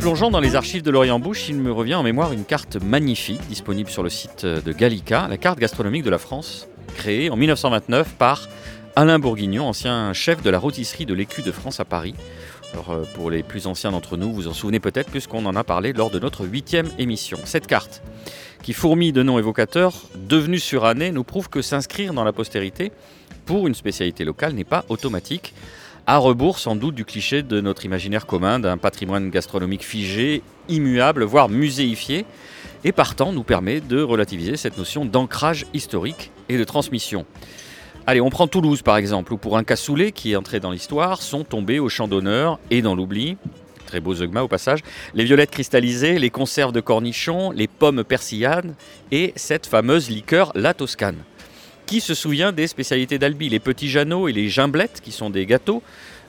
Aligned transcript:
Plongeant 0.00 0.30
dans 0.30 0.40
les 0.40 0.56
archives 0.56 0.82
de 0.82 0.90
l'Orient 0.90 1.18
Bouche, 1.18 1.50
il 1.50 1.56
me 1.56 1.70
revient 1.70 1.94
en 1.94 2.02
mémoire 2.02 2.32
une 2.32 2.46
carte 2.46 2.76
magnifique 2.82 3.46
disponible 3.48 3.90
sur 3.90 4.02
le 4.02 4.08
site 4.08 4.46
de 4.46 4.72
Gallica, 4.72 5.28
la 5.28 5.36
carte 5.36 5.58
gastronomique 5.58 6.04
de 6.04 6.10
la 6.10 6.16
France, 6.16 6.68
créée 6.96 7.28
en 7.28 7.36
1929 7.36 8.14
par 8.14 8.48
Alain 8.96 9.18
Bourguignon, 9.18 9.68
ancien 9.68 10.14
chef 10.14 10.42
de 10.42 10.48
la 10.48 10.58
rôtisserie 10.58 11.04
de 11.04 11.12
l'Écu 11.12 11.42
de 11.42 11.52
France 11.52 11.80
à 11.80 11.84
Paris. 11.84 12.14
Alors, 12.72 12.90
euh, 12.92 13.02
pour 13.14 13.30
les 13.30 13.42
plus 13.42 13.66
anciens 13.66 13.90
d'entre 13.90 14.16
nous, 14.16 14.32
vous 14.32 14.48
en 14.48 14.54
souvenez 14.54 14.80
peut-être 14.80 15.10
puisqu'on 15.10 15.44
en 15.44 15.54
a 15.54 15.64
parlé 15.64 15.92
lors 15.92 16.10
de 16.10 16.18
notre 16.18 16.46
huitième 16.46 16.88
émission. 16.98 17.38
Cette 17.44 17.66
carte, 17.66 18.02
qui 18.62 18.72
fourmille 18.72 19.12
de 19.12 19.22
noms 19.22 19.38
évocateurs, 19.38 19.92
devenue 20.16 20.60
surannée, 20.60 21.12
nous 21.12 21.24
prouve 21.24 21.50
que 21.50 21.60
s'inscrire 21.60 22.14
dans 22.14 22.24
la 22.24 22.32
postérité 22.32 22.90
pour 23.44 23.66
une 23.66 23.74
spécialité 23.74 24.24
locale 24.24 24.54
n'est 24.54 24.64
pas 24.64 24.86
automatique 24.88 25.52
à 26.10 26.16
rebours 26.16 26.58
sans 26.58 26.74
doute 26.74 26.96
du 26.96 27.04
cliché 27.04 27.44
de 27.44 27.60
notre 27.60 27.84
imaginaire 27.84 28.26
commun 28.26 28.58
d'un 28.58 28.78
patrimoine 28.78 29.30
gastronomique 29.30 29.84
figé, 29.84 30.42
immuable, 30.68 31.22
voire 31.22 31.48
muséifié, 31.48 32.26
et 32.82 32.90
partant 32.90 33.32
nous 33.32 33.44
permet 33.44 33.80
de 33.80 34.02
relativiser 34.02 34.56
cette 34.56 34.76
notion 34.76 35.04
d'ancrage 35.04 35.66
historique 35.72 36.32
et 36.48 36.58
de 36.58 36.64
transmission. 36.64 37.26
Allez, 38.08 38.20
on 38.20 38.28
prend 38.28 38.48
Toulouse 38.48 38.82
par 38.82 38.96
exemple, 38.96 39.32
où 39.32 39.36
pour 39.36 39.56
un 39.56 39.62
cassoulet 39.62 40.10
qui 40.10 40.32
est 40.32 40.36
entré 40.36 40.58
dans 40.58 40.72
l'histoire, 40.72 41.22
sont 41.22 41.44
tombés 41.44 41.78
au 41.78 41.88
champ 41.88 42.08
d'honneur 42.08 42.58
et 42.72 42.82
dans 42.82 42.96
l'oubli, 42.96 43.36
très 43.86 44.00
beau 44.00 44.12
zeugma 44.12 44.42
au 44.42 44.48
passage, 44.48 44.80
les 45.14 45.22
violettes 45.22 45.52
cristallisées, 45.52 46.18
les 46.18 46.30
conserves 46.30 46.72
de 46.72 46.80
cornichons, 46.80 47.52
les 47.52 47.68
pommes 47.68 48.02
persillanes 48.02 48.74
et 49.12 49.32
cette 49.36 49.66
fameuse 49.66 50.10
liqueur 50.10 50.50
la 50.56 50.74
Toscane. 50.74 51.22
Qui 51.90 52.00
se 52.00 52.14
souvient 52.14 52.52
des 52.52 52.68
spécialités 52.68 53.18
d'Albi? 53.18 53.48
Les 53.48 53.58
petits 53.58 53.88
Jeannots 53.88 54.28
et 54.28 54.32
les 54.32 54.48
gimblettes, 54.48 55.00
qui 55.02 55.10
sont 55.10 55.28
des 55.28 55.44
gâteaux, 55.44 55.82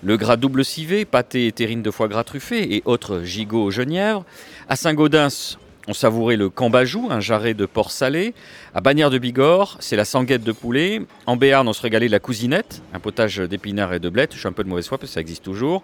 le 0.03 0.17
gras 0.17 0.35
double 0.35 0.65
civet, 0.65 1.05
pâté 1.05 1.47
et 1.47 1.51
terrine 1.51 1.81
de 1.81 1.91
foie 1.91 2.07
gras 2.07 2.23
truffé 2.23 2.75
et 2.75 2.81
autres 2.85 3.21
gigots 3.23 3.71
genièvres. 3.71 4.25
À 4.67 4.75
Saint-Gaudens, 4.75 5.57
on 5.87 5.93
savourait 5.93 6.37
le 6.37 6.49
cambajou, 6.49 7.07
un 7.09 7.19
jarret 7.19 7.53
de 7.53 7.65
porc 7.65 7.91
salé. 7.91 8.33
À 8.73 8.81
Bagnères 8.81 9.09
de 9.09 9.17
Bigorre, 9.17 9.77
c'est 9.79 9.95
la 9.95 10.05
sanguette 10.05 10.43
de 10.43 10.51
poulet. 10.51 11.01
En 11.25 11.35
Béarn, 11.37 11.67
on 11.67 11.73
se 11.73 11.81
régalait 11.81 12.07
de 12.07 12.11
la 12.11 12.19
cousinette, 12.19 12.81
un 12.93 12.99
potage 12.99 13.37
d'épinards 13.37 13.93
et 13.93 13.99
de 13.99 14.09
blettes. 14.09 14.33
Je 14.33 14.39
suis 14.39 14.47
un 14.47 14.53
peu 14.53 14.63
de 14.63 14.69
mauvaise 14.69 14.87
foi 14.87 14.97
parce 14.97 15.09
que 15.09 15.13
ça 15.15 15.21
existe 15.21 15.43
toujours. 15.43 15.83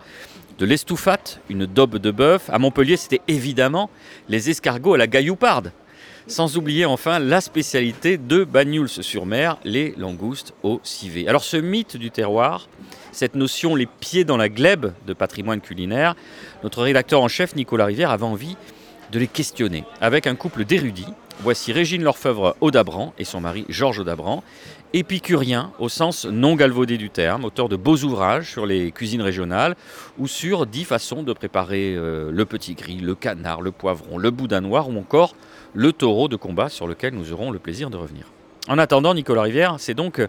De 0.59 0.65
l'estoufate, 0.65 1.39
une 1.49 1.65
daube 1.65 1.97
de 1.97 2.11
bœuf. 2.11 2.49
À 2.49 2.57
Montpellier, 2.57 2.97
c'était 2.97 3.21
évidemment 3.27 3.89
les 4.29 4.49
escargots 4.49 4.93
à 4.95 4.97
la 4.97 5.07
gaillouparde. 5.07 5.71
Sans 6.29 6.57
oublier 6.57 6.85
enfin 6.85 7.19
la 7.19 7.39
spécialité 7.39 8.17
de 8.17 8.43
Bagnouls-sur-Mer, 8.43 9.57
les 9.63 9.93
langoustes 9.97 10.53
au 10.61 10.81
civet. 10.83 11.25
Alors 11.25 11.45
ce 11.45 11.55
mythe 11.55 11.95
du 11.95 12.11
terroir, 12.11 12.67
cette 13.13 13.35
notion 13.35 13.75
les 13.75 13.85
pieds 13.85 14.25
dans 14.25 14.35
la 14.35 14.49
glèbe 14.49 14.91
de 15.07 15.13
patrimoine 15.13 15.61
culinaire, 15.61 16.15
notre 16.63 16.83
rédacteur 16.83 17.21
en 17.21 17.29
chef 17.29 17.55
Nicolas 17.55 17.85
Rivière 17.85 18.11
avait 18.11 18.25
envie 18.25 18.57
de 19.13 19.19
les 19.19 19.27
questionner 19.27 19.85
avec 20.01 20.27
un 20.27 20.35
couple 20.35 20.65
d'érudits. 20.65 21.07
Voici 21.43 21.71
Régine 21.71 22.03
Lorfeuvre 22.03 22.57
Audabran 22.59 23.13
et 23.17 23.23
son 23.23 23.39
mari 23.39 23.63
Georges 23.69 23.99
Audabran, 23.99 24.43
épicurien 24.93 25.71
au 25.79 25.87
sens 25.87 26.25
non 26.25 26.55
galvaudé 26.55 26.97
du 26.97 27.09
terme, 27.09 27.45
auteur 27.45 27.69
de 27.69 27.77
beaux 27.77 27.99
ouvrages 27.99 28.51
sur 28.51 28.65
les 28.65 28.91
cuisines 28.91 29.21
régionales 29.21 29.77
ou 30.17 30.27
sur 30.27 30.65
dix 30.65 30.83
façons 30.83 31.23
de 31.23 31.31
préparer 31.31 31.95
euh, 31.95 32.31
le 32.31 32.45
petit 32.45 32.73
gris, 32.73 32.97
le 32.97 33.15
canard, 33.15 33.61
le 33.61 33.71
poivron, 33.71 34.17
le 34.17 34.29
boudin 34.29 34.59
noir 34.59 34.89
ou 34.89 34.97
encore 34.97 35.35
le 35.77 35.93
taureau 35.93 36.27
de 36.27 36.35
combat 36.35 36.69
sur 36.69 36.87
lequel 36.87 37.13
nous 37.13 37.31
aurons 37.31 37.51
le 37.51 37.59
plaisir 37.59 37.91
de 37.91 37.97
revenir. 37.97 38.25
En 38.67 38.79
attendant, 38.79 39.13
Nicolas 39.13 39.43
Rivière, 39.43 39.75
c'est 39.77 39.93
donc 39.93 40.19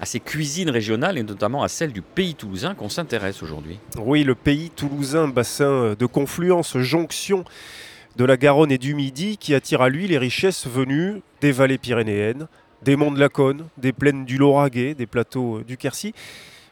à 0.00 0.06
ces 0.06 0.18
cuisines 0.18 0.70
régionales 0.70 1.18
et 1.18 1.22
notamment 1.22 1.62
à 1.62 1.68
celles 1.68 1.92
du 1.92 2.00
pays 2.00 2.34
toulousain 2.34 2.74
qu'on 2.74 2.88
s'intéresse 2.88 3.42
aujourd'hui. 3.42 3.78
Oui, 3.98 4.24
le 4.24 4.34
pays 4.34 4.70
toulousain, 4.70 5.28
bassin 5.28 5.94
de 5.96 6.06
confluence, 6.06 6.78
jonction 6.78 7.44
de 8.16 8.24
la 8.24 8.38
Garonne 8.38 8.72
et 8.72 8.78
du 8.78 8.94
Midi, 8.94 9.36
qui 9.36 9.54
attire 9.54 9.82
à 9.82 9.90
lui 9.90 10.08
les 10.08 10.16
richesses 10.16 10.66
venues 10.66 11.20
des 11.42 11.52
vallées 11.52 11.78
pyrénéennes, 11.78 12.48
des 12.82 12.96
monts 12.96 13.12
de 13.12 13.20
la 13.20 13.28
Cône, 13.28 13.66
des 13.76 13.92
plaines 13.92 14.24
du 14.24 14.38
Lauragais, 14.38 14.94
des 14.94 15.06
plateaux 15.06 15.60
du 15.60 15.76
Quercy, 15.76 16.14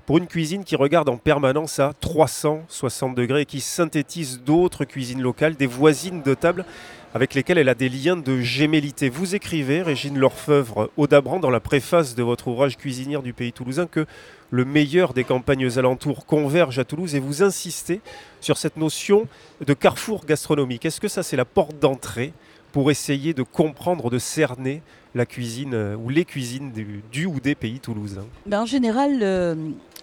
pour 0.06 0.16
une 0.16 0.26
cuisine 0.26 0.64
qui 0.64 0.74
regarde 0.74 1.10
en 1.10 1.18
permanence 1.18 1.78
à 1.78 1.92
360 2.00 3.14
degrés 3.14 3.42
et 3.42 3.46
qui 3.46 3.60
synthétise 3.60 4.40
d'autres 4.40 4.86
cuisines 4.86 5.20
locales, 5.20 5.54
des 5.54 5.66
voisines 5.66 6.22
de 6.22 6.34
table 6.34 6.64
avec 7.14 7.34
lesquelles 7.34 7.58
elle 7.58 7.68
a 7.68 7.74
des 7.74 7.88
liens 7.88 8.16
de 8.16 8.40
gémellité. 8.40 9.08
Vous 9.08 9.34
écrivez, 9.34 9.82
Régine 9.82 10.18
Lorfeuvre, 10.18 10.90
Audabran, 10.96 11.40
dans 11.40 11.50
la 11.50 11.60
préface 11.60 12.14
de 12.14 12.22
votre 12.22 12.48
ouvrage 12.48 12.78
Cuisinière 12.78 13.22
du 13.22 13.32
pays 13.32 13.52
toulousain, 13.52 13.86
que 13.86 14.06
le 14.50 14.64
meilleur 14.64 15.12
des 15.12 15.24
campagnes 15.24 15.68
alentours 15.78 16.26
converge 16.26 16.78
à 16.78 16.84
Toulouse 16.84 17.14
et 17.14 17.20
vous 17.20 17.42
insistez 17.42 18.00
sur 18.40 18.56
cette 18.56 18.76
notion 18.76 19.26
de 19.64 19.74
carrefour 19.74 20.24
gastronomique. 20.24 20.84
Est-ce 20.84 21.00
que 21.00 21.08
ça, 21.08 21.22
c'est 21.22 21.36
la 21.36 21.44
porte 21.44 21.78
d'entrée 21.78 22.32
pour 22.72 22.90
essayer 22.90 23.34
de 23.34 23.42
comprendre, 23.42 24.10
de 24.10 24.18
cerner 24.18 24.82
la 25.14 25.26
cuisine 25.26 25.74
euh, 25.74 25.94
ou 25.94 26.08
les 26.08 26.24
cuisines 26.24 26.72
du, 27.10 27.26
ou 27.26 27.38
des 27.38 27.54
pays 27.54 27.80
toulousains? 27.80 28.26
Ben 28.46 28.62
En 28.62 28.66
général, 28.66 29.18
euh, 29.20 29.54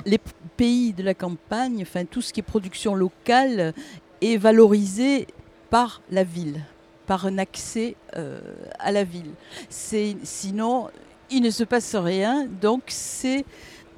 les 0.05 0.19
pays 0.55 0.93
de 0.93 1.01
la 1.01 1.15
campagne, 1.15 1.79
enfin 1.81 2.05
tout 2.05 2.21
ce 2.21 2.31
qui 2.31 2.41
est 2.41 2.43
production 2.43 2.93
locale, 2.93 3.73
est 4.21 4.37
valorisé 4.37 5.25
par 5.71 6.01
la 6.11 6.23
ville, 6.23 6.61
par 7.09 7.25
un 7.25 7.39
accès 7.39 7.95
euh, 8.15 8.39
à 8.77 8.91
la 8.91 9.03
ville. 9.03 9.31
Sinon, 9.67 10.89
il 11.31 11.41
ne 11.41 11.49
se 11.49 11.63
passe 11.63 11.95
rien. 11.95 12.47
Donc, 12.61 12.83
c'est 12.85 13.45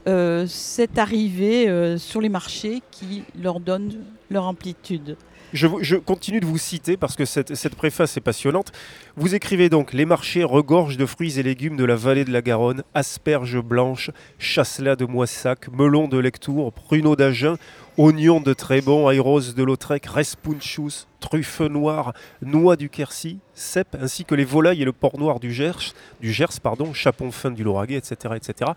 euh, 0.07 0.47
cette 0.47 0.97
arrivée 0.97 1.67
euh, 1.67 1.97
sur 1.97 2.21
les 2.21 2.29
marchés 2.29 2.81
qui 2.89 3.23
leur 3.37 3.59
donne 3.59 4.05
leur 4.29 4.45
amplitude. 4.45 5.17
Je, 5.53 5.97
continue 5.97 6.39
de 6.39 6.45
vous 6.45 6.57
citer 6.57 6.95
parce 6.95 7.17
que 7.17 7.25
cette, 7.25 7.75
préface 7.75 8.15
est 8.15 8.21
passionnante. 8.21 8.71
Vous 9.17 9.35
écrivez 9.35 9.69
donc 9.69 9.91
Les 9.91 10.05
marchés 10.05 10.43
regorgent 10.43 10.97
de 10.97 11.05
fruits 11.05 11.39
et 11.39 11.43
légumes 11.43 11.75
de 11.75 11.83
la 11.83 11.95
vallée 11.95 12.23
de 12.23 12.31
la 12.31 12.41
Garonne, 12.41 12.83
asperges 12.93 13.59
blanches, 13.59 14.11
chasselas 14.39 14.95
de 14.95 15.05
moissac, 15.05 15.67
melons 15.73 16.07
de 16.07 16.17
Lectour, 16.17 16.71
pruneaux 16.71 17.17
d'Agen, 17.17 17.57
oignons 17.97 18.39
de 18.39 18.53
Trébon, 18.53 19.09
aéros 19.09 19.41
de 19.41 19.63
Lautrec, 19.63 20.05
respunchus, 20.05 21.05
truffes 21.19 21.59
noires, 21.59 22.13
noix 22.41 22.77
du 22.77 22.89
Quercy, 22.89 23.39
cèpes, 23.53 23.97
ainsi 23.99 24.23
que 24.23 24.35
les 24.35 24.45
volailles 24.45 24.81
et 24.81 24.85
le 24.85 24.93
porc 24.93 25.17
noir 25.17 25.41
du 25.41 25.51
Gers, 25.51 25.93
du 26.21 26.31
Gers 26.31 26.61
pardon, 26.63 26.93
chapon 26.93 27.29
fin 27.31 27.51
du 27.51 27.63
Lauragais, 27.63 27.97
etc., 27.97 28.35
etc. 28.37 28.71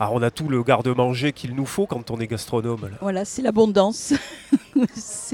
Alors 0.00 0.14
on 0.14 0.22
a 0.22 0.30
tout 0.30 0.48
le 0.48 0.62
garde-manger 0.62 1.32
qu'il 1.32 1.54
nous 1.54 1.66
faut 1.66 1.86
quand 1.86 2.10
on 2.10 2.18
est 2.18 2.26
gastronome. 2.26 2.90
Voilà, 3.00 3.24
c'est 3.24 3.42
l'abondance. 3.42 4.12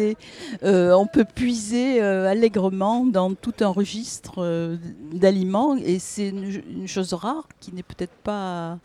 euh, 0.62 0.92
on 0.92 1.06
peut 1.06 1.24
puiser 1.24 2.02
euh, 2.02 2.28
allègrement 2.28 3.06
dans 3.06 3.34
tout 3.34 3.54
un 3.60 3.68
registre 3.68 4.34
euh, 4.38 4.76
d'aliments 5.12 5.76
et 5.76 5.98
c'est 5.98 6.28
une, 6.28 6.86
chose 6.86 7.14
rare 7.14 7.48
qui 7.60 7.74
n'est 7.74 7.82
peut-être 7.82 8.16
pas 8.22 8.78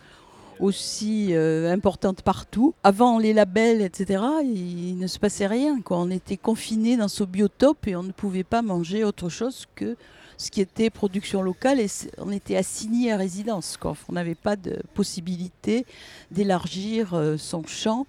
aussi 0.61 1.35
importante 1.35 2.21
partout. 2.21 2.73
Avant 2.83 3.19
les 3.19 3.33
labels, 3.33 3.81
etc., 3.81 4.23
il 4.43 4.97
ne 4.97 5.07
se 5.07 5.19
passait 5.19 5.47
rien. 5.47 5.77
On 5.89 6.09
était 6.09 6.37
confiné 6.37 6.95
dans 6.95 7.09
ce 7.09 7.25
biotope 7.25 7.87
et 7.87 7.95
on 7.97 8.03
ne 8.03 8.13
pouvait 8.13 8.45
pas 8.45 8.61
manger 8.61 9.03
autre 9.03 9.27
chose 9.27 9.65
que 9.75 9.97
ce 10.37 10.51
qui 10.51 10.61
était 10.61 10.89
production 10.89 11.41
locale 11.41 11.79
et 11.79 11.87
on 12.17 12.31
était 12.31 12.57
assigné 12.57 13.11
à 13.11 13.17
résidence. 13.17 13.77
Quoi. 13.77 13.95
On 14.09 14.13
n'avait 14.13 14.35
pas 14.35 14.55
de 14.55 14.81
possibilité 14.93 15.85
d'élargir 16.31 17.13
euh, 17.13 17.37
son 17.37 17.65
champ 17.65 18.05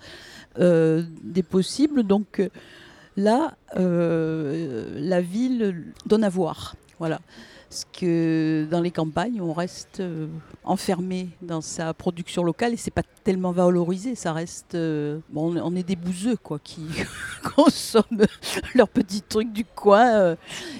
euh, 0.59 1.05
des 1.23 1.43
possibles. 1.43 2.03
Donc 2.03 2.41
euh, 2.41 2.49
là, 3.17 3.57
la 3.75 5.21
ville 5.21 5.93
donne 6.07 6.25
à 6.25 6.29
voir. 6.29 6.75
Voilà. 6.99 7.21
Parce 7.77 7.89
que 7.93 8.67
dans 8.71 8.81
les 8.81 8.91
campagnes, 8.91 9.43
on 9.43 9.53
reste 9.53 10.01
euh, 10.01 10.29
enfermé 10.65 11.29
dans 11.43 11.61
sa 11.61 11.93
production 11.93 12.43
locale 12.43 12.73
et 12.73 12.79
c'est 12.79 12.91
pas 12.91 13.03
tellement 13.23 13.53
valorisé. 13.53 14.15
Ça 14.15 14.33
reste, 14.33 14.75
euh, 14.75 15.19
bon, 15.29 15.55
on 15.63 15.77
est 15.77 15.83
des 15.83 15.95
bouseux 15.95 16.39
quoi, 16.43 16.59
qui 16.59 16.87
consomment 17.55 18.25
leurs 18.75 18.89
petits 18.89 19.21
trucs 19.21 19.53
du 19.53 19.67
coin 19.67 20.07
euh, 20.07 20.37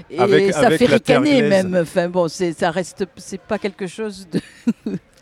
et 0.09 0.53
ça 0.53 0.71
fait 0.71 0.87
ricaner 0.87 1.43
même. 1.43 1.77
Enfin 1.83 2.09
bon, 2.09 2.29
c'est 2.29 2.55
ça 2.55 2.71
reste, 2.71 3.05
c'est 3.17 3.43
pas 3.43 3.59
quelque 3.59 3.87
chose 3.87 4.27
de 4.33 4.41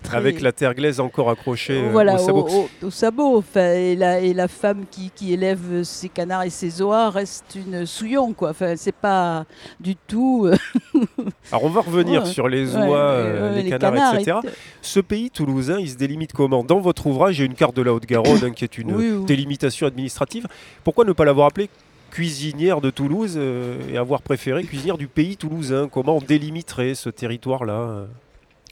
très- 0.05 0.17
Avec 0.17 0.41
la 0.41 0.53
terre 0.53 0.75
glaise 0.75 1.01
encore 1.01 1.29
accrochée 1.31 1.83
euh, 1.83 1.89
voilà, 1.91 2.15
au 2.15 2.19
sabot. 2.19 2.47
au, 2.49 2.69
au- 2.85 2.87
au 2.87 2.91
sabot. 2.91 3.39
Enfin, 3.39 3.73
et, 3.73 3.97
la, 3.97 4.21
et 4.21 4.33
la 4.35 4.47
femme 4.47 4.85
qui, 4.91 5.11
qui 5.15 5.33
élève 5.33 5.83
ses 5.83 6.09
canards 6.09 6.45
et 6.45 6.51
ses 6.51 6.81
oies 6.83 7.11
reste 7.11 7.57
une 7.57 7.85
souillon, 7.87 8.33
quoi. 8.33 8.51
Enfin, 8.51 8.75
c'est 8.77 8.95
pas 8.95 9.45
du 9.81 9.97
tout. 9.97 10.47
euh, 10.47 10.57
Alors 11.51 11.65
on 11.65 11.71
va 11.71 11.81
revenir 11.81 12.23
Ouais. 12.23 12.29
sur 12.29 12.49
les 12.49 12.77
oies, 12.77 12.81
ouais, 12.85 12.95
euh, 12.97 13.61
les, 13.63 13.69
canards, 13.71 14.15
etc. 14.15 14.39
et- 14.45 14.49
Ce 14.83 15.01
pays 15.01 15.31
toulousain, 15.31 15.79
il 15.81 15.89
se 15.91 15.97
délimite 15.97 16.33
comment? 16.33 16.63
Dans 16.63 16.79
votre 16.81 17.07
ouvrage, 17.07 17.39
il 17.39 17.41
y 17.41 17.43
a 17.43 17.47
une 17.47 17.55
carte 17.55 17.75
de 17.75 17.83
la 17.83 17.93
Haute-Garonne 17.93 18.45
hein, 18.45 18.51
qui 18.53 18.63
est 18.65 18.79
une 18.79 18.93
Oui, 18.95 19.11
oui. 19.13 19.25
délimitation 19.25 19.87
administrative. 19.87 20.47
Pourquoi 20.85 21.05
ne 21.05 21.13
pas 21.13 21.25
l'avoir 21.25 21.49
appelée 21.49 21.69
cuisinière 22.11 22.81
de 22.81 22.91
Toulouse 22.91 23.35
euh, 23.37 23.77
et 23.93 23.97
avoir 23.99 24.23
préféré 24.23 24.63
cuisinière 24.63 24.99
du 24.99 25.09
pays 25.09 25.37
toulousain? 25.37 25.89
Comment 25.91 26.19
on 26.19 26.21
délimiterait 26.21 26.95
ce 26.95 27.09
territoire-là 27.11 28.07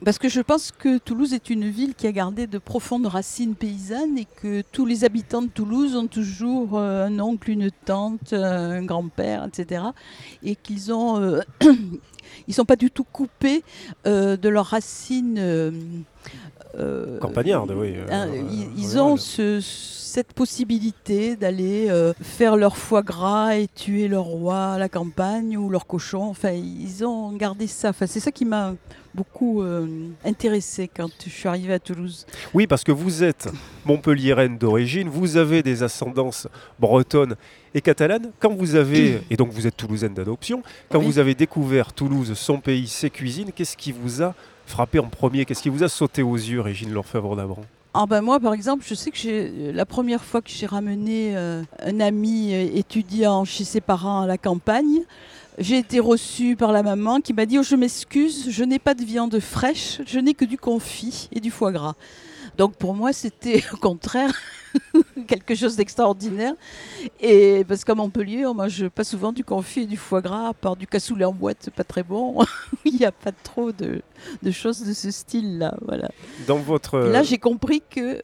Parce 0.04 0.18
que 0.18 0.28
je 0.28 0.40
pense 0.40 0.72
que 0.72 0.98
Toulouse 0.98 1.32
est 1.32 1.48
une 1.48 1.68
ville 1.68 1.94
qui 1.94 2.08
a 2.08 2.12
gardé 2.12 2.48
de 2.48 2.58
profondes 2.58 3.06
racines 3.06 3.54
paysannes 3.54 4.18
et 4.18 4.24
que 4.24 4.62
tous 4.72 4.84
les 4.84 5.04
habitants 5.04 5.42
de 5.42 5.48
Toulouse 5.48 5.94
ont 5.94 6.08
toujours 6.08 6.76
euh, 6.76 7.06
un 7.06 7.20
oncle, 7.20 7.50
une 7.50 7.70
tante, 7.70 8.32
un 8.32 8.84
grand-père, 8.84 9.44
etc. 9.46 9.84
Et 10.42 10.56
qu'ils 10.56 10.92
ont, 10.92 11.20
euh, 11.20 11.40
ils 12.48 12.54
sont 12.54 12.64
pas 12.64 12.74
du 12.74 12.90
tout 12.90 13.04
coupés 13.04 13.62
euh, 14.06 14.36
de 14.36 14.48
leurs 14.48 14.66
racines. 14.66 16.04
Euh, 16.78 17.18
Campagnarde, 17.18 17.72
oui, 17.76 17.94
euh, 17.96 18.06
hein, 18.10 18.28
euh, 18.28 18.42
ils, 18.50 18.68
ils 18.78 18.98
ont 18.98 19.16
ce- 19.16 19.60
cette 19.60 20.32
possibilité 20.34 21.36
d'aller 21.36 21.86
euh, 21.88 22.12
faire 22.20 22.56
leur 22.56 22.76
foie 22.76 23.02
gras 23.02 23.56
et 23.56 23.66
tuer 23.68 24.08
leur 24.08 24.24
roi 24.24 24.72
à 24.72 24.78
la 24.78 24.88
campagne 24.88 25.56
ou 25.56 25.68
leur 25.70 25.86
cochon. 25.86 26.24
Enfin, 26.24 26.50
ils 26.52 27.04
ont 27.04 27.32
gardé 27.32 27.66
ça. 27.66 27.90
Enfin, 27.90 28.06
c'est 28.06 28.20
ça 28.20 28.30
qui 28.30 28.44
m'a 28.44 28.74
beaucoup 29.14 29.62
intéressée 30.24 30.88
quand 30.94 31.10
je 31.24 31.28
suis 31.30 31.46
arrivée 31.48 31.74
à 31.74 31.78
Toulouse. 31.78 32.26
Oui, 32.54 32.66
parce 32.66 32.82
que 32.84 32.92
vous 32.92 33.22
êtes 33.22 33.48
montpelliéraine 33.84 34.56
d'origine, 34.56 35.08
vous 35.08 35.36
avez 35.36 35.62
des 35.62 35.82
ascendances 35.82 36.48
bretonnes 36.78 37.36
et 37.74 37.80
catalanes. 37.82 38.30
Quand 38.40 38.54
vous 38.54 38.74
avez, 38.74 39.20
et 39.30 39.36
donc 39.36 39.50
vous 39.50 39.66
êtes 39.66 39.76
toulousaine 39.76 40.14
d'adoption, 40.14 40.62
quand 40.90 40.98
Oui. 40.98 41.04
vous 41.06 41.18
avez 41.18 41.34
découvert 41.34 41.92
Toulouse, 41.92 42.32
son 42.34 42.58
pays, 42.60 42.86
ses 42.86 43.10
cuisines, 43.10 43.50
qu'est-ce 43.54 43.76
qui 43.76 43.92
vous 43.92 44.22
a 44.22 44.34
frappé 44.66 44.98
en 44.98 45.08
premier 45.08 45.44
Qu'est-ce 45.44 45.62
qui 45.62 45.68
vous 45.68 45.82
a 45.82 45.88
sauté 45.88 46.22
aux 46.22 46.36
yeux, 46.36 46.60
Régine 46.60 46.92
Lorfèvre 46.92 47.36
d'Abran 47.36 47.64
Ah 47.94 48.06
ben 48.06 48.20
moi, 48.20 48.40
par 48.40 48.54
exemple, 48.54 48.84
je 48.86 48.94
sais 48.94 49.10
que 49.10 49.16
j'ai 49.16 49.72
la 49.72 49.86
première 49.86 50.24
fois 50.24 50.42
que 50.42 50.50
j'ai 50.50 50.66
ramené 50.66 51.36
euh, 51.36 51.62
un 51.80 52.00
ami 52.00 52.54
euh, 52.54 52.68
étudiant 52.74 53.44
chez 53.44 53.64
ses 53.64 53.80
parents 53.80 54.22
à 54.22 54.26
la 54.26 54.38
campagne, 54.38 55.02
j'ai 55.58 55.78
été 55.78 56.00
reçue 56.00 56.56
par 56.56 56.72
la 56.72 56.82
maman 56.82 57.20
qui 57.20 57.34
m'a 57.34 57.44
dit 57.44 57.58
oh, 57.58 57.62
Je 57.62 57.76
m'excuse, 57.76 58.50
je 58.50 58.64
n'ai 58.64 58.78
pas 58.78 58.94
de 58.94 59.04
viande 59.04 59.38
fraîche, 59.38 60.00
je 60.06 60.18
n'ai 60.18 60.34
que 60.34 60.44
du 60.44 60.56
confit 60.56 61.28
et 61.32 61.40
du 61.40 61.50
foie 61.50 61.72
gras. 61.72 61.94
Donc 62.58 62.76
pour 62.76 62.94
moi, 62.94 63.12
c'était 63.12 63.62
au 63.72 63.76
contraire 63.76 64.32
quelque 65.28 65.54
chose 65.54 65.76
d'extraordinaire. 65.76 66.54
Et 67.20 67.64
parce 67.68 67.84
qu'à 67.84 67.94
Montpellier, 67.94 68.46
on 68.46 68.54
mange 68.54 68.88
pas 68.88 69.04
souvent 69.04 69.32
du 69.32 69.44
confit 69.44 69.80
et 69.80 69.86
du 69.86 69.96
foie 69.96 70.20
gras, 70.20 70.48
à 70.48 70.54
part 70.54 70.76
du 70.76 70.86
cassoulet 70.86 71.24
en 71.24 71.32
boîte, 71.32 71.58
c'est 71.60 71.74
pas 71.74 71.84
très 71.84 72.02
bon. 72.02 72.38
Il 72.84 72.96
n'y 72.96 73.04
a 73.04 73.12
pas 73.12 73.32
trop 73.32 73.72
de, 73.72 74.02
de 74.42 74.50
choses 74.50 74.82
de 74.84 74.92
ce 74.92 75.10
style-là. 75.10 75.74
Voilà. 75.86 76.08
Dans 76.46 76.56
votre. 76.58 77.06
Et 77.06 77.10
Là, 77.12 77.22
j'ai 77.22 77.38
compris 77.38 77.82
que 77.88 78.20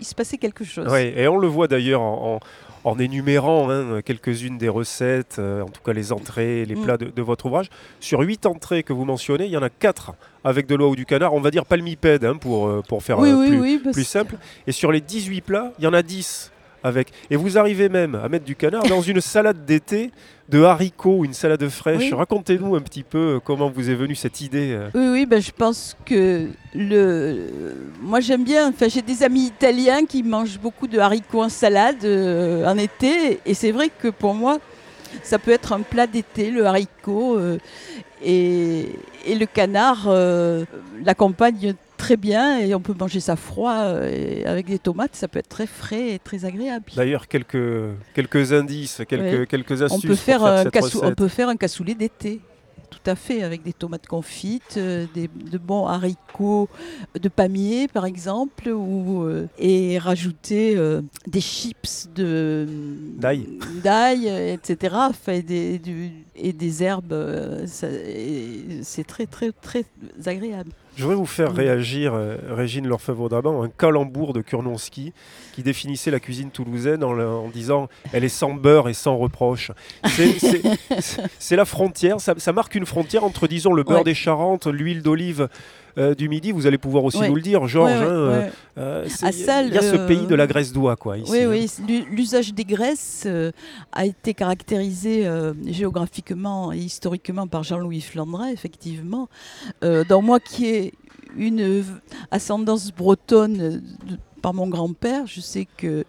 il 0.00 0.04
se 0.06 0.14
passait 0.14 0.38
quelque 0.38 0.64
chose. 0.64 0.88
Ouais, 0.90 1.14
et 1.16 1.28
on 1.28 1.38
le 1.38 1.46
voit 1.46 1.68
d'ailleurs 1.68 2.02
en, 2.02 2.34
en- 2.36 2.40
en 2.84 2.98
énumérant 2.98 3.70
hein, 3.70 4.00
quelques-unes 4.04 4.58
des 4.58 4.68
recettes, 4.68 5.36
euh, 5.38 5.62
en 5.62 5.68
tout 5.68 5.80
cas 5.82 5.92
les 5.92 6.12
entrées, 6.12 6.64
les 6.66 6.74
Mm. 6.74 6.82
plats 6.84 6.96
de, 6.98 7.06
de 7.06 7.22
votre 7.22 7.46
ouvrage. 7.46 7.68
Sur 8.00 8.20
huit 8.20 8.46
entrées 8.46 8.82
que 8.82 8.92
vous 8.92 9.04
mentionnez, 9.04 9.46
il 9.46 9.50
y 9.50 9.56
en 9.56 9.62
a 9.62 9.70
quatre 9.70 10.12
avec 10.44 10.66
de 10.66 10.74
l'oie 10.74 10.88
ou 10.88 10.96
du 10.96 11.06
canard, 11.06 11.32
on 11.34 11.40
va 11.40 11.50
dire 11.50 11.64
palmipède 11.64 12.24
hein, 12.24 12.36
pour, 12.36 12.68
euh, 12.68 12.82
pour 12.86 13.02
faire 13.02 13.18
oui, 13.18 13.30
euh, 13.30 13.36
oui, 13.38 13.48
plus, 13.48 13.60
oui. 13.60 13.80
plus 13.92 14.04
simple. 14.04 14.36
Et 14.66 14.72
sur 14.72 14.92
les 14.92 15.00
18 15.00 15.40
plats, 15.40 15.72
il 15.78 15.84
y 15.84 15.86
en 15.86 15.94
a 15.94 16.02
10 16.02 16.52
avec. 16.84 17.08
Et 17.30 17.36
vous 17.36 17.58
arrivez 17.58 17.88
même 17.88 18.14
à 18.14 18.28
mettre 18.28 18.44
du 18.44 18.54
canard 18.54 18.84
dans 18.84 19.00
une 19.00 19.20
salade 19.20 19.64
d'été 19.64 20.12
de 20.48 20.62
haricots, 20.62 21.24
une 21.24 21.32
salade 21.32 21.66
fraîche. 21.68 22.02
Oui. 22.02 22.12
Racontez-nous 22.12 22.76
un 22.76 22.80
petit 22.82 23.02
peu 23.02 23.18
euh, 23.36 23.40
comment 23.42 23.70
vous 23.70 23.88
est 23.90 23.94
venue 23.94 24.14
cette 24.14 24.42
idée. 24.42 24.72
euh. 24.72 24.90
Oui, 24.94 25.08
oui, 25.12 25.26
ben, 25.26 25.40
je 25.40 25.50
pense 25.50 25.96
que 26.04 26.46
le. 26.74 27.48
Moi, 28.02 28.20
j'aime 28.20 28.44
bien. 28.44 28.68
Enfin, 28.68 28.88
j'ai 28.88 29.02
des 29.02 29.22
amis 29.22 29.46
italiens 29.46 30.04
qui 30.04 30.22
mangent 30.22 30.60
beaucoup 30.60 30.86
de 30.86 30.98
haricots 30.98 31.42
en 31.42 31.48
salade 31.48 32.04
euh, 32.04 32.66
en 32.66 32.76
été, 32.76 33.40
et 33.46 33.54
c'est 33.54 33.72
vrai 33.72 33.88
que 33.88 34.08
pour 34.08 34.34
moi, 34.34 34.58
ça 35.22 35.38
peut 35.38 35.52
être 35.52 35.72
un 35.72 35.80
plat 35.80 36.06
d'été, 36.06 36.50
le 36.50 36.66
haricot 36.66 37.38
euh, 37.38 37.56
et, 38.22 38.88
et 39.24 39.34
le 39.36 39.46
canard 39.46 40.06
euh, 40.08 40.64
l'accompagne 41.04 41.74
très 41.96 42.16
bien 42.16 42.58
et 42.58 42.74
on 42.74 42.80
peut 42.80 42.94
manger 42.98 43.20
ça 43.20 43.36
froid 43.36 43.74
euh, 43.84 44.10
et 44.10 44.44
avec 44.46 44.66
des 44.66 44.78
tomates, 44.78 45.14
ça 45.16 45.28
peut 45.28 45.38
être 45.38 45.48
très 45.48 45.66
frais 45.66 46.12
et 46.14 46.18
très 46.18 46.44
agréable. 46.44 46.86
D'ailleurs, 46.96 47.28
quelques, 47.28 47.58
quelques 48.14 48.52
indices, 48.52 49.02
quelques, 49.08 49.40
Ouais. 49.40 49.46
quelques 49.46 49.80
On 49.82 49.84
astuces. 49.86 50.02
peut, 50.02 50.08
pour 50.14 50.18
faire 50.18 50.44
un 50.44 50.62
cette 50.64 50.72
cassou- 50.74 51.00
on 51.02 51.14
peut 51.14 51.28
faire 51.28 51.48
un 51.48 51.56
cassoulet 51.56 51.94
d'été. 51.94 52.40
Tout 52.90 53.10
à 53.10 53.16
fait, 53.16 53.42
avec 53.42 53.64
des 53.64 53.72
tomates 53.72 54.06
confites, 54.06 54.76
euh, 54.76 55.06
des, 55.14 55.28
de 55.28 55.58
bons 55.58 55.86
haricots 55.86 56.68
de 57.20 57.28
pamiers 57.28 57.88
par 57.88 58.06
exemple, 58.06 58.68
ou, 58.68 59.24
euh, 59.24 59.48
et 59.58 59.98
rajouter 59.98 60.76
euh, 60.76 61.02
des 61.26 61.40
chips 61.40 62.08
de 62.14 62.66
D'ail. 63.18 63.48
d'ail, 63.82 64.28
euh, 64.28 64.54
etc. 64.54 64.94
Enfin, 65.10 65.32
et, 65.32 65.42
des, 65.42 65.78
du- 65.80 66.12
et 66.36 66.52
des 66.52 66.82
herbes, 66.84 67.12
euh, 67.12 67.66
ça- 67.66 67.88
et 67.90 68.80
c'est 68.82 69.04
très 69.04 69.26
très 69.26 69.50
très 69.50 69.84
agréable. 70.24 70.70
Je 70.96 71.02
voudrais 71.02 71.16
vous 71.16 71.26
faire 71.26 71.52
Mm. 71.52 71.56
réagir, 71.56 72.14
euh, 72.14 72.36
Régine 72.50 72.86
Lorfèvre 72.86 73.28
d'Aban, 73.28 73.62
un 73.64 73.68
calembour 73.68 74.32
de 74.32 74.40
Kurnonski 74.42 75.12
qui 75.52 75.62
définissait 75.64 76.10
la 76.12 76.20
cuisine 76.20 76.50
toulousaine 76.50 77.02
en, 77.02 77.48
disant 77.48 77.88
elle 78.12 78.22
est 78.24 78.28
sans 78.28 78.54
beurre 78.54 78.88
et 78.88 78.94
sans 78.94 79.16
reproche. 79.16 79.72
C'est- 81.38 81.56
la 81.56 81.64
frontière, 81.64 82.20
ça, 82.20 82.34
ça 82.36 82.52
marque 82.52 82.74
une 82.74 82.86
frontière 82.86 83.24
entre, 83.24 83.46
disons, 83.48 83.72
le 83.72 83.82
beurre 83.82 83.98
Ouais. 83.98 84.04
des 84.04 84.14
Charentes, 84.14 84.66
l'huile 84.66 85.02
d'olive. 85.02 85.48
Euh, 85.98 86.14
du 86.14 86.28
midi, 86.28 86.50
vous 86.52 86.66
allez 86.66 86.78
pouvoir 86.78 87.04
aussi 87.04 87.18
Ouais. 87.18 87.28
nous 87.28 87.34
le 87.36 87.40
dire, 87.42 87.66
Georges. 87.66 87.90
Ouais, 87.90 87.96
hein, 87.96 88.02
euh, 88.04 88.48
euh, 88.78 89.06
Il 89.06 89.22
y 89.22 89.78
a- 89.78 89.80
y 89.80 89.84
ce 89.84 90.06
pays 90.06 90.26
de 90.26 90.34
la 90.34 90.46
graisse 90.46 90.72
d'oie, 90.72 90.96
quoi. 90.96 91.18
Ici, 91.18 91.30
Oui, 91.30 91.42
hein. 91.42 91.48
oui. 91.50 91.70
l'u- 91.88 92.04
L'usage 92.16 92.52
des 92.54 92.64
graisses 92.64 93.24
euh, 93.26 93.52
a 93.92 94.04
été 94.06 94.34
caractérisé 94.34 95.28
géographiquement 95.66 96.72
et 96.72 96.78
historiquement 96.78 97.46
par 97.46 97.62
Jean-Louis 97.62 98.00
Flandrin, 98.00 98.48
effectivement. 98.48 99.28
Dans 99.82 100.22
moi 100.22 100.40
qui 100.40 100.66
ai 100.66 100.94
une 101.36 101.84
ascendance 102.30 102.92
bretonne 102.92 103.82
par 104.44 104.52
mon 104.52 104.68
grand-père, 104.68 105.26
je 105.26 105.40
sais 105.40 105.66
que 105.78 106.04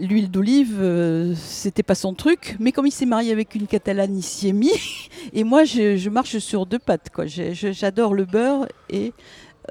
l'huile 0.00 0.28
d'olive, 0.28 0.78
euh, 0.80 1.34
c'était 1.36 1.84
pas 1.84 1.94
son 1.94 2.14
truc, 2.14 2.56
mais 2.58 2.72
comme 2.72 2.84
il 2.84 2.90
s'est 2.90 3.06
marié 3.06 3.30
avec 3.30 3.54
une 3.54 3.68
catalane, 3.68 4.16
il 4.16 4.24
s'y 4.24 4.48
est 4.48 4.52
mis. 4.52 4.72
Et 5.32 5.44
moi, 5.44 5.62
je, 5.62 6.08
marche 6.08 6.38
sur 6.38 6.66
deux 6.66 6.80
pattes. 6.80 7.12
J'adore 7.26 8.14
le 8.14 8.24
beurre 8.24 8.66
et, 8.90 9.12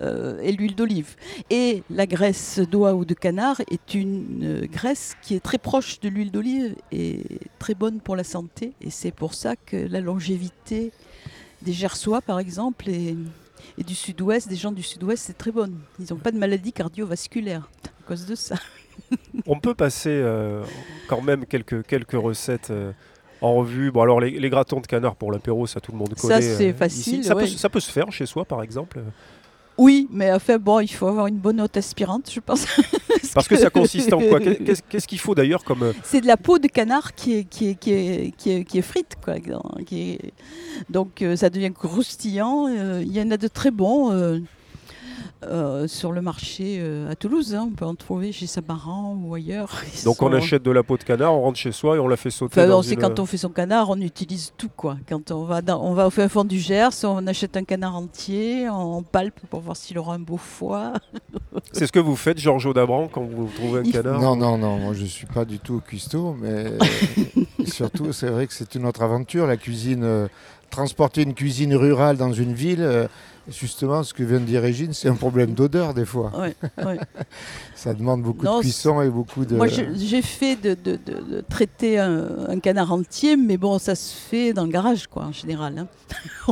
euh, 0.01 0.39
et 0.41 0.53
l'huile 0.53 0.75
d'olive. 0.75 1.17
Et 1.49 1.83
la 1.89 2.07
graisse 2.07 2.59
d'oie 2.59 2.93
ou 2.93 3.03
de 3.03 3.13
canard 3.13 3.59
est 3.69 3.95
une 3.95 4.43
euh, 4.43 4.67
graisse 4.71 5.15
qui 5.21 5.35
est 5.35 5.41
très 5.41 5.57
proche 5.57 5.99
de 5.99 6.07
l'huile 6.07 6.31
d'olive 6.31 6.75
et 6.93 7.19
très 7.59 7.73
bonne 7.73 7.99
pour 7.99 8.15
la 8.15 8.23
santé. 8.23 8.71
Et 8.79 8.89
c'est 8.89 9.11
pour 9.11 9.33
ça 9.33 9.57
que 9.57 9.75
la 9.75 9.99
longévité 9.99 10.93
des 11.63 11.73
Gersois, 11.73 12.21
par 12.21 12.39
exemple, 12.39 12.89
et, 12.89 13.17
et 13.77 13.83
du 13.83 13.95
sud-ouest, 13.95 14.47
des 14.47 14.55
gens 14.55 14.71
du 14.71 14.83
sud-ouest, 14.83 15.23
c'est 15.27 15.37
très 15.37 15.51
bonne. 15.51 15.79
Ils 15.99 16.05
n'ont 16.11 16.19
pas 16.19 16.31
de 16.31 16.37
maladie 16.37 16.73
cardiovasculaire 16.73 17.69
à 17.85 18.07
cause 18.07 18.25
de 18.25 18.35
ça. 18.35 18.55
On 19.47 19.59
peut 19.59 19.73
passer 19.73 20.09
euh, 20.11 20.63
quand 21.07 21.21
même 21.21 21.45
quelques, 21.45 21.85
quelques 21.85 22.11
recettes 22.13 22.69
euh, 22.71 22.91
en 23.41 23.55
revue. 23.55 23.91
Bon, 23.91 24.01
alors 24.01 24.19
les, 24.19 24.31
les 24.39 24.49
gratons 24.49 24.79
de 24.79 24.87
canard 24.87 25.15
pour 25.15 25.31
l'apéro, 25.31 25.65
ça 25.67 25.79
tout 25.79 25.91
le 25.91 25.97
monde 25.97 26.13
Ça, 26.17 26.21
connaît. 26.27 26.41
c'est 26.41 26.69
euh, 26.71 26.73
facile. 26.73 27.23
Ça, 27.23 27.35
peut, 27.35 27.41
ouais. 27.41 27.47
ça 27.47 27.69
peut 27.69 27.79
se 27.79 27.91
faire 27.91 28.11
chez 28.11 28.25
soi, 28.25 28.45
par 28.45 28.61
exemple. 28.63 28.99
Oui, 29.77 30.07
mais 30.11 30.31
enfin 30.31 30.57
bon, 30.57 30.79
il 30.79 30.87
faut 30.89 31.07
avoir 31.07 31.27
une 31.27 31.37
bonne 31.37 31.55
note 31.57 31.75
aspirante, 31.77 32.29
je 32.31 32.39
pense. 32.39 32.65
Parce 33.33 33.47
que 33.47 33.55
ça 33.55 33.69
consiste 33.69 34.11
en 34.13 34.19
quoi 34.19 34.39
Qu'est- 34.39 34.83
Qu'est-ce 34.89 35.07
qu'il 35.07 35.19
faut 35.19 35.33
d'ailleurs 35.33 35.63
comme. 35.63 35.83
euh, 35.83 35.93
C'est 36.03 36.21
de 36.21 36.27
la 36.27 36.37
peau 36.37 36.59
de 36.59 36.67
canard 36.67 37.15
qui 37.15 37.33
est, 37.35 37.43
qui 37.45 37.67
est, 37.69 37.75
qui 37.75 37.91
est, 37.93 38.33
qui 38.37 38.51
est, 38.51 38.63
qui 38.65 38.77
est 38.77 38.81
frite. 38.83 39.15
Quoi, 39.23 39.39
dans- 39.39 39.63
qui 39.85 40.11
est- 40.13 40.33
Donc 40.89 41.21
euh, 41.21 41.35
ça 41.35 41.49
devient 41.49 41.71
croustillant. 41.73 42.67
Euh, 42.69 43.01
Il 43.05 43.11
y 43.15 43.21
en 43.21 43.31
a 43.31 43.37
de 43.37 43.47
très 43.47 43.71
bons 43.71 44.11
euh, 45.43 45.87
sur 45.87 46.11
le 46.11 46.21
marché 46.21 46.77
euh, 46.79 47.09
à 47.11 47.15
Toulouse. 47.15 47.55
hein. 47.55 47.67
On 47.71 47.75
peut 47.75 47.85
en 47.85 47.95
trouver 47.95 48.31
chez 48.31 48.47
Samaran 48.47 49.17
ou 49.23 49.33
ailleurs. 49.33 49.71
Ils 49.99 50.03
Donc 50.05 50.21
on 50.21 50.31
achète 50.33 50.63
de 50.63 50.71
la 50.71 50.83
peau 50.83 50.97
de 50.97 51.03
canard, 51.03 51.33
on 51.35 51.41
rentre 51.41 51.57
chez 51.57 51.71
soi 51.71 51.95
et 51.95 51.99
on 51.99 52.07
la 52.07 52.17
fait 52.17 52.29
sauter. 52.29 52.59
Enfin, 52.61 52.69
dans 52.69 52.81
une- 52.81 52.99
quand 52.99 53.19
on 53.19 53.25
fait 53.25 53.37
son 53.37 53.49
canard, 53.49 53.89
on 53.89 53.99
utilise 54.01 54.53
tout. 54.57 54.69
quoi. 54.75 54.97
Quand 55.09 55.31
on 55.31 55.43
va, 55.45 55.61
dans, 55.61 55.81
on 55.83 55.93
va 55.93 56.07
au 56.07 56.09
fin 56.09 56.27
fond 56.29 56.43
du 56.43 56.59
Gers, 56.59 56.89
on 57.03 57.25
achète 57.27 57.57
un 57.57 57.63
canard 57.63 57.95
entier, 57.95 58.69
on 58.69 59.03
palpe 59.03 59.39
pour 59.49 59.61
voir 59.61 59.75
s'il 59.75 59.97
aura 59.97 60.13
un 60.15 60.19
beau 60.19 60.37
foie. 60.37 60.93
C'est 61.73 61.87
ce 61.87 61.91
que 61.91 61.99
vous 61.99 62.15
faites, 62.15 62.37
Georges 62.37 62.65
Audabran, 62.65 63.07
quand 63.07 63.23
vous 63.23 63.49
trouvez 63.55 63.79
un 63.79 63.83
Il- 63.83 63.91
canard 63.91 64.19
Non, 64.21 64.35
non, 64.35 64.57
non, 64.57 64.77
moi 64.77 64.93
je 64.93 65.05
suis 65.05 65.25
pas 65.27 65.45
du 65.45 65.59
tout 65.59 65.81
cuistot, 65.85 66.35
mais 66.39 66.65
surtout 67.65 68.11
c'est 68.13 68.29
vrai 68.29 68.47
que 68.47 68.53
c'est 68.53 68.75
une 68.75 68.85
autre 68.85 69.01
aventure, 69.01 69.47
la 69.47 69.57
cuisine. 69.57 70.03
euh, 70.03 70.27
transporter 70.69 71.23
une 71.23 71.33
cuisine 71.33 71.75
rurale 71.75 72.15
dans 72.15 72.31
une 72.31 72.53
ville, 72.53 72.81
euh, 72.81 73.05
Justement, 73.49 74.03
ce 74.03 74.13
que 74.13 74.23
vient 74.23 74.39
de 74.39 74.45
dire 74.45 74.61
Régine, 74.61 74.93
c'est 74.93 75.09
un 75.09 75.15
problème 75.15 75.53
d'odeur 75.53 75.93
des 75.93 76.05
fois. 76.05 76.31
Ouais, 76.39 76.55
ouais. 76.85 76.99
Ça 77.75 77.93
demande 77.93 78.21
beaucoup 78.21 78.45
Non, 78.45 78.57
de 78.57 78.61
cuisson 78.61 79.01
et 79.01 79.09
beaucoup 79.09 79.45
de. 79.45 79.55
Moi, 79.55 79.67
j'ai 79.67 80.21
fait 80.21 80.55
de, 80.55 80.75
de- 80.75 80.99
de- 81.03 81.21
de 81.37 81.41
traiter 81.41 81.97
un, 81.97 82.47
un 82.49 82.59
canard 82.59 82.91
entier, 82.91 83.35
mais 83.37 83.57
bon, 83.57 83.79
ça 83.79 83.95
se 83.95 84.13
fait 84.15 84.53
dans 84.53 84.63
le 84.65 84.69
garage, 84.71 85.07
quoi, 85.07 85.23
en 85.25 85.31
général. 85.31 85.77
hein. 85.79 85.87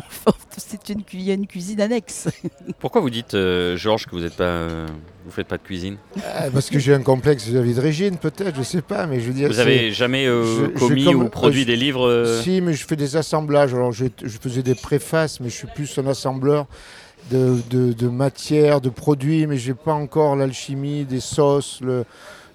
c'est 0.58 0.90
une, 0.90 1.04
cu- 1.04 1.18
il 1.18 1.24
y 1.24 1.32
a 1.32 1.34
une 1.36 1.48
cuisine 1.48 1.80
annexe. 1.82 2.28
Pourquoi 2.80 3.02
vous 3.02 3.10
dites, 3.10 3.34
euh, 3.34 3.78
Georges, 3.78 4.06
que 4.06 4.16
vous 4.16 4.28
pas, 4.30 4.44
euh, 4.44 4.88
vous 5.26 5.32
faites 5.32 5.48
pas 5.48 5.58
de 5.58 5.64
cuisine? 5.64 5.98
Ah, 6.36 6.46
parce 6.52 6.70
que 6.70 6.80
j'ai 6.80 6.94
un 6.94 7.02
complexe 7.02 7.46
vis-à-vis 7.46 7.76
de 7.76 7.82
Régine, 7.82 8.18
peut-être, 8.18 8.56
je 8.58 8.64
sais 8.64 8.82
pas, 8.82 9.06
mais 9.08 9.20
je 9.20 9.28
veux 9.28 9.34
dire. 9.34 9.48
Vous 9.48 9.54
c'est- 9.54 9.62
avez 9.62 9.92
jamais 9.92 10.26
euh, 10.26 10.44
je- 10.44 10.74
je 10.74 10.80
commis 10.80 11.06
comme- 11.06 11.24
ou 11.24 11.30
produit 11.30 11.62
je- 11.62 11.68
des 11.68 11.76
livres 11.76 12.08
euh, 12.08 12.42
Si, 12.42 12.62
mais 12.62 12.74
je 12.74 12.86
fais 12.86 12.96
des 12.96 13.16
assemblages. 13.16 13.74
Alors, 13.74 13.92
je, 13.92 14.06
je 14.24 14.38
faisais 14.40 14.64
des 14.64 14.76
préfaces, 14.76 15.40
mais 15.40 15.50
je 15.50 15.56
suis 15.56 15.68
plus 15.68 15.98
un 15.98 16.08
assembleur 16.08 16.66
de, 17.32 17.58
de, 17.70 17.94
de 17.94 18.08
matières, 18.08 18.82
de 18.82 18.90
produits, 18.90 19.46
mais 19.46 19.58
j'ai 19.58 19.74
pas 19.76 19.94
encore 19.94 20.36
l'alchimie 20.36 21.06
des 21.06 21.20
sauces. 21.20 21.80
Le, 21.82 22.06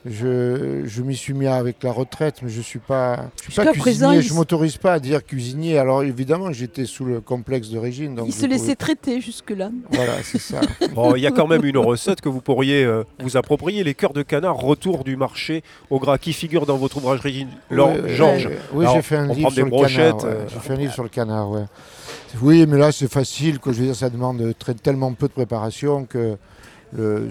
je 0.07 0.83
je 0.85 1.03
m'y 1.03 1.17
suis 1.17 1.33
mis 1.33 1.47
avec 1.47 1.83
la 1.83 1.91
retraite, 1.93 2.37
mais 2.43 2.51
je 2.51 2.61
suis 2.61 2.79
pas, 2.79 3.31
je 3.39 3.51
suis 3.51 3.55
pas 3.55 3.63
cuisinier. 3.73 3.81
présent, 3.81 4.13
je 4.15 4.19
s- 4.27 4.33
m'autorise 4.33 4.77
pas 4.77 4.93
à 4.95 4.99
dire 5.01 5.25
cuisinier. 5.25 5.79
Alors 5.79 6.03
évidemment, 6.03 6.53
j'étais 6.53 6.85
sous 6.85 7.05
le 7.07 7.21
complexe 7.21 7.71
de 7.71 7.79
Régine. 7.79 8.15
Donc 8.15 8.27
Il 8.29 8.35
se 8.35 8.45
laissait 8.47 8.63
pouvais- 8.75 8.77
traiter 8.77 9.21
jusque-là. 9.21 9.71
Voilà, 9.91 10.13
c'est 10.23 10.39
ça. 10.41 10.61
Bon, 10.95 11.15
il 11.17 11.23
y 11.23 11.27
a 11.27 11.31
quand 11.31 11.47
même 11.47 11.65
une 11.65 11.79
recette 11.79 12.21
que 12.21 12.29
vous 12.29 12.41
pourriez 12.43 12.85
euh, 12.85 13.03
vous 13.21 13.37
approprier 13.37 13.83
les 13.83 13.95
cœurs 13.95 14.13
de 14.13 14.23
canard 14.23 14.57
retour 14.57 15.05
du 15.05 15.17
marché 15.17 15.63
au 15.91 15.99
gras 15.99 16.19
qui 16.19 16.33
figure 16.33 16.67
dans 16.67 16.77
votre 16.77 16.99
ouvrage 16.99 17.21
Régine? 17.21 17.49
Ouais, 17.71 17.79
ouais, 17.79 18.15
Georges. 18.15 18.47
ouais. 18.47 18.59
Oui, 18.75 18.85
Alors, 18.85 18.97
j'ai 18.97 19.03
fait 19.03 19.17
un 19.17 19.27
livre 19.33 19.51
sur 19.51 19.65
le 19.65 19.71
canard. 19.71 20.25
euh, 20.25 20.45
J'ai 20.53 20.61
fait 20.61 20.73
un 20.75 20.77
livre 20.77 20.93
sur 20.93 21.03
le 21.03 21.09
canard, 21.09 21.51
ouais. 21.51 21.65
Oui, 22.43 22.67
mais 22.69 22.77
là, 22.79 22.93
c'est 22.93 23.11
facile. 23.11 23.59
Quoi. 23.59 23.73
Je 23.73 23.79
veux 23.81 23.87
dire, 23.87 23.97
ça 23.97 24.11
demande 24.11 24.55
très- 24.59 24.75
tellement 24.75 25.13
peu 25.15 25.29
de 25.29 25.33
préparation 25.33 26.05
que 26.05 26.37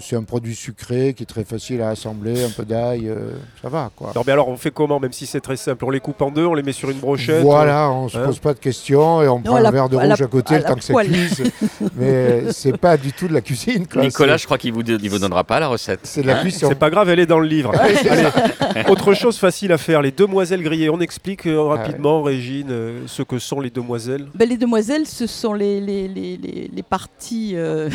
c'est 0.00 0.16
un 0.16 0.22
produit 0.24 0.54
sucré 0.54 1.14
qui 1.14 1.22
est 1.22 1.26
très 1.26 1.44
facile 1.44 1.80
à 1.82 1.88
assembler, 1.90 2.44
un 2.44 2.50
peu 2.50 2.64
d'ail, 2.64 3.08
euh, 3.08 3.30
ça 3.62 3.68
va, 3.68 3.90
quoi. 3.96 4.12
Non, 4.14 4.22
mais 4.26 4.32
alors 4.32 4.48
on 4.48 4.56
fait 4.56 4.70
comment, 4.70 5.00
même 5.00 5.12
si 5.12 5.26
c'est 5.26 5.40
très 5.40 5.56
simple? 5.56 5.84
On 5.84 5.90
les 5.90 6.00
coupe 6.00 6.20
en 6.22 6.30
deux, 6.30 6.44
on 6.44 6.54
les 6.54 6.62
met 6.62 6.72
sur 6.72 6.90
une 6.90 6.98
brochette 6.98 7.42
Voilà, 7.42 7.90
on 7.90 8.08
se 8.08 8.18
hein. 8.18 8.24
pose 8.26 8.38
pas 8.38 8.52
de 8.54 8.58
questions 8.58 9.22
et 9.22 9.28
on 9.28 9.40
prend 9.40 9.56
un 9.56 9.70
verre 9.70 9.88
de 9.88 9.96
à 9.96 10.06
la- 10.06 10.14
rouge 10.14 10.22
à 10.22 10.26
côté 10.26 10.54
à 10.56 10.62
temps 10.62 10.74
que 10.74 10.84
ça 10.84 10.94
cuise. 11.02 11.42
mais 11.96 12.52
c'est 12.52 12.76
pas 12.76 12.96
du 12.96 13.12
tout 13.12 13.28
de 13.28 13.32
la 13.34 13.40
cuisine. 13.40 13.86
Quoi. 13.86 14.02
Nicolas, 14.02 14.36
je 14.36 14.44
crois 14.44 14.58
qu'il 14.58 14.72
vous, 14.72 14.82
il 14.82 15.08
vous 15.10 15.18
donnera 15.18 15.44
pas 15.44 15.60
la 15.60 15.68
recette. 15.68 16.00
c'est 16.02 16.22
de 16.22 16.26
la 16.26 16.38
Hein 16.38 16.42
cuisson. 16.42 16.66
C'est 16.68 16.74
pas 16.78 16.90
grave, 16.90 17.08
elle 17.08 17.20
est 17.20 17.26
dans 17.26 17.40
le 17.40 17.46
livre. 17.48 17.72
Allez, 17.78 18.84
autre 18.88 19.14
chose 19.14 19.38
facile 19.38 19.72
à 19.72 19.78
faire, 19.78 20.02
les 20.02 20.10
demoiselles 20.12 20.62
grillées. 20.62 20.90
On 20.90 21.00
explique 21.00 21.46
euh, 21.46 21.62
rapidement, 21.62 22.22
Régine, 22.22 22.68
euh, 22.70 23.00
ce 23.06 23.22
que 23.22 23.38
sont 23.38 23.60
les 23.60 23.70
demoiselles. 23.70 24.26
Ben, 24.34 24.48
les 24.48 24.56
demoiselles, 24.56 25.06
ce 25.06 25.26
sont 25.26 25.54
les, 25.54 25.80
les, 25.80 26.08
les, 26.08 26.36
les- 26.36 26.70
les 26.74 26.82
parties, 26.82 27.52
euh, 27.54 27.88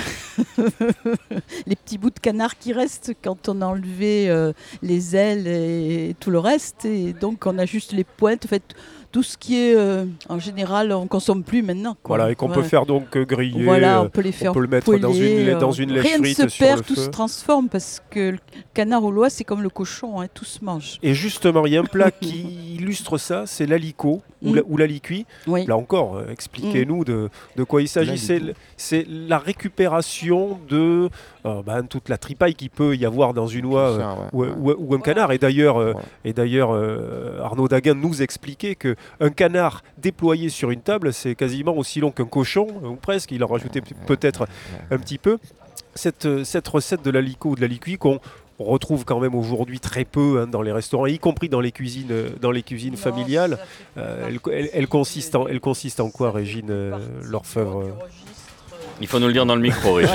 les 1.67 1.75
petits 1.75 1.97
bouts 1.97 2.09
de 2.09 2.19
canard 2.19 2.57
qui 2.57 2.73
restent 2.73 3.13
quand 3.23 3.49
on 3.49 3.61
a 3.61 3.65
enlevé 3.65 4.29
euh, 4.29 4.53
les 4.81 5.15
ailes 5.15 5.47
et, 5.47 6.15
tout 6.19 6.29
le 6.31 6.39
reste. 6.39 6.85
Et 6.85 7.13
donc, 7.13 7.45
on 7.45 7.57
a 7.57 7.65
juste 7.65 7.91
les 7.93 8.03
pointes. 8.03 8.45
En 8.45 8.47
fait, 8.49 8.63
tout 9.11 9.23
ce 9.23 9.37
qui 9.37 9.55
est, 9.57 9.75
euh, 9.75 10.05
en 10.29 10.37
général, 10.37 10.91
on 10.91 11.07
consomme 11.07 11.43
plus 11.43 11.63
maintenant. 11.63 11.95
quoi. 12.03 12.17
Voilà, 12.17 12.31
et 12.31 12.35
qu'on 12.35 12.49
peut 12.49 12.61
faire 12.61 12.85
donc 12.85 13.17
euh, 13.17 13.25
griller. 13.25 13.63
Voilà, 13.63 14.03
on 14.03 14.09
peut 14.09 14.21
les 14.21 14.31
faire 14.31 14.51
peut 14.51 14.59
le 14.61 14.67
mettre 14.67 14.85
dans 14.99 15.09
poêler, 15.09 15.41
une 15.43 15.49
euh, 15.49 15.59
dans 15.59 15.71
une 15.71 15.91
lèche 15.91 16.05
Rien 16.05 16.19
ne 16.19 16.25
se 16.49 16.57
perd, 16.59 16.85
tout 16.85 16.93
feu. 16.95 17.01
se 17.05 17.09
transforme 17.09 17.69
parce 17.69 18.01
que 18.11 18.31
le 18.31 18.37
canard 18.75 19.03
au 19.03 19.11
lois, 19.11 19.31
c'est 19.31 19.43
comme 19.43 19.63
le 19.63 19.69
cochon, 19.69 20.21
hein, 20.21 20.27
tout 20.31 20.45
se 20.45 20.63
mange. 20.63 20.99
Et 21.01 21.15
justement, 21.15 21.65
il 21.65 21.73
y 21.73 21.77
a 21.77 21.81
un 21.81 21.85
plat 21.85 22.11
qui 22.21 22.75
illustre 22.75 23.17
ça, 23.17 23.45
c'est 23.47 23.65
l'alicot 23.65 24.21
ou 24.43 24.51
Mm. 24.51 24.55
la- 24.55 24.61
ou 24.67 24.77
l'alicuit. 24.77 25.25
Oui. 25.47 25.65
Là 25.65 25.75
encore, 25.75 26.21
expliquez-nous 26.29 27.03
de, 27.03 27.29
de 27.57 27.63
quoi 27.63 27.81
il 27.81 27.87
s'agit. 27.89 28.17
C'est 28.17 28.33
L'alicot. 28.39 28.49
l- 28.51 28.55
C'est 28.77 29.05
la 29.09 29.37
récupération 29.39 30.59
de 30.69 31.09
euh, 31.45 31.61
ben, 31.63 31.83
toute 31.83 32.09
la 32.09 32.17
tripaille 32.17 32.53
qu'il 32.55 32.69
peut 32.69 32.95
y 32.95 33.05
avoir 33.05 33.33
dans 33.33 33.47
une 33.47 33.65
oie 33.65 33.79
euh, 33.91 33.97
Ça, 33.99 34.15
ouais, 34.33 34.47
ou, 34.49 34.67
ouais. 34.67 34.75
ou- 34.77 34.91
ou 34.91 34.95
un 34.95 34.99
canard. 34.99 35.31
Et 35.31 35.37
d'ailleurs, 35.37 35.77
euh, 35.77 35.91
Voilà. 35.93 36.07
et 36.25 36.33
d'ailleurs 36.33 36.71
euh, 36.73 37.39
Arnaud 37.41 37.67
Daguin 37.67 37.93
nous 37.93 38.21
expliquait 38.21 38.75
que 38.75 38.95
un 39.19 39.29
canard 39.29 39.83
déployé 39.97 40.49
sur 40.49 40.71
une 40.71 40.81
table, 40.81 41.13
c'est 41.13 41.35
quasiment 41.35 41.75
aussi 41.77 41.99
long 41.99 42.11
qu'un 42.11 42.25
cochon, 42.25 42.67
ou 42.83 42.95
presque. 42.95 43.31
Il 43.31 43.43
en 43.43 43.47
rajoutait 43.47 43.81
peut-être 44.07 44.47
un 44.91 44.97
petit 44.97 45.17
peu. 45.17 45.37
Cette, 45.95 46.43
cette 46.43 46.67
recette 46.67 47.03
de 47.03 47.09
l'alicot 47.11 47.49
ou 47.51 47.55
de 47.55 47.61
l'alicuit 47.61 47.97
qu'on 47.97 48.19
on 48.61 48.65
retrouve 48.65 49.05
quand 49.05 49.19
même 49.21 49.35
aujourd'hui 49.35 49.79
très 49.79 50.03
peu 50.03 50.41
hein, 50.41 50.47
dans 50.47 50.61
les 50.61 50.73
restaurants, 50.73 51.05
y 51.05 51.17
compris 51.17 51.47
dans 51.47 51.61
les 51.61 51.71
cuisines, 51.71 52.11
dans 52.41 52.51
les 52.51 52.61
cuisines 52.61 52.97
familiales. 52.97 53.57
Euh, 53.97 54.27
elle, 54.27 54.39
elle- 54.53 54.69
elle 54.73 54.87
consiste 54.87 55.35
en, 55.35 55.47
elle 55.47 55.61
consiste 55.61 56.01
en 56.01 56.09
quoi, 56.09 56.31
Régine 56.31 56.69
euh, 56.69 56.97
L'orfèvre 57.23 57.79
euh 57.79 57.91
Il 59.01 59.07
faut 59.07 59.19
nous 59.19 59.27
le 59.27 59.33
dire 59.33 59.45
dans 59.45 59.55
le 59.55 59.61
micro, 59.61 59.93
Régine. 59.93 60.13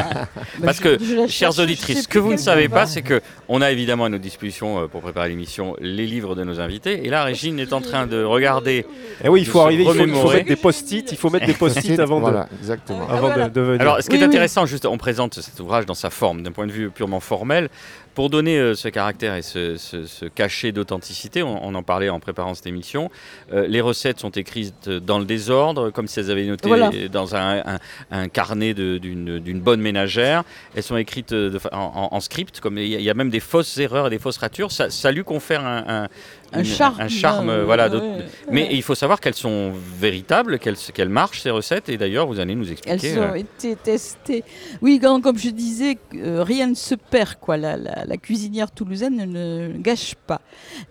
Parce 0.64 0.80
que, 0.80 0.98
Chères 1.28 1.58
auditrices, 1.58 2.02
ce 2.04 2.08
que 2.08 2.18
vous 2.18 2.32
ne 2.32 2.36
savez 2.38 2.68
pas, 2.68 2.86
c'est 2.86 3.02
que 3.02 3.20
on 3.48 3.60
a 3.60 3.70
évidemment 3.70 4.06
à 4.06 4.08
notre 4.08 4.22
disposition 4.22 4.82
euh, 4.82 4.86
pour 4.86 5.02
préparer 5.02 5.28
l'émission 5.28 5.76
les 5.80 6.06
livres 6.06 6.34
de 6.34 6.42
nos 6.44 6.60
invités. 6.60 7.06
Et 7.06 7.10
là, 7.10 7.24
Régine 7.24 7.58
est 7.60 7.72
en 7.72 7.80
train 7.80 8.06
de 8.06 8.22
regarder. 8.24 8.86
Eh 9.22 9.28
oui, 9.28 9.42
il 9.42 9.44
de 9.46 9.50
faut 9.50 9.60
arriver, 9.60 9.82
il 9.82 9.86
faut, 9.86 9.92
il 9.92 9.96
faut 9.98 10.02
remémorer. 10.02 10.36
mettre 10.38 10.48
des 10.48 10.56
post-it, 10.56 11.12
il 11.12 11.18
faut 11.18 11.30
mettre 11.30 11.46
des 11.46 11.52
post-it 11.54 11.98
avant, 12.00 12.20
Voilà, 12.20 12.48
exactement. 12.60 13.06
de, 13.06 13.12
avant 13.12 13.28
de- 13.44 13.48
de 13.50 13.60
venir. 13.60 13.80
Alors, 13.82 13.98
ce 14.02 14.08
qui 14.08 14.12
Oui, 14.16 14.22
est 14.22 14.24
oui. 14.24 14.28
intéressant, 14.28 14.64
juste, 14.66 14.86
on 14.86 14.96
présente 14.98 15.40
cet 15.40 15.60
ouvrage 15.60 15.84
dans 15.86 15.94
sa 15.94 16.10
forme, 16.10 16.42
d'un 16.42 16.52
point 16.52 16.66
de 16.66 16.72
vue 16.72 16.90
purement 16.90 17.20
formel, 17.20 17.68
pour 18.14 18.30
donner 18.30 18.58
euh, 18.58 18.74
ce 18.74 18.88
caractère 18.88 19.34
et 19.34 19.42
ce, 19.42 19.76
ce- 19.76 20.06
ce 20.06 20.24
cachet 20.26 20.72
d'authenticité. 20.72 21.42
On, 21.42 21.64
on 21.66 21.74
en 21.74 21.82
parlait 21.82 22.08
en 22.08 22.20
préparant 22.20 22.54
cette 22.54 22.66
émission. 22.66 23.10
Euh, 23.52 23.66
les 23.66 23.80
recettes 23.80 24.20
sont 24.20 24.30
écrites 24.30 24.88
dans 24.88 25.18
le 25.18 25.24
désordre, 25.24 25.90
comme 25.90 26.06
si 26.06 26.20
elles 26.20 26.30
avaient 26.30 26.44
noté 26.46 26.68
Voilà. 26.68 26.90
dans 27.12 27.34
un, 27.34 27.58
un- 27.74 27.78
un 28.10 28.28
carnet 28.28 28.74
d'une 28.74 29.60
bonne 29.60 29.80
ménagère. 29.80 30.44
Elles 30.76 30.82
sont 30.82 30.96
écrites 30.96 31.32
euh, 31.32 31.50
de 31.50 31.58
en, 31.72 32.08
en- 32.10 32.16
en 32.16 32.20
script, 32.20 32.60
comme 32.60 32.78
il 32.78 32.88
y, 32.88 32.94
a- 32.96 32.98
il 32.98 33.04
y 33.04 33.10
a 33.10 33.14
même 33.14 33.30
des 33.30 33.40
fausses 33.40 33.76
erreurs 33.78 34.06
et 34.06 34.10
des 34.10 34.18
fausses 34.18 34.38
ratures. 34.38 34.70
Ça, 34.70 34.90
ça 34.90 35.10
lui 35.10 35.24
confère 35.24 35.64
un, 35.64 35.84
un- 36.04 36.08
Un 36.52 36.60
une- 36.60 36.64
charme. 36.64 37.00
un 37.00 37.08
charme, 37.08 37.48
euh, 37.48 37.64
voilà. 37.64 37.84
ouais, 37.84 37.90
d'autres- 37.90 38.04
ouais. 38.06 38.24
Mais 38.50 38.68
il 38.70 38.82
faut 38.82 38.94
savoir 38.94 39.20
qu'elles 39.20 39.34
sont 39.34 39.72
véritables, 39.98 40.58
qu'elles 40.58 41.08
marchent 41.08 41.40
ces 41.42 41.50
recettes. 41.50 41.88
Et 41.88 41.96
d'ailleurs, 41.96 42.26
vous 42.26 42.38
allez 42.38 42.54
nous 42.54 42.64
Elles 42.66 42.72
expliquer. 42.72 43.18
ont 43.18 43.22
euh, 43.22 43.34
été 43.34 43.74
testées. 43.76 44.44
Oui, 44.82 44.98
comme, 45.00 45.20
comme 45.22 45.38
je 45.38 45.50
disais, 45.50 45.98
euh, 46.14 46.42
rien 46.44 46.68
ne 46.68 46.74
se 46.74 46.94
perd. 46.94 47.36
Quoi. 47.40 47.56
La, 47.56 47.76
la- 47.76 48.04
la 48.04 48.16
cuisinière 48.16 48.70
toulousaine 48.70 49.16
ne, 49.16 49.68
ne 49.68 49.78
gâche 49.78 50.14
pas. 50.26 50.40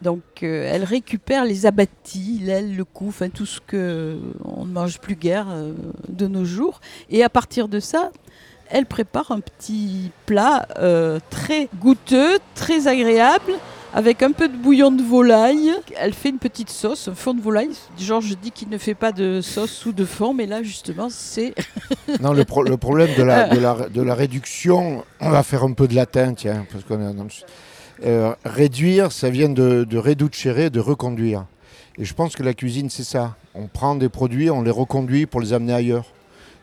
Donc, 0.02 0.22
euh, 0.44 0.70
elle 0.74 0.84
récupère 0.84 1.46
les 1.46 1.66
abattis, 1.66 2.40
l'aile, 2.44 2.76
le 2.76 2.84
cou, 2.86 3.06
enfin 3.10 3.30
tout 3.30 3.46
ce 3.46 3.60
que 3.66 4.18
on 4.44 4.66
ne 4.66 4.72
mange 4.72 5.00
plus 5.00 5.16
guère 5.16 5.48
de 6.10 6.28
nos 6.28 6.44
jours. 6.46 6.82
Et 7.10 7.24
à 7.24 7.30
partir 7.30 7.68
de 7.68 7.80
ça, 7.80 8.12
elle 8.70 8.86
prépare 8.86 9.32
un 9.32 9.40
petit 9.40 10.12
plat 10.26 10.68
très 11.30 11.70
goûteux, 11.80 12.40
très 12.56 12.88
agréable. 12.88 13.54
Avec 13.96 14.24
un 14.24 14.32
peu 14.32 14.48
de 14.48 14.56
bouillon 14.58 14.92
de 14.92 15.04
volaille, 15.04 15.72
elle 16.00 16.14
fait 16.14 16.30
une 16.30 16.40
petite 16.40 16.70
sauce, 16.72 17.08
un 17.08 17.14
fond 17.14 17.36
de 17.36 17.42
volaille. 17.42 17.70
Genre, 18.00 18.22
je 18.22 18.34
dis 18.34 18.50
qu'il 18.50 18.70
ne 18.70 18.80
fait 18.80 18.96
pas 18.96 19.12
de 19.12 19.40
sauce 19.42 19.86
ou 19.86 19.92
de 19.92 20.04
fond, 20.04 20.34
mais 20.34 20.48
là, 20.48 20.64
justement, 20.64 21.10
c'est 21.12 21.54
Non, 22.22 22.34
le, 22.34 22.44
pro- 22.44 22.64
le 22.64 22.78
problème 22.78 23.12
de 23.16 23.22
la, 23.22 23.46
réduction, 24.16 25.04
on 25.20 25.30
va 25.30 25.44
faire 25.44 25.64
un 25.64 25.74
peu 25.74 25.88
de 25.88 25.94
latin, 25.96 26.34
tiens, 26.34 26.66
parce 26.72 26.84
qu'on 26.86 27.00
est 27.02 27.06
Euh, 28.04 28.34
réduire, 28.44 29.12
ça 29.12 29.30
vient 29.30 29.50
de, 29.50 29.84
de 29.84 29.98
de 30.72 30.80
reconduire. 30.80 31.46
Et 32.00 32.06
je 32.06 32.14
pense 32.16 32.36
que 32.36 32.42
la 32.42 32.56
cuisine, 32.56 32.90
c'est 32.90 33.04
ça. 33.04 33.36
On 33.54 33.68
prend 33.68 33.94
des 33.94 34.10
produits, 34.10 34.50
on 34.50 34.64
les 34.64 34.72
reconduit 34.72 35.28
pour 35.28 35.40
les 35.40 35.54
amener 35.54 35.74
ailleurs. 35.74 36.06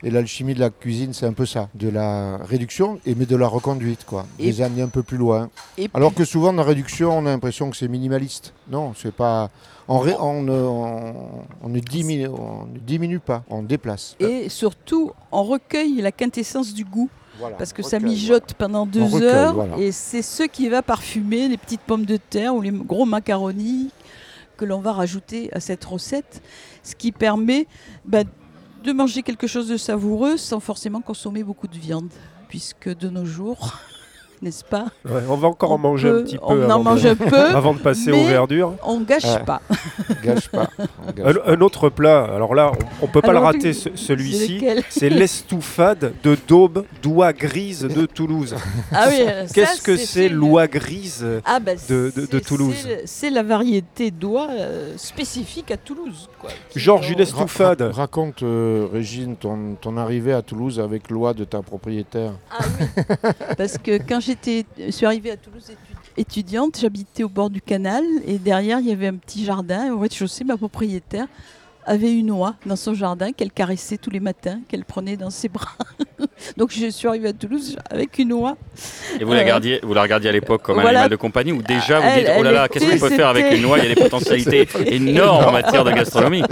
Et 0.02 0.11
l'alchimie 0.11 0.54
de 0.54 0.61
la 0.61 0.71
cuisine, 0.71 1.12
c'est 1.12 1.26
un 1.26 1.35
peu 1.35 1.45
ça, 1.45 1.69
de 1.75 1.88
la 1.90 2.38
réduction, 2.38 2.99
et 3.04 3.14
mais 3.14 3.26
de 3.26 3.37
la 3.37 3.47
reconduite, 3.47 4.04
quoi. 4.07 4.26
Et- 4.38 4.45
les 4.47 4.62
amener 4.62 4.80
un 4.83 4.88
peu 4.88 5.02
plus 5.02 5.19
loin. 5.19 5.50
Et 5.76 5.90
Alors 5.92 6.14
que 6.14 6.25
souvent, 6.25 6.52
dans 6.54 6.62
la 6.62 6.69
réduction, 6.69 7.19
on 7.19 7.26
a 7.26 7.30
l'impression 7.30 7.69
que 7.71 7.76
c'est 7.76 7.88
minimaliste. 7.88 8.54
Non, 8.71 8.95
c'est 8.97 9.12
pas. 9.14 9.50
On, 9.88 9.99
ré- 9.99 10.16
on, 10.19 10.42
ne- 10.42 10.52
on, 10.52 11.14
on 11.62 11.69
ne 11.69 11.80
diminue, 11.80 12.28
on 12.28 12.66
ne 12.73 12.78
diminue 12.78 13.19
pas, 13.19 13.42
on 13.50 13.62
déplace. 13.62 14.16
Et 14.21 14.49
surtout, 14.49 15.11
on 15.33 15.42
recueille 15.42 16.00
la 16.00 16.12
quintessence 16.12 16.73
du 16.73 16.85
goût. 16.85 17.11
Voilà. 17.38 17.57
Parce 17.57 17.73
que 17.73 17.83
ça 17.83 17.99
mijote 17.99 18.54
pendant 18.54 18.87
deux 18.87 19.02
recueille, 19.02 19.23
heures. 19.28 19.54
voilà. 19.54 19.76
Et 19.78 19.92
c'est 19.92 20.23
ce 20.23 20.42
qui 20.45 20.69
va 20.69 20.83
parfumer 20.83 21.49
les 21.49 21.57
petites 21.57 21.80
pommes 21.80 22.04
de 22.04 22.16
terre 22.19 22.54
ou 22.54 22.61
les 22.61 22.71
gros 22.71 23.07
macaronis 23.07 23.90
que 24.59 24.64
l'on 24.66 24.80
va 24.80 24.92
rajouter 24.92 25.49
à 25.54 25.61
cette 25.61 25.85
recette. 25.85 26.42
Ce 26.83 26.95
qui 26.95 27.12
permet 27.12 27.66
bah, 28.04 28.25
de 28.83 28.93
manger 28.93 29.23
quelque 29.23 29.47
chose 29.47 29.69
de 29.69 29.77
savoureux 29.77 30.37
sans 30.37 30.61
forcément 30.61 31.01
consommer 31.01 31.45
beaucoup 31.45 31.69
de 31.69 31.77
viande. 31.77 32.11
Puisque 32.49 32.89
de 32.89 33.09
nos 33.09 33.25
jours, 33.25 33.79
n'est-ce 34.42 34.64
pas 34.64 34.87
Ouais, 35.04 35.23
on 35.28 35.37
va 35.37 35.49
encore 35.49 35.73
en 35.73 35.78
manger 35.78 36.09
peut- 36.11 36.18
un 36.18 36.23
petit 36.23 36.38
peu 36.38 36.44
On 36.44 36.62
en 36.64 36.70
avant, 36.70 36.82
mange 36.82 37.02
de, 37.02 37.09
un 37.11 37.14
peu, 37.16 37.37
avant 37.56 37.75
de 37.75 37.78
passer 37.78 38.11
aux 38.12 38.25
verdures. 38.25 38.75
on 38.85 39.00
gâche 39.00 39.25
Ouais. 39.25 39.44
pas. 39.44 39.61
Gâche 40.25 40.49
pas. 40.49 40.68
on 41.06 41.12
gâche 41.16 41.37
Un, 41.47 41.52
un 41.54 41.61
autre 41.61 41.88
plat, 41.88 42.25
alors 42.25 42.54
là, 42.54 42.73
on, 43.00 43.04
on 43.04 43.09
peut 43.09 43.20
pas 43.20 43.28
Alors, 43.30 43.42
le 43.42 43.47
rater, 43.49 43.73
ce- 43.73 43.90
celui-ci. 43.94 44.64
C'est 44.88 45.11
l'estouffade 45.44 46.12
de 46.23 46.37
daube 46.49 46.85
d'oie 47.02 47.32
grise 47.32 47.82
de 47.82 48.06
Toulouse. 48.06 48.54
Ah 48.92 49.06
oui, 49.09 49.16
euh, 49.20 49.47
Qu'est-ce 49.52 49.82
que 49.82 49.97
c'est 49.97 50.28
l'oie 50.28 50.66
grise 50.66 51.25
Ah 51.44 51.61
bah, 51.61 51.73
de- 51.88 52.12
de- 52.30 52.38
Toulouse. 52.38 52.75
c'est- 53.04 53.30
la 53.30 53.42
variété 53.42 54.11
d'oie 54.11 54.49
euh, 54.50 54.94
spécifique 54.97 55.70
à 55.70 55.76
Toulouse. 55.76 56.28
Quoi, 56.40 56.50
Georges, 56.75 57.11
une 57.11 57.20
Estouffade. 57.20 57.82
ra- 57.82 57.92
raconte, 57.92 58.42
euh, 58.42 58.87
Régine, 58.92 59.37
ton, 59.37 59.76
ton 59.80 59.97
arrivée 59.97 60.32
à 60.32 60.42
Toulouse 60.42 60.80
avec 60.80 61.11
l'oie 61.11 61.32
de 61.35 61.44
ta 61.44 61.62
propriétaire. 61.62 62.32
Ah 62.50 62.64
oui, 62.80 62.87
parce 63.56 63.78
que 63.78 63.99
quand 63.99 64.20
j'étais, 64.31 64.65
je 64.79 64.91
suis 64.91 65.07
arrivée 65.07 65.33
à 65.33 65.37
Toulouse 65.37 65.65
étu- 65.69 65.97
étudiante, 66.17 66.79
j'habitais 66.81 67.23
au 67.25 67.29
bord 67.29 67.51
du 67.51 67.61
canal 67.61 68.05
et 68.27 68.39
derrière 68.39 68.79
il 68.81 68.87
y 68.89 68.93
avait 68.93 69.09
un 69.09 69.17
petit 69.17 69.45
jardin. 69.45 69.87
Et 69.87 69.91
Au 69.91 69.99
rez-de-chaussée, 69.99 70.45
ma 70.45 70.57
propriétaire 70.57 71.27
avait 71.87 72.13
une 72.13 72.31
oie 72.31 72.55
dans 72.67 72.77
son 72.77 72.95
jardin 72.95 73.33
qu'elle 73.33 73.51
caressait 73.51 73.97
tous 73.97 74.11
les 74.11 74.21
matins, 74.21 74.61
qu'elle 74.69 74.85
prenait 74.85 75.17
dans 75.17 75.31
ses 75.31 75.49
bras. 75.49 75.73
Donc 76.57 76.71
je 76.73 76.89
suis 76.91 77.09
arrivée 77.09 77.29
à 77.29 77.33
Toulouse 77.33 77.77
avec 77.91 78.19
une 78.19 78.33
oie. 78.33 78.57
Et 79.19 79.25
vous 79.25 79.33
la, 79.33 79.41
Euh, 79.41 79.45
gardiez, 79.45 79.81
vous 79.83 79.95
la 79.95 80.03
regardiez 80.03 80.29
à 80.29 80.33
l'époque 80.33 80.63
comme 80.63 80.79
un 80.79 80.83
voilà. 80.83 81.01
animal 81.01 81.11
de 81.11 81.17
compagnie 81.17 81.53
ou 81.53 81.63
déjà 81.63 81.99
vous 82.01 82.07
Elle- 82.07 82.25
dites 82.25 82.35
oh 82.39 82.43
là 82.43 82.53
là, 82.53 82.69
qu'est-ce 82.69 82.85
qu'on 82.89 82.99
peut 83.09 83.11
faire 83.15 83.29
avec 83.29 83.51
une 83.53 83.63
noix 83.63 83.79
Il 83.79 83.89
y 83.89 83.91
a 83.91 83.95
des 83.95 84.01
potentialités 84.01 84.69
énormes 84.87 85.47
en 85.47 85.53
matière 85.53 85.83
de 85.85 85.91
gastronomie. 86.01 86.43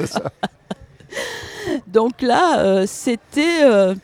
Donc 1.87 2.23
là, 2.23 2.61
euh, 2.61 2.85
c'était 2.87 3.63
euh, 3.63 3.95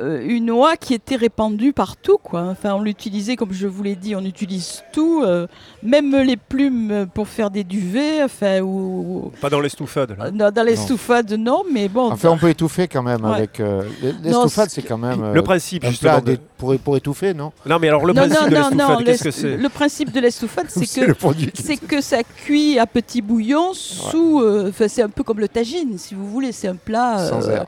une 0.00 0.50
oie 0.50 0.76
qui 0.76 0.94
était 0.94 1.16
répandue 1.16 1.72
partout. 1.72 2.18
Quoi. 2.22 2.42
Enfin, 2.50 2.74
on 2.74 2.82
l'utilisait, 2.82 3.36
comme 3.36 3.52
je 3.52 3.66
vous 3.66 3.82
l'ai 3.82 3.96
dit, 3.96 4.14
on 4.16 4.24
utilise 4.24 4.82
tout, 4.92 5.22
euh, 5.24 5.46
même 5.82 6.14
les 6.16 6.36
plumes 6.36 7.06
pour 7.14 7.28
faire 7.28 7.50
des 7.50 7.64
duvets, 7.64 8.22
enfin, 8.22 8.60
ou, 8.60 9.30
Pas 9.40 9.50
dans 9.50 9.60
l'estouffade. 9.60 10.16
là. 10.18 10.28
ou- 10.28 10.36
dans, 10.36 10.50
dans 10.52 10.62
les 10.62 10.76
stouffades, 10.76 11.32
non, 11.32 11.62
mais 11.72 11.88
bon. 11.88 12.10
Enfin, 12.12 12.30
on 12.30 12.38
peut 12.38 12.48
étouffer 12.50 12.88
quand 12.88 13.02
même 13.02 13.24
Ouais. 13.24 13.34
avec. 13.36 13.60
euh, 13.60 13.82
les- 14.02 14.12
Non, 14.12 14.18
L'estouffade, 14.42 14.68
ce 14.70 14.76
c'est 14.76 14.82
quand 14.82 14.98
même. 14.98 15.22
euh, 15.22 15.32
Le 15.34 15.42
principe, 15.42 15.84
justement. 15.86 16.20
de- 16.20 16.38
pour, 16.58 16.76
pour 16.78 16.96
étouffer, 16.96 17.34
non? 17.34 17.52
Non, 17.66 17.78
mais 17.78 17.88
alors 17.88 18.04
le 18.06 18.12
non, 18.12 18.22
principe 18.22 18.40
non, 18.40 18.46
de 18.48 18.54
non, 18.54 18.60
non, 18.60 18.68
l'estouffade, 18.70 19.04
qu'est-ce 19.04 19.24
que 19.24 19.30
c'est? 19.30 19.56
le 19.56 19.68
principe 19.68 20.12
de 20.12 20.20
l'estouffade, 20.20 20.66
c'est 20.68 20.86
que 21.06 21.12
c'est 21.54 21.76
que 21.76 22.00
ça 22.00 22.22
cuit 22.22 22.78
à 22.78 22.86
petit 22.86 23.20
bouillon 23.22 23.72
sous. 23.74 24.40
euh, 24.40 24.68
Enfin, 24.70 24.88
c'est 24.88 25.02
un 25.02 25.08
peu 25.08 25.22
comme 25.22 25.40
le 25.40 25.48
tagine, 25.48 25.98
si 25.98 26.14
vous 26.14 26.26
voulez. 26.28 26.52
C'est 26.52 26.68
un 26.68 26.76
plat 26.76 27.18
Sans 27.28 27.46
euh, 27.48 27.52
air. 27.56 27.66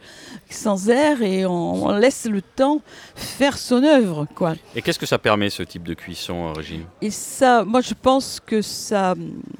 sans 0.50 0.88
air 0.88 1.22
et 1.22 1.44
on, 1.46 1.86
on 1.86 1.92
laisse 1.96 2.15
le 2.24 2.42
temps 2.42 2.80
faire 3.14 3.58
son 3.58 3.82
œuvre, 3.84 4.26
quoi. 4.34 4.54
Et 4.74 4.82
qu'est-ce 4.82 4.98
que 4.98 5.06
ça 5.06 5.18
permet 5.18 5.50
ce 5.50 5.62
type 5.62 5.82
de 5.84 5.94
cuisson, 5.94 6.48
euh, 6.48 6.52
Régine? 6.52 6.84
Et 7.02 7.10
ça, 7.10 7.64
moi, 7.64 7.80
je 7.80 7.94
pense 7.94 8.40
que 8.44 8.62
ça 8.62 9.14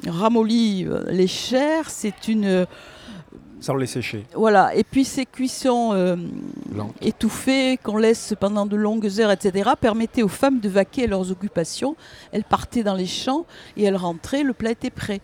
ramollit 0.07 0.85
euh, 0.87 1.05
les 1.11 1.27
chairs. 1.27 1.91
C'est 1.91 2.29
une 2.29 2.45
euh, 2.45 2.65
Sans 3.61 3.75
les 3.75 3.87
sécher. 3.87 4.25
voilà. 4.35 4.75
Et 4.75 4.85
puis 4.85 5.05
ces 5.05 5.25
cuissons 5.27 5.93
euh, 5.95 6.17
étouffées 7.01 7.79
qu'on 7.83 7.97
laisse 7.97 8.35
pendant 8.39 8.67
de 8.67 8.77
longues 8.77 9.09
heures, 9.21 9.31
etc., 9.31 9.71
permettaient 9.81 10.23
aux 10.23 10.29
femmes 10.29 10.61
de 10.61 10.69
vaquer 10.69 11.05
à 11.05 11.07
leurs 11.09 11.31
occupations. 11.31 11.97
Elles 12.33 12.45
partaient 12.45 12.83
dans 12.83 12.95
les 12.95 13.07
champs 13.07 13.47
et 13.77 13.85
elles 13.85 13.97
rentraient. 13.97 14.43
Le 14.43 14.53
plat 14.53 14.71
était 14.73 14.91
prêt. 14.91 15.21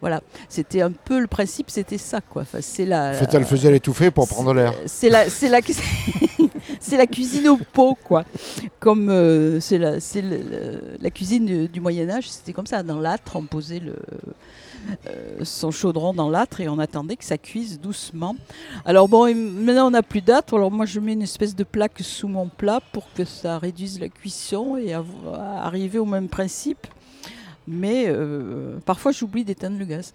Voilà, 0.00 0.22
c'était 0.48 0.80
un 0.80 0.92
peu 0.92 1.20
le 1.20 1.26
principe, 1.26 1.70
c'était 1.70 1.98
ça 1.98 2.20
quoi. 2.20 2.42
Enfin, 2.42 2.58
c'est 2.62 2.86
la. 2.86 3.12
Fait, 3.12 3.28
elle 3.34 3.44
faisait 3.44 3.70
l'étouffer 3.70 4.10
pour 4.10 4.26
prendre 4.26 4.54
l'air. 4.54 4.72
C'est 4.86 5.10
la, 5.10 5.28
c'est 5.28 5.48
la, 5.48 5.60
c'est 6.80 6.96
la 6.96 7.06
cuisine 7.06 7.48
au 7.48 7.58
pot, 7.58 7.98
quoi. 8.02 8.24
Comme 8.78 9.10
euh, 9.10 9.60
c'est 9.60 9.78
la, 9.78 10.00
c'est 10.00 10.24
la 11.00 11.10
cuisine 11.10 11.44
du, 11.44 11.68
du 11.68 11.80
Moyen 11.80 12.08
Âge, 12.08 12.30
c'était 12.30 12.54
comme 12.54 12.66
ça. 12.66 12.82
Dans 12.82 12.98
l'âtre, 12.98 13.32
on 13.36 13.42
posait 13.42 13.80
le, 13.80 13.96
euh, 15.06 15.44
son 15.44 15.70
chaudron 15.70 16.14
dans 16.14 16.30
l'âtre 16.30 16.60
et 16.60 16.68
on 16.68 16.78
attendait 16.78 17.16
que 17.16 17.24
ça 17.24 17.38
cuise 17.38 17.78
doucement. 17.80 18.36
Alors 18.84 19.08
bon, 19.08 19.26
et 19.26 19.34
maintenant 19.34 19.88
on 19.88 19.90
n'a 19.90 20.02
plus 20.02 20.20
d'âtre. 20.20 20.54
Alors 20.54 20.70
moi, 20.70 20.86
je 20.86 20.98
mets 21.00 21.12
une 21.12 21.22
espèce 21.22 21.54
de 21.54 21.64
plaque 21.64 22.00
sous 22.00 22.28
mon 22.28 22.48
plat 22.48 22.80
pour 22.92 23.12
que 23.12 23.24
ça 23.24 23.58
réduise 23.58 24.00
la 24.00 24.08
cuisson 24.08 24.76
et 24.76 24.94
arriver 25.34 25.98
au 25.98 26.06
même 26.06 26.28
principe. 26.28 26.86
Mais 27.68 28.04
euh, 28.08 28.78
parfois, 28.84 29.12
j'oublie 29.12 29.44
d'éteindre 29.44 29.78
le 29.78 29.84
gaz. 29.84 30.12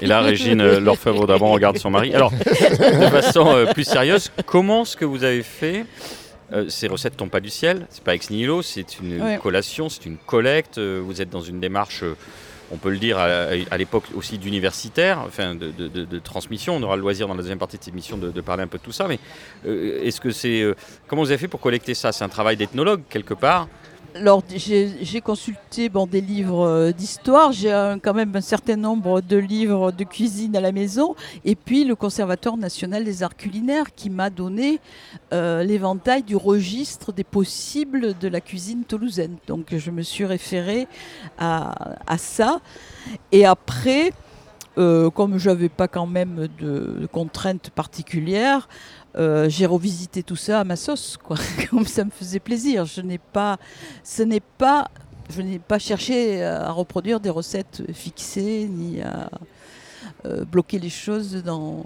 Et 0.00 0.06
là, 0.06 0.22
Régine, 0.22 0.60
euh, 0.60 0.80
l'orfèvre 0.80 1.26
d'avant 1.26 1.50
regarde 1.52 1.76
son 1.78 1.90
mari. 1.90 2.14
Alors, 2.14 2.30
de 2.32 3.06
façon 3.10 3.46
euh, 3.48 3.66
plus 3.72 3.84
sérieuse, 3.84 4.32
comment 4.46 4.84
ce 4.84 4.96
que 4.96 5.04
vous 5.04 5.22
avez 5.24 5.42
fait 5.42 5.84
euh, 6.52 6.68
ces 6.68 6.86
recettes 6.88 7.16
tombent 7.16 7.30
pas 7.30 7.40
du 7.40 7.50
ciel, 7.50 7.86
c'est 7.90 8.02
pas 8.04 8.14
ex 8.14 8.28
nihilo, 8.30 8.62
c'est 8.62 8.98
une 9.00 9.20
Ouais. 9.22 9.38
collation, 9.42 9.88
c'est 9.88 10.04
une 10.06 10.16
collecte. 10.18 10.78
Vous 10.78 11.20
êtes 11.22 11.30
dans 11.30 11.40
une 11.42 11.60
démarche, 11.60 12.04
on 12.70 12.76
peut 12.76 12.90
le 12.90 12.98
dire, 12.98 13.18
à, 13.18 13.24
à 13.70 13.76
l'époque 13.78 14.04
aussi 14.14 14.36
d'universitaire, 14.38 15.20
enfin 15.26 15.54
de, 15.54 15.70
de- 15.70 15.88
de- 15.88 16.04
de 16.04 16.18
transmission. 16.18 16.74
On 16.76 16.82
aura 16.82 16.96
le 16.96 17.02
loisir 17.02 17.28
dans 17.28 17.34
la 17.34 17.40
deuxième 17.42 17.58
partie 17.58 17.78
de 17.78 17.84
cette 17.84 17.92
émission 17.92 18.16
de, 18.18 18.30
de 18.30 18.40
parler 18.40 18.62
un 18.62 18.66
peu 18.66 18.78
de 18.78 18.82
tout 18.82 18.92
ça. 18.92 19.06
Mais 19.08 19.18
euh, 19.66 20.02
est-ce 20.02 20.20
que 20.20 20.30
c'est 20.30 20.60
euh, 20.62 20.74
comment 21.06 21.22
vous 21.22 21.30
avez 21.30 21.38
fait 21.38 21.48
pour 21.48 21.60
collecter 21.60 21.94
ça? 21.94 22.12
C'est 22.12 22.24
un 22.24 22.28
travail 22.30 22.56
d'ethnologue 22.56 23.02
quelque 23.08 23.34
part. 23.34 23.68
Alors, 24.14 24.42
j'ai 24.54 25.20
consulté 25.22 25.88
des 25.88 26.20
livres 26.20 26.66
euh, 26.66 26.92
d'histoire, 26.92 27.50
j'ai 27.50 27.70
quand 28.02 28.12
même 28.12 28.36
un 28.36 28.42
certain 28.42 28.76
nombre 28.76 29.22
de 29.22 29.38
livres 29.38 29.90
de 29.90 30.04
cuisine 30.04 30.54
à 30.54 30.60
la 30.60 30.70
maison, 30.70 31.14
et 31.46 31.54
puis 31.54 31.84
le 31.84 31.94
Conservatoire 31.96 32.58
national 32.58 33.04
des 33.04 33.22
arts 33.22 33.36
culinaires 33.36 33.94
qui 33.94 34.10
m'a 34.10 34.28
donné 34.28 34.80
euh, 35.32 35.64
l'éventail 35.64 36.22
du 36.24 36.36
registre 36.36 37.10
des 37.12 37.24
possibles 37.24 38.18
de 38.18 38.28
la 38.28 38.42
cuisine 38.42 38.84
toulousaine. 38.84 39.36
Donc, 39.46 39.74
je 39.74 39.90
me 39.90 40.02
suis 40.02 40.26
référée 40.26 40.88
à, 41.38 42.18
ça. 42.18 42.60
Et 43.30 43.46
après, 43.46 44.12
euh, 44.76 45.08
comme 45.08 45.38
je 45.38 45.48
n'avais 45.48 45.70
pas 45.70 45.88
quand 45.88 46.06
même 46.06 46.48
de 46.58 47.08
contraintes 47.10 47.70
particulières, 47.70 48.68
euh, 49.16 49.48
j'ai 49.48 49.66
revisité 49.66 50.22
tout 50.22 50.36
ça 50.36 50.60
à 50.60 50.64
ma 50.64 50.76
sauce, 50.76 51.16
quoi. 51.22 51.36
comme 51.70 51.86
ça 51.86 52.04
me 52.04 52.10
faisait 52.10 52.40
plaisir. 52.40 52.84
Je 52.86 53.00
n'ai 53.00 53.18
pas, 53.18 53.58
ce 54.04 54.22
n'est 54.22 54.40
pas, 54.40 54.90
je 55.30 55.42
n'ai 55.42 55.58
pas 55.58 55.78
cherché 55.78 56.42
à 56.44 56.70
reproduire 56.72 57.20
des 57.20 57.30
recettes 57.30 57.82
fixées 57.92 58.66
ni 58.70 59.00
à 59.02 59.28
euh, 60.26 60.44
bloquer 60.44 60.78
les 60.78 60.88
choses 60.90 61.42
dans. 61.44 61.84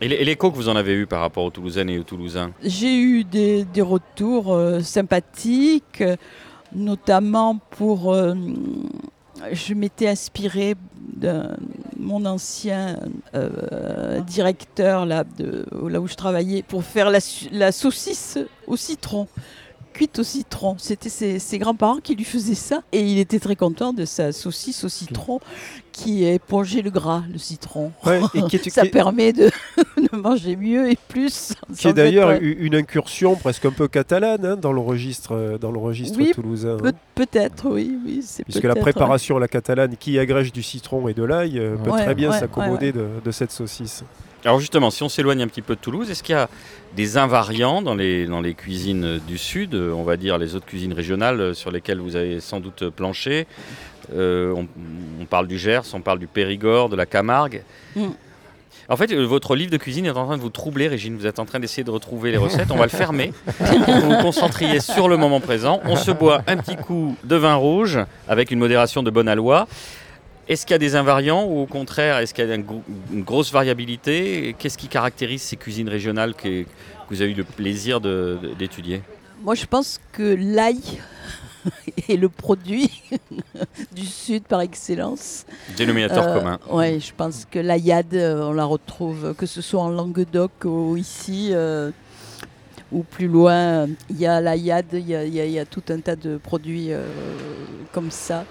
Et 0.00 0.08
l'é- 0.08 0.16
et 0.20 0.24
l'écho 0.24 0.50
que 0.50 0.56
vous 0.56 0.68
en 0.68 0.76
avez 0.76 0.92
eu 0.94 1.06
par 1.06 1.20
rapport 1.20 1.44
aux 1.44 1.50
Toulousaines 1.50 1.88
et 1.88 1.98
aux 1.98 2.02
Toulousains? 2.04 2.50
J'ai 2.62 2.94
eu 2.98 3.24
des, 3.24 3.64
des 3.64 3.82
retours 3.82 4.52
euh, 4.52 4.80
sympathiques, 4.80 6.02
notamment 6.74 7.58
pour. 7.70 8.14
Je 9.52 9.74
m'étais 9.74 10.08
inspirée 10.08 10.74
de 11.16 11.42
mon 11.98 12.24
ancien 12.26 12.98
euh, 13.34 14.20
directeur 14.20 15.06
là, 15.06 15.24
où 15.38 16.06
je 16.06 16.14
travaillais 16.14 16.62
pour 16.62 16.84
faire 16.84 17.10
la 17.10 17.72
saucisse 17.72 18.38
au 18.66 18.76
citron. 18.76 19.28
Cuite 19.94 20.18
au 20.18 20.22
citron. 20.24 20.74
C'était 20.78 21.08
ses, 21.08 21.38
ses 21.38 21.58
grands-parents 21.58 21.98
qui 22.02 22.14
lui 22.16 22.24
faisaient 22.24 22.54
ça. 22.56 22.82
Et 22.92 23.00
il 23.00 23.18
était 23.18 23.38
très 23.38 23.54
content 23.56 23.92
de 23.92 24.04
sa 24.04 24.32
saucisse 24.32 24.84
au 24.84 24.88
citron 24.88 25.40
qui 25.92 26.24
épongeait 26.24 26.82
le 26.82 26.90
gras, 26.90 27.22
le 27.32 27.38
citron. 27.38 27.92
Ouais, 28.04 28.20
et 28.34 28.42
qui 28.42 28.56
est, 28.56 28.68
Ça 28.70 28.82
qui 28.82 28.88
est- 28.88 28.90
permet 28.90 29.32
de, 29.32 29.50
de 29.96 30.16
manger 30.16 30.56
mieux 30.56 30.90
et 30.90 30.98
plus. 31.08 31.52
qui 31.78 31.86
est 31.88 31.92
d'ailleurs 31.92 32.32
être- 32.32 32.42
une 32.42 32.74
incursion 32.74 33.36
presque 33.36 33.64
un 33.66 33.70
peu 33.70 33.86
catalane 33.86 34.44
hein, 34.44 34.56
dans 34.56 34.72
le 34.72 34.80
registre, 34.80 35.32
euh, 35.36 35.58
dans 35.58 35.70
le 35.70 35.78
registre 35.78 36.18
Oui, 36.18 36.32
toulousain. 36.34 36.74
hein. 36.74 36.78
Peut- 36.82 36.92
Peut-être, 37.14 37.70
oui, 37.70 37.96
oui. 38.04 38.24
Puisque 38.44 38.64
la 38.64 38.74
préparation 38.74 39.36
à 39.36 39.40
la 39.40 39.46
catalane 39.46 39.96
qui 39.96 40.18
agrège 40.18 40.52
du 40.52 40.64
citron 40.64 41.06
et 41.06 41.14
de 41.14 41.22
l'ail 41.22 41.60
euh, 41.60 41.76
peut 41.76 41.90
Ouais, 41.92 42.02
très 42.02 42.16
bien 42.16 42.32
ouais, 42.32 42.38
s'accommoder 42.40 42.90
de, 42.90 43.06
de 43.24 43.30
cette 43.30 43.52
saucisse. 43.52 44.02
Alors 44.44 44.60
justement, 44.60 44.90
si 44.90 45.02
on 45.02 45.08
s'éloigne 45.08 45.42
un 45.42 45.48
petit 45.48 45.62
peu 45.62 45.74
de 45.74 45.80
Toulouse, 45.80 46.10
est-ce 46.10 46.22
qu'il 46.22 46.34
y 46.34 46.38
a 46.38 46.50
des 46.96 47.16
invariants 47.16 47.80
dans 47.80 47.94
les, 47.94 48.26
dans 48.26 48.42
les 48.42 48.52
cuisines 48.52 49.18
du 49.26 49.38
Sud, 49.38 49.74
euh, 49.74 49.92
on 49.92 50.02
va 50.02 50.18
dire 50.18 50.36
les 50.36 50.54
autres 50.54 50.66
cuisines 50.66 50.92
régionales 50.92 51.40
euh, 51.40 51.54
sur 51.54 51.70
lesquelles 51.70 51.98
vous 51.98 52.14
avez 52.14 52.40
sans 52.40 52.60
doute 52.60 52.90
planché 52.90 53.46
Euh, 54.14 54.52
on, 54.54 54.68
on 55.18 55.24
parle 55.24 55.46
du 55.46 55.58
Gers, 55.58 55.94
on 55.94 56.02
parle 56.02 56.18
du 56.18 56.26
Périgord, 56.26 56.90
de 56.90 56.96
la 56.96 57.06
Camargue. 57.06 57.62
Mm. 57.96 58.08
En 58.90 58.96
fait, 58.98 59.14
votre 59.14 59.56
livre 59.56 59.70
de 59.70 59.78
cuisine 59.78 60.04
est 60.04 60.10
en 60.10 60.26
train 60.26 60.36
de 60.36 60.42
vous 60.42 60.50
troubler, 60.50 60.88
Régine. 60.88 61.16
Vous 61.16 61.26
êtes 61.26 61.38
en 61.38 61.46
train 61.46 61.58
d'essayer 61.58 61.84
de 61.84 61.90
retrouver 61.90 62.30
les 62.30 62.36
recettes. 62.36 62.70
On 62.70 62.76
va 62.76 62.84
le 62.84 62.90
fermer 62.90 63.32
pour 63.46 63.66
que 63.86 63.90
vous 63.92 64.10
vous 64.10 64.22
concentriez 64.22 64.80
sur 64.80 65.08
le 65.08 65.16
moment 65.16 65.40
présent. 65.40 65.80
On 65.84 65.96
se 65.96 66.10
boit 66.10 66.42
un 66.46 66.58
petit 66.58 66.76
coup 66.76 67.16
de 67.24 67.36
vin 67.36 67.54
rouge 67.54 67.98
avec 68.28 68.50
une 68.50 68.58
modération 68.58 69.02
de 69.02 69.10
bonne 69.10 69.28
aloi. 69.28 69.66
Est-ce 70.48 70.66
qu'il 70.66 70.74
y 70.74 70.76
a 70.76 70.78
des 70.78 70.94
invariants 70.96 71.44
ou 71.44 71.60
au 71.60 71.66
contraire, 71.66 72.18
est-ce 72.18 72.34
qu'il 72.34 72.46
y 72.46 72.52
a 72.52 72.54
une 72.54 73.22
grosse 73.22 73.50
variabilité 73.52 74.54
Qu'est-ce 74.58 74.76
qui 74.76 74.88
caractérise 74.88 75.42
ces 75.42 75.56
cuisines 75.56 75.88
régionales 75.88 76.34
que, 76.34 76.62
que 76.64 76.68
vous 77.10 77.22
avez 77.22 77.30
eu 77.32 77.34
le 77.34 77.44
plaisir 77.44 78.00
d'étudier? 78.00 79.02
Moi, 79.42 79.54
je 79.54 79.64
pense 79.66 79.98
que 80.12 80.36
l'ail 80.38 80.80
est 82.08 82.16
le 82.16 82.28
produit 82.28 82.90
du 83.94 84.04
Sud 84.04 84.42
par 84.44 84.60
excellence. 84.60 85.46
Dénominateur 85.76 86.28
Euh, 86.28 86.38
commun. 86.38 86.58
Ouais, 86.70 87.00
je 87.00 87.12
pense 87.16 87.46
que 87.50 87.58
l'aïade, 87.58 88.12
euh, 88.14 88.42
on 88.48 88.52
la 88.52 88.64
retrouve, 88.66 89.34
que 89.36 89.46
ce 89.46 89.62
soit 89.62 89.80
en 89.80 89.88
Languedoc 89.90 90.52
ou 90.64 90.96
ici. 90.96 91.48
euh, 91.52 91.90
ou 92.92 93.02
plus 93.02 93.26
loin, 93.26 93.86
il 94.08 94.18
y 94.20 94.26
a 94.26 94.40
la 94.40 94.54
YAD, 94.56 94.84
il 94.92 94.98
y 95.00 95.10
y 95.10 95.16
a- 95.16 95.24
il 95.24 95.50
y 95.50 95.58
a 95.58 95.64
tout 95.64 95.82
un 95.88 95.98
tas 95.98 96.14
de 96.14 96.36
produits 96.36 96.92
euh, 96.92 97.02
comme 97.92 98.10
ça. 98.12 98.44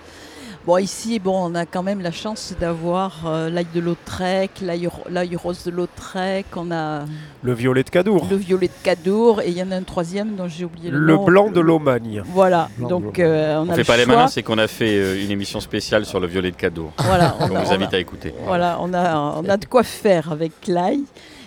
Bon, 0.66 0.78
ici, 0.78 1.20
bon, 1.20 1.52
on 1.52 1.56
a 1.56 1.66
quand 1.66 1.84
même 1.84 2.00
la 2.00 2.12
chance 2.14 2.54
d'avoir 2.58 3.24
euh, 3.26 3.50
l'ail 3.50 3.68
de 3.76 3.82
Lautrec, 3.82 4.50
l'ail 4.62 4.88
l'ail 5.10 5.36
rose 5.36 5.66
de 5.66 5.72
Lautrec, 5.72 6.46
on 6.56 6.72
a 6.72 7.04
Le 7.42 7.54
violet 7.54 7.84
de 7.84 7.90
Cadour. 7.90 8.26
le 8.30 8.38
violet 8.38 8.68
de 8.70 8.74
Cadour, 8.82 9.42
et 9.42 9.50
il 9.50 9.58
y 9.58 9.62
en 9.62 9.72
a 9.72 9.76
un 9.76 9.84
troisième 9.84 10.36
dont 10.36 10.48
j'ai 10.48 10.64
oublié 10.64 10.90
le, 10.90 10.98
Le 11.00 11.16
nom. 11.16 11.26
blanc 11.26 11.52
de 11.52 11.60
l'Aumagne. 11.60 12.24
Voilà, 12.28 12.70
Blanc 12.78 12.88
de 12.88 12.90
donc 12.94 13.20
euh, 13.20 13.58
on, 13.58 13.68
On 13.68 13.70
a 13.72 13.74
fait 13.74 13.80
le 13.80 13.84
pas 13.84 13.98
les 13.98 14.06
malins, 14.06 14.28
c'est 14.30 14.42
qu'on 14.42 14.58
a 14.58 14.70
fait 14.70 14.96
euh, 14.98 15.22
une 15.22 15.32
émission 15.32 15.60
spéciale 15.60 16.06
sur 16.06 16.22
le 16.22 16.28
violet 16.28 16.52
de 16.52 16.56
cadeau. 16.56 16.92
Voilà, 17.00 17.36
on 17.42 17.48
vous 17.48 17.54
on 17.56 17.58
a- 17.58 17.74
invite 17.74 17.94
à 17.94 18.00
écouter. 18.00 18.34
Voilà, 18.46 18.78
on 18.80 18.94
a, 18.94 19.18
on 19.44 19.50
a 19.50 19.58
de 19.58 19.66
quoi 19.66 19.84
faire 19.84 20.32
avec 20.32 20.54
l'ail. 20.68 21.04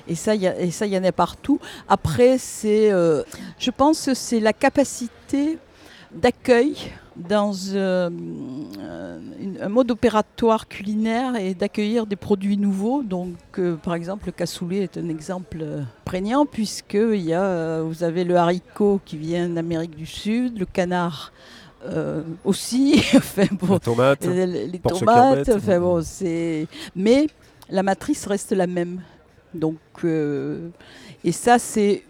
Et 0.09 0.15
ça, 0.15 0.35
il 0.35 0.43
y 0.43 0.47
a- 0.47 0.61
et 0.61 0.71
ça, 0.71 0.85
il 0.85 0.93
y 0.93 0.99
en 0.99 1.05
a 1.05 1.13
partout. 1.13 1.59
Après, 1.89 2.37
c'est, 2.37 2.93
euh, 2.93 3.23
je 3.59 3.71
pense 3.71 4.05
que 4.05 4.13
c'est 4.13 4.41
la 4.41 4.53
capacité 4.53 5.57
d'accueil 6.15 6.77
dans 7.17 7.53
euh, 7.73 8.11
euh, 8.79 9.19
une- 9.41 9.59
un 9.63 9.69
mode 9.69 9.91
opératoire 9.91 10.69
culinaire 10.69 11.37
et 11.37 11.55
d'accueillir 11.55 12.07
des 12.07 12.17
produits 12.17 12.57
nouveaux. 12.57 13.03
Donc, 13.03 13.37
euh, 13.59 13.77
par 13.77 13.95
exemple, 13.95 14.27
le 14.27 14.33
cassoulet 14.33 14.79
est 14.79 14.99
un 14.99 15.09
exemple 15.09 15.65
prégnant 16.05 16.45
puisque 16.47 16.95
il 16.95 17.21
y 17.23 17.33
a, 17.35 17.81
vous 17.83 18.03
avez 18.05 18.25
le 18.25 18.37
haricot 18.37 19.01
qui 19.05 19.17
vient 19.17 19.49
d'Amérique 19.49 19.97
du 19.97 20.07
Sud, 20.07 20.59
le 20.59 20.67
canard 20.67 21.33
euh, 21.87 22.23
aussi. 22.45 23.03
enfin, 23.17 23.47
bon, 23.53 23.79
les 24.27 24.79
tomates, 25.01 25.49
enfin 25.57 25.81
bon. 25.81 26.03
Mais 26.95 27.27
la 27.71 27.83
matrice 27.83 28.27
reste 28.27 28.53
la 28.53 28.67
même. 28.67 29.01
Donc, 29.55 29.77
et 30.05 31.33
ça, 31.33 31.59
c'est 31.59 32.03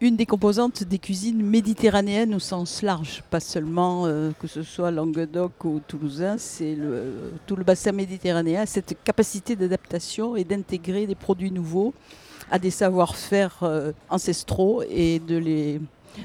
une 0.00 0.16
des 0.16 0.26
composantes 0.26 0.82
des 0.84 0.98
cuisines 0.98 1.42
méditerranéennes 1.42 2.34
au 2.34 2.38
sens 2.38 2.82
large, 2.82 3.22
pas 3.30 3.40
seulement 3.40 4.06
euh, 4.06 4.30
que 4.40 4.46
ce 4.46 4.62
soit 4.62 4.90
Languedoc 4.90 5.64
ou 5.64 5.80
Toulousain, 5.86 6.36
c'est 6.38 6.76
tout 7.46 7.56
le 7.56 7.64
bassin 7.64 7.92
méditerranéen, 7.92 8.64
cette 8.64 8.96
capacité 9.04 9.56
d'adaptation 9.56 10.36
et 10.36 10.44
d'intégrer 10.44 11.06
des 11.06 11.14
produits 11.14 11.50
nouveaux 11.50 11.92
à 12.50 12.58
des 12.58 12.70
savoir-faire 12.70 13.58
euh, 13.62 13.92
ancestraux 14.08 14.82
et 14.88 15.18
de 15.20 15.36
les 15.36 15.80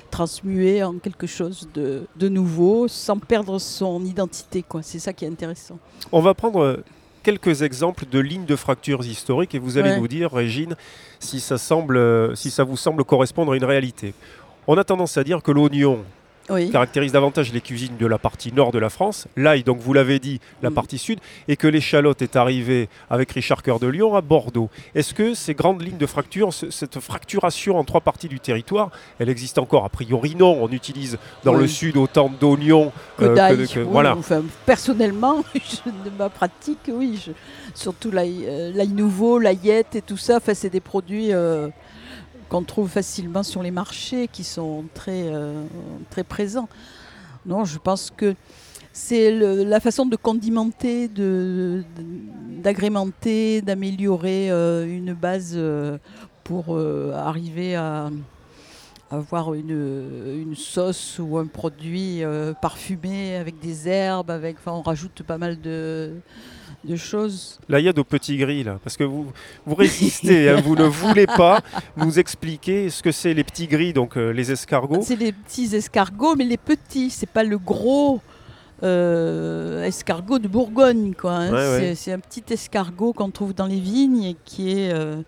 transmuer 0.10 0.84
en 0.84 0.98
quelque 0.98 1.28
chose 1.28 1.68
de, 1.74 2.30
nouveau 2.30 2.88
sans 2.88 3.20
perdre 3.20 3.60
son 3.60 4.04
identité. 4.04 4.64
C'est 4.82 5.00
ça 5.00 5.14
qui 5.14 5.26
est 5.26 5.28
intéressant. 5.28 5.78
On 6.12 6.22
va 6.22 6.34
prendre 6.34 6.60
euh, 6.60 6.84
quelques 7.26 7.64
exemples 7.64 8.06
de 8.10 8.20
lignes 8.20 8.46
de 8.46 8.56
fractures 8.56 9.04
historiques 9.04 9.56
et 9.56 9.60
vous 9.60 9.78
allez 9.80 9.90
Ouais. 9.90 10.00
nous 10.00 10.08
dire, 10.08 10.32
Régine, 10.32 10.76
si 11.20 11.40
ça, 11.40 11.58
semble, 11.58 11.98
euh, 11.98 12.36
si 12.36 12.52
ça 12.52 12.64
vous 12.64 12.78
semble 12.78 13.04
correspondre 13.04 13.54
à 13.54 13.58
une 13.58 13.66
réalité. 13.66 14.14
On 14.68 14.78
a 14.78 14.84
tendance 14.84 15.18
à 15.18 15.24
dire 15.24 15.42
que 15.42 15.52
l'oignon 15.52 16.04
Oui. 16.50 16.70
caractérise 16.70 17.12
davantage 17.12 17.52
les 17.52 17.62
cuisines 17.62 17.98
de 17.98 18.06
la 18.06 18.18
partie 18.20 18.54
nord 18.54 18.72
de 18.72 18.78
la 18.80 18.90
France, 18.90 19.28
l'ail, 19.36 19.64
donc 19.64 19.80
vous 19.80 19.94
l'avez 19.94 20.20
dit, 20.20 20.40
la 20.62 20.70
Mm. 20.70 20.74
partie 20.76 20.98
sud, 21.00 21.20
et 21.48 21.56
que 21.56 21.68
l'échalote 21.68 22.22
est 22.22 22.36
arrivée 22.36 22.88
avec 23.10 23.32
Richard 23.32 23.64
Cœur 23.64 23.80
de 23.80 23.88
Lion 23.88 24.16
à 24.16 24.22
Bordeaux. 24.22 24.70
Est-ce 24.94 25.14
que 25.14 25.34
ces 25.34 25.56
grandes 25.56 25.82
lignes 25.82 25.98
de 25.98 26.06
fracture, 26.06 26.54
ce- 26.54 26.70
cette 26.70 27.00
fracturation 27.00 27.78
en 27.78 27.84
trois 27.84 28.02
parties 28.02 28.28
du 28.28 28.40
territoire, 28.40 28.92
elle 29.20 29.30
existe 29.30 29.58
encore? 29.58 29.86
A 29.86 29.90
priori 29.90 30.36
non, 30.36 30.58
on 30.62 30.70
utilise 30.70 31.18
dans 31.44 31.54
Oui. 31.56 31.62
le 31.62 31.68
sud 31.68 31.98
autant 31.98 32.30
d'oignons 32.40 32.92
que 33.18 33.26
euh, 33.26 33.34
d'ail. 33.36 33.68
que- 33.68 33.80
oui, 33.80 33.88
voilà. 33.90 34.16
enfin, 34.16 34.44
personnellement, 34.68 35.44
je- 35.56 35.90
de 35.90 36.16
ma 36.18 36.30
pratique, 36.30 36.80
oui. 36.90 37.20
je- 37.26 37.32
surtout 37.74 38.12
l'ail 38.12 38.46
euh, 38.48 38.72
l'ail 38.74 38.90
nouveau, 38.90 39.40
l'aillette 39.40 39.96
et 39.96 40.02
tout 40.02 40.18
ça, 40.18 40.40
c'est 40.54 40.70
des 40.70 40.80
produits 40.80 41.34
euh, 41.34 41.70
qu'on 42.50 42.64
trouve 42.64 42.90
facilement 42.90 43.44
sur 43.44 43.62
les 43.64 43.72
marchés, 43.72 44.28
qui 44.28 44.44
sont 44.44 44.86
très, 44.94 45.24
euh, 45.26 45.64
très 46.10 46.24
présents. 46.24 46.70
Non, 47.46 47.66
je 47.66 47.78
pense 47.78 48.12
que 48.16 48.36
c'est 48.92 49.32
la 49.32 49.80
façon 49.80 50.06
de 50.06 50.16
condimenter, 50.16 51.10
d'agrémenter, 52.64 53.62
d'améliorer 53.62 54.50
euh, 54.52 54.86
une 54.86 55.14
base 55.14 55.54
euh, 55.56 55.98
pour 56.44 56.78
arriver 57.14 57.76
à 57.76 58.10
avoir 59.16 59.54
une, 59.54 60.44
une 60.44 60.56
sauce 60.56 61.20
ou 61.20 61.38
un 61.38 61.46
produit 61.48 62.24
euh, 62.24 62.54
parfumé 62.54 63.36
avec 63.36 63.60
des 63.60 63.88
herbes, 63.88 64.32
avec, 64.32 64.58
enfin, 64.60 64.72
on 64.74 64.82
rajoute 64.82 65.24
pas 65.24 65.38
mal 65.38 65.60
de, 65.62 66.12
de 66.84 66.96
choses. 66.96 67.60
Là, 67.70 67.80
il 67.80 67.86
y 67.86 67.90
a 67.90 67.94
de 67.94 68.02
petits 68.02 68.38
gris, 68.38 68.64
là, 68.64 68.80
parce 68.84 68.96
que 68.98 69.04
vous, 69.04 69.28
vous 69.66 69.76
résistez, 69.76 70.50
hein, 70.50 70.62
vous 70.64 70.76
ne 70.76 70.86
voulez 70.86 71.26
pas 71.28 71.62
nous 71.98 72.20
expliquer 72.20 72.90
ce 72.90 73.02
que 73.04 73.12
c'est 73.12 73.34
les 73.34 73.44
petits 73.44 73.68
gris, 73.68 73.94
donc 73.94 74.18
euh, 74.18 74.32
les 74.32 74.52
escargots. 74.52 75.02
C'est 75.02 75.16
les 75.20 75.32
petits 75.32 75.76
escargots, 75.76 76.36
mais 76.36 76.46
les 76.46 76.58
petits, 76.58 77.10
c'est 77.10 77.30
pas 77.30 77.44
le 77.44 77.58
gros 77.58 78.22
euh, 78.84 79.84
escargot 79.84 80.38
de 80.40 80.48
Bourgogne, 80.48 81.14
quoi. 81.14 81.34
hein. 81.34 81.52
Ouais. 81.80 81.96
C'est- 81.96 82.12
un 82.12 82.20
petit 82.20 82.44
escargot 82.52 83.14
qu'on 83.14 83.30
trouve 83.32 83.54
dans 83.54 83.66
les 83.68 83.80
vignes 83.80 84.24
et 84.24 84.36
qui 84.46 84.72
est 84.72 84.92
euh, 84.94 85.22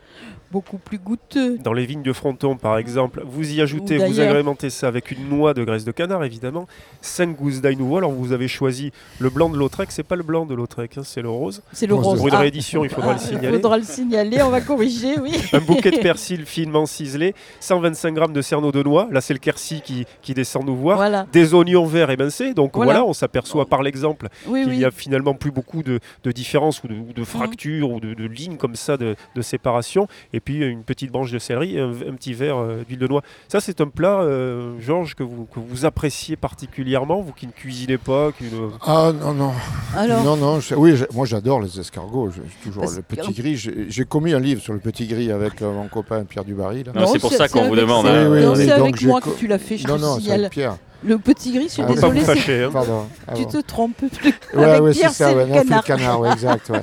beaucoup 0.51 0.77
plus 0.77 0.97
goûteux. 0.97 1.57
Dans 1.57 1.73
les 1.73 1.85
vignes 1.85 2.03
de 2.03 2.13
Fronton, 2.13 2.55
par 2.55 2.77
exemple, 2.77 3.21
vous 3.25 3.53
y 3.53 3.61
ajoutez, 3.61 3.99
Ou 3.99 4.07
vous 4.07 4.19
agrémentez 4.19 4.69
ça 4.69 4.87
avec 4.87 5.11
une 5.11 5.29
noix 5.29 5.53
de 5.53 5.63
graisse 5.63 5.83
de 5.85 5.91
canard, 5.91 6.23
évidemment, 6.23 6.67
5 7.01 7.35
gousses 7.35 7.61
d'ail 7.61 7.75
nouveau. 7.75 7.97
Alors, 7.97 8.11
vous 8.11 8.31
avez 8.31 8.47
choisi 8.47 8.91
le 9.19 9.29
blanc 9.29 9.49
de 9.49 9.57
Lautrec, 9.57 9.91
c'est 9.91 10.03
pas 10.03 10.15
le 10.15 10.23
blanc 10.23 10.45
de 10.45 10.55
Lautrec, 10.55 10.97
hein, 10.97 11.01
c'est 11.03 11.21
le 11.21 11.29
rose. 11.29 11.61
C'est 11.73 11.87
le 11.87 11.95
rose. 11.95 12.17
Pour 12.17 12.27
une 12.27 12.33
Ah, 12.35 12.39
réédition, 12.39 12.83
il 12.83 12.89
faudra 12.89 13.11
ah, 13.11 13.13
le 13.15 13.19
Il 13.21 13.27
signaler. 13.27 13.53
faudra 13.57 13.77
le 13.77 13.83
signaler, 13.83 14.41
on 14.41 14.49
va 14.49 14.61
corriger, 14.61 15.19
oui. 15.19 15.33
Un 15.53 15.59
bouquet 15.59 15.91
de 15.91 15.97
persil 15.99 16.45
finement 16.45 16.85
ciselé, 16.85 17.33
125 17.59 18.13
grammes 18.13 18.33
de 18.33 18.41
cerneau 18.41 18.71
de 18.71 18.81
noix, 18.83 19.07
là 19.11 19.21
c'est 19.21 19.33
le 19.33 19.39
quercy 19.39 19.81
qui, 19.81 20.05
qui 20.21 20.33
descend 20.33 20.65
nous 20.65 20.75
voir, 20.75 20.97
Voilà. 20.97 21.25
des 21.31 21.53
oignons 21.53 21.85
verts 21.85 22.09
émincés, 22.11 22.53
donc 22.53 22.75
voilà, 22.75 22.91
Voilà. 22.93 23.05
on 23.05 23.13
s'aperçoit 23.13 23.65
par 23.65 23.81
l'exemple 23.83 24.27
Oui, 24.47 24.61
qu'il 24.63 24.71
oui. 24.71 24.77
n'y 24.79 24.85
a 24.85 24.91
finalement 24.91 25.33
plus 25.33 25.51
beaucoup 25.51 25.83
de, 25.83 25.99
de 26.23 26.31
différences 26.31 26.83
ou 26.83 26.87
de, 26.87 26.95
de 27.13 27.23
fractures 27.23 27.91
ou 27.91 27.99
de, 27.99 28.13
de 28.13 28.23
lignes 28.25 28.57
comme 28.57 28.75
ça 28.75 28.97
de, 28.97 29.15
de 29.35 29.41
séparation, 29.41 30.07
et 30.33 30.36
puis 30.39 30.57
une 30.59 30.83
petite 30.83 31.11
branche 31.11 31.31
de 31.31 31.39
céleri 31.39 31.77
et 31.77 31.79
un, 31.79 31.89
un 31.91 32.13
petit 32.15 32.33
verre 32.33 32.57
euh, 32.57 32.83
d'huile 32.87 32.99
de 32.99 33.07
noix. 33.07 33.21
Ça 33.47 33.59
c'est 33.59 33.81
un 33.81 33.87
plat, 33.87 34.21
euh, 34.21 34.73
Georges, 34.79 35.15
que 35.15 35.23
vous, 35.23 35.45
que 35.45 35.59
vous 35.59 35.85
appréciez 35.85 36.35
particulièrement, 36.35 37.21
vous 37.21 37.33
qui 37.33 37.47
ne 37.47 37.51
cuisinez 37.51 37.97
pas, 37.97 38.31
qui 38.37 38.45
ne- 38.45 38.69
Ah 38.85 39.11
non, 39.19 39.33
non. 39.33 39.51
Alors, 39.95 40.23
Non, 40.23 40.35
non, 40.37 40.59
je- 40.59 40.75
oui, 40.75 40.95
je- 40.95 41.05
moi 41.13 41.25
j'adore 41.25 41.61
les 41.61 41.79
escargots. 41.79 42.29
je- 42.31 42.41
toujours 42.63 42.83
Parce 42.83 42.95
le 42.97 43.01
que- 43.01 43.15
petit 43.15 43.33
gris. 43.33 43.57
J'ai 43.89 44.05
commis 44.05 44.33
un 44.33 44.39
livre 44.39 44.61
sur 44.61 44.73
le 44.73 44.79
petit 44.79 45.07
gris 45.07 45.31
avec 45.31 45.61
euh, 45.61 45.71
mon 45.73 45.87
copain 45.87 46.23
Pierre 46.25 46.43
Dubarry. 46.45 46.83
là. 46.83 46.91
Non, 46.95 47.07
c'est 47.07 47.19
pour 47.19 47.31
ça 47.33 47.47
qu'on 47.47 47.67
vous 47.67 47.75
demande, 47.75 48.05
c'est- 48.05 48.11
hein. 48.11 48.29
Oui, 48.29 48.37
oui, 48.39 48.45
non, 48.45 48.53
oui, 48.53 48.65
c'est 48.65 48.71
avec 48.71 49.01
moi 49.03 49.21
que 49.21 49.29
tu 49.37 49.47
l'as 49.47 49.59
fait, 49.59 49.77
je 49.77 49.87
Non, 49.87 49.97
non, 49.97 50.19
c'est 50.19 50.31
avec 50.31 50.51
Pierre. 50.51 50.77
Le 51.03 51.19
petit 51.19 51.51
gris, 51.53 51.65
je 51.67 51.73
suis 51.73 51.81
on 51.83 51.85
Ah, 51.85 51.89
ne 51.91 51.95
va 51.95 52.01
pas 52.01 52.07
désolée, 52.13 52.19
vous 52.21 52.25
c'est- 52.25 52.35
fâcher. 52.39 52.63
hein. 52.63 52.69
Pardon. 52.73 53.05
Ah 53.27 53.33
tu 53.35 53.43
bon. 53.43 53.49
te 53.49 53.57
trompes. 53.61 54.01
Ouais, 54.01 54.63
avec 54.63 54.81
ouais, 54.81 54.93
c'est 54.93 54.99
Pierre, 54.99 55.11
ça, 55.11 55.29
c'est 55.29 55.35
ouais, 55.35 55.45
le 55.45 55.53
canard. 55.53 55.83
canard, 55.83 56.19
ouais, 56.21 56.31
exact. 56.31 56.69
ouais. 56.71 56.81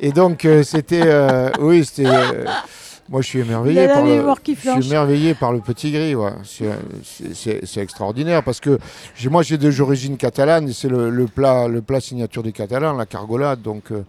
Et 0.00 0.12
donc, 0.12 0.44
euh, 0.44 0.62
c'était. 0.62 1.02
euh, 1.04 1.50
oui, 1.58 1.84
c'était. 1.84 2.06
euh, 2.06 2.44
moi, 3.08 3.22
je 3.22 3.26
suis 3.28 3.38
émerveillé 3.40 3.86
par 3.88 4.04
le. 4.04 4.22
Je 4.46 4.54
suis 4.80 4.88
émerveillé 4.90 5.34
par 5.34 5.52
le 5.52 5.60
petit 5.60 5.92
gris, 5.92 6.14
ouais. 6.14 6.32
C'est- 6.44 6.64
c'est- 7.04 7.34
c'est 7.34 7.60
c'est 7.66 7.80
extraordinaire 7.80 8.42
parce 8.42 8.60
que 8.60 8.78
j'ai- 9.14 9.28
moi 9.28 9.42
j'ai 9.42 9.58
des 9.58 9.80
origines 9.80 10.16
catalanes 10.16 10.68
et 10.68 10.72
c'est 10.72 10.88
le, 10.88 11.10
le 11.10 11.26
plat, 11.26 11.68
le 11.68 11.82
plat 11.82 12.00
signature 12.00 12.42
des 12.42 12.52
Catalans, 12.52 12.94
la 12.94 13.06
cargolade. 13.06 13.62
Donc 13.62 13.90
euh, 13.92 14.02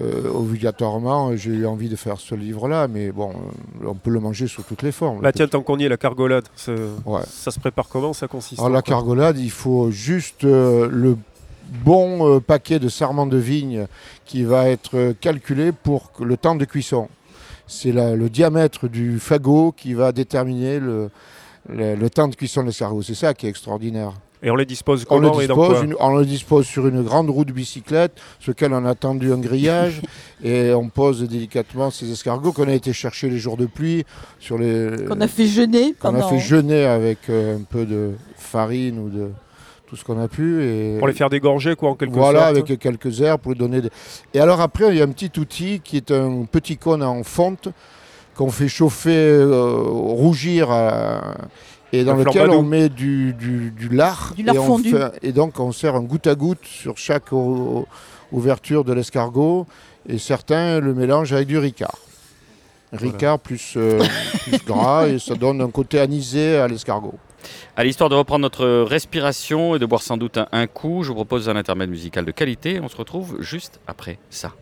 euh, 0.00 0.30
obligatoirement, 0.32 1.36
j'ai 1.36 1.50
eu 1.50 1.66
envie 1.66 1.88
de 1.88 1.96
faire 1.96 2.18
ce 2.20 2.34
livre-là, 2.34 2.86
mais 2.88 3.10
bon, 3.10 3.30
euh, 3.30 3.86
on 3.88 3.94
peut 3.94 4.10
le 4.10 4.20
manger 4.20 4.46
sous 4.46 4.62
toutes 4.62 4.82
les 4.82 4.92
formes. 4.92 5.20
Bah 5.20 5.32
tiens, 5.32 5.48
tant 5.48 5.62
qu'on 5.62 5.78
y 5.78 5.84
est, 5.84 5.88
la 5.88 5.96
cargolade, 5.96 6.44
ça, 6.54 6.72
Ouais. 7.04 7.22
ça 7.28 7.50
se 7.50 7.58
prépare 7.58 7.88
comment 7.88 8.12
Ça 8.12 8.28
consiste 8.28 8.60
Alors 8.60 8.70
la 8.70 8.82
cargolade, 8.82 9.38
il 9.38 9.50
faut 9.50 9.90
juste 9.90 10.44
euh, 10.44 10.88
le 10.90 11.16
bon 11.84 12.36
euh, 12.36 12.40
paquet 12.40 12.78
de 12.78 12.88
sarment 12.88 13.26
de 13.26 13.36
vigne 13.36 13.86
qui 14.24 14.44
va 14.44 14.68
être 14.68 15.12
calculé 15.20 15.72
pour 15.72 16.10
le 16.20 16.36
temps 16.36 16.54
de 16.54 16.64
cuisson. 16.64 17.08
C'est 17.72 17.92
le 17.92 18.28
diamètre 18.28 18.88
du 18.88 19.20
fagot 19.20 19.72
qui 19.76 19.94
va 19.94 20.10
déterminer 20.10 20.80
le, 20.80 21.08
le- 21.68 21.94
le 21.94 22.10
temps 22.10 22.26
de 22.26 22.34
cuisson 22.34 22.62
de 22.62 22.66
l'escargot. 22.66 23.02
C'est 23.02 23.14
ça 23.14 23.32
qui 23.32 23.46
est 23.46 23.50
extraordinaire. 23.50 24.12
Et 24.42 24.50
on 24.50 24.56
les 24.56 24.64
dispose 24.64 25.04
On 25.10 25.18
le, 25.18 25.28
comment 25.28 25.40
et 25.40 25.46
dans 25.46 25.54
dispose, 25.54 25.76
quoi 25.76 25.84
une- 25.84 25.94
on 26.00 26.16
le 26.16 26.24
dispose 26.24 26.66
sur 26.66 26.86
une 26.88 27.02
grande 27.02 27.28
roue 27.30 27.44
de 27.44 27.52
bicyclette, 27.52 28.12
sur 28.40 28.50
laquelle 28.52 28.72
on 28.72 28.84
a 28.86 28.94
tendu 28.94 29.32
un 29.32 29.38
grillage, 29.38 30.00
et 30.42 30.72
on 30.72 30.88
pose 30.88 31.22
délicatement 31.28 31.90
ces 31.90 32.10
escargots 32.10 32.52
qu'on 32.52 32.66
a 32.66 32.72
été 32.72 32.92
chercher 32.94 33.28
les 33.30 33.38
jours 33.38 33.56
de 33.58 33.66
pluie, 33.66 34.04
sur 34.40 34.56
les, 34.58 35.04
Qu'on 35.06 35.20
a 35.20 35.28
fait 35.28 35.46
jeûner 35.46 35.92
qu'on 35.92 36.14
a 36.14 36.22
fait 36.26 36.38
jeûner 36.40 36.86
avec 36.86 37.18
euh, 37.28 37.58
un 37.58 37.62
peu 37.64 37.84
de 37.84 38.12
farine 38.36 38.98
ou 38.98 39.10
de 39.10 39.28
tout 39.90 39.96
ce 39.96 40.04
qu'on 40.04 40.18
a 40.22 40.28
pu. 40.28 40.62
Et 40.64 40.96
Pour 40.98 41.08
les 41.08 41.12
faire 41.14 41.28
dégorger, 41.28 41.74
quoi, 41.74 41.90
en 41.90 41.94
quelque 41.96 42.14
voilà, 42.14 42.52
sorte. 42.54 42.68
avec 42.68 42.78
quelques 42.78 43.20
herbes 43.20 43.40
pour 43.40 43.50
lui 43.52 43.58
donner. 43.58 43.80
des- 43.82 43.90
Et 44.32 44.38
alors 44.40 44.60
après, 44.60 44.88
il 44.90 44.96
y 44.96 45.00
a 45.02 45.04
un 45.04 45.10
petit 45.10 45.32
outil 45.38 45.80
qui 45.82 45.96
est 45.96 46.12
un 46.12 46.44
petit 46.44 46.76
cône 46.76 47.02
en 47.02 47.24
fonte 47.24 47.68
qu'on 48.36 48.50
fait 48.50 48.68
chauffer, 48.68 49.10
euh, 49.10 49.82
rougir, 49.82 50.70
à- 50.70 51.34
et 51.92 52.04
dans 52.04 52.12
Un 52.12 52.18
lequel 52.18 52.32
flambadou. 52.44 52.58
on 52.60 52.62
met 52.62 52.88
du, 52.88 53.32
du, 53.34 53.72
du 53.72 53.88
lard. 53.88 54.32
Du 54.36 54.44
lard 54.44 54.54
et, 54.54 54.58
on 54.60 54.66
fondu. 54.66 54.90
fait- 54.90 55.10
et 55.22 55.32
donc 55.32 55.58
on 55.58 55.72
sert 55.72 55.96
un 55.96 56.02
goutte 56.02 56.28
à 56.28 56.36
goutte 56.36 56.64
sur 56.64 56.96
chaque 56.96 57.32
o- 57.32 57.84
ouverture 58.30 58.84
de 58.84 58.92
l'escargot. 58.92 59.66
Et 60.08 60.18
certains 60.18 60.78
le 60.78 60.94
mélangent 60.94 61.32
avec 61.32 61.48
du 61.48 61.58
ricard. 61.58 61.98
Ricard 62.92 63.38
plus, 63.40 63.74
euh, 63.76 64.00
plus 64.44 64.64
gras 64.64 65.06
et 65.08 65.18
ça 65.18 65.34
donne 65.34 65.60
un 65.60 65.70
côté 65.70 65.98
anisé 66.00 66.56
à 66.56 66.66
l'escargot. 66.68 67.14
À 67.76 67.84
l'histoire 67.84 68.10
de 68.10 68.14
reprendre 68.14 68.42
notre 68.42 68.66
respiration 68.82 69.76
et 69.76 69.78
de 69.78 69.86
boire 69.86 70.02
sans 70.02 70.16
doute 70.16 70.38
un, 70.38 70.48
un 70.52 70.66
coup, 70.66 71.02
je 71.02 71.08
vous 71.08 71.14
propose 71.14 71.48
un 71.48 71.56
intermède 71.56 71.90
musical 71.90 72.24
de 72.24 72.32
qualité. 72.32 72.80
On 72.82 72.88
se 72.88 72.96
retrouve 72.96 73.40
juste 73.40 73.80
après 73.86 74.18
ça. 74.30 74.52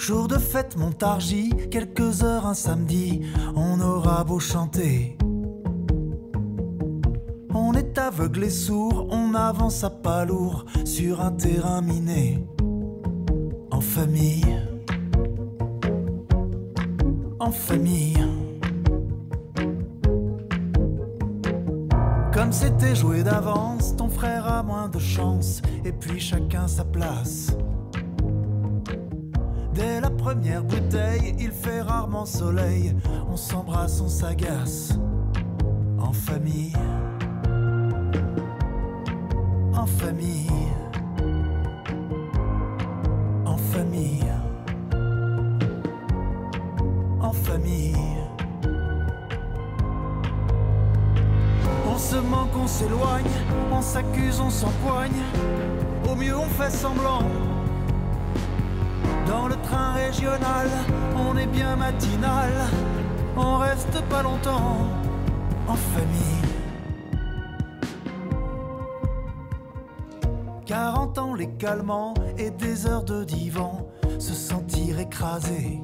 Jour 0.00 0.28
de 0.28 0.38
fête 0.38 0.76
Montargis, 0.76 1.50
quelques 1.70 2.22
heures 2.22 2.46
un 2.46 2.54
samedi, 2.54 3.20
on 3.54 3.80
aura 3.82 4.24
beau 4.24 4.40
chanter. 4.40 5.18
On 7.54 7.74
est 7.74 7.98
aveugle 7.98 8.44
et 8.44 8.50
sourd, 8.50 9.06
on 9.10 9.34
avance 9.34 9.84
à 9.84 9.90
pas 9.90 10.24
lourd 10.24 10.64
sur 10.86 11.20
un 11.20 11.32
terrain 11.32 11.82
miné. 11.82 12.38
En 13.80 13.82
famille. 13.82 14.60
En 17.38 17.50
famille. 17.50 18.26
Comme 22.30 22.52
c'était 22.52 22.94
joué 22.94 23.22
d'avance, 23.22 23.96
ton 23.96 24.10
frère 24.10 24.46
a 24.46 24.62
moins 24.62 24.90
de 24.90 24.98
chance, 24.98 25.62
et 25.82 25.92
puis 25.92 26.20
chacun 26.20 26.68
sa 26.68 26.84
place. 26.84 27.56
Dès 29.72 30.02
la 30.02 30.10
première 30.10 30.62
bouteille, 30.62 31.34
il 31.38 31.50
fait 31.50 31.80
rarement 31.80 32.26
soleil. 32.26 32.94
On 33.30 33.36
s'embrasse, 33.38 33.98
on 34.02 34.08
s'agace. 34.08 34.92
En 35.98 36.12
famille. 36.12 36.74
En 39.72 39.86
famille. 39.86 40.50
S'accuse, 53.90 54.40
on 54.40 54.50
s'empoigne. 54.50 55.20
Au 56.08 56.14
mieux, 56.14 56.36
on 56.36 56.48
fait 56.48 56.70
semblant. 56.70 57.24
Dans 59.26 59.48
le 59.48 59.56
train 59.62 59.94
régional, 59.94 60.68
on 61.16 61.36
est 61.36 61.48
bien 61.48 61.74
matinal, 61.74 62.50
on 63.36 63.58
reste 63.58 64.00
pas 64.08 64.22
longtemps 64.22 64.76
en 65.66 65.74
famille. 65.74 66.42
40 70.66 71.18
ans 71.18 71.34
les 71.34 71.50
calmants 71.58 72.14
et 72.38 72.50
des 72.50 72.86
heures 72.86 73.04
de 73.04 73.24
divan, 73.24 73.88
se 74.20 74.34
sentir 74.34 75.00
écrasé. 75.00 75.80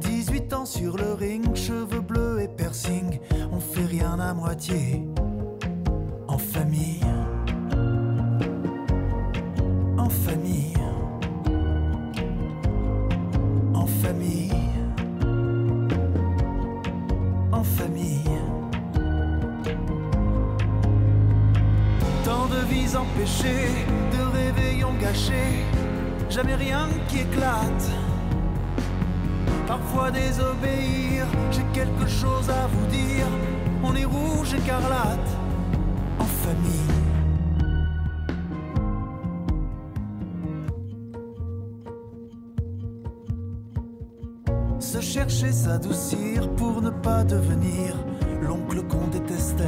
18 0.00 0.52
ans 0.52 0.66
sur 0.66 0.98
le 0.98 1.14
ring, 1.14 1.54
cheveux 1.54 2.02
bleus 2.02 2.42
et 2.42 2.48
piercing, 2.48 3.20
on 3.50 3.60
fait 3.60 3.86
rien 3.86 4.20
à 4.20 4.34
moitié. 4.34 5.11
Famille. 6.52 7.00
En 9.96 10.10
famille. 10.10 10.76
En 13.72 13.86
famille. 13.86 14.52
En 17.52 17.64
famille. 17.64 18.38
Tant 22.22 22.46
de 22.48 22.60
vies 22.68 22.96
empêchées, 22.96 23.86
de 24.12 24.22
réveillons 24.36 24.94
gâchés, 25.00 25.64
jamais 26.28 26.56
rien 26.56 26.86
qui 27.08 27.20
éclate. 27.20 27.90
Parfois 29.66 30.10
désobéir, 30.10 31.24
j'ai 31.50 31.64
quelque 31.72 32.06
chose 32.06 32.50
à 32.50 32.66
vous 32.66 32.86
dire. 32.88 33.26
On 33.82 33.94
est 33.96 34.04
rouge 34.04 34.52
écarlate, 34.52 35.31
Se 44.92 45.00
chercher, 45.00 45.52
s'adoucir 45.52 46.50
pour 46.56 46.82
ne 46.82 46.90
pas 46.90 47.24
devenir 47.24 47.96
l'oncle 48.42 48.82
qu'on 48.88 49.06
détestait. 49.06 49.64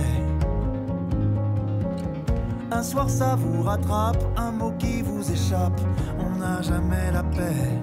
Un 2.71 2.83
soir 2.83 3.09
ça 3.09 3.37
vous 3.37 3.63
rattrape, 3.63 4.23
un 4.37 4.51
mot 4.51 4.73
qui 4.79 5.01
vous 5.01 5.31
échappe, 5.31 5.81
on 6.19 6.39
n'a 6.39 6.61
jamais 6.61 7.11
la 7.13 7.23
paix. 7.23 7.81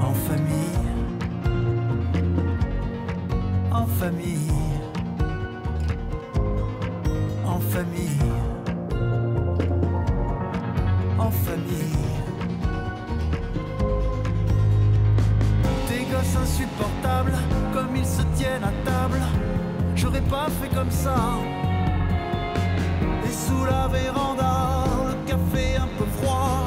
En 0.00 0.12
famille, 0.12 0.88
en 3.72 3.86
famille, 3.86 4.50
famille, 7.78 8.18
en 11.16 11.30
famille. 11.30 12.06
Des 15.88 16.04
gosses 16.10 16.36
insupportables, 16.42 17.36
comme 17.72 17.94
ils 17.94 18.04
se 18.04 18.22
tiennent 18.36 18.64
à 18.64 18.72
table, 18.84 19.20
j'aurais 19.94 20.26
pas 20.36 20.48
fait 20.60 20.74
comme 20.74 20.90
ça. 20.90 21.18
Et 23.24 23.32
sous 23.44 23.64
la 23.64 23.86
véranda, 23.86 24.84
le 25.10 25.14
café 25.30 25.76
un 25.76 25.90
peu 25.98 26.06
froid, 26.16 26.62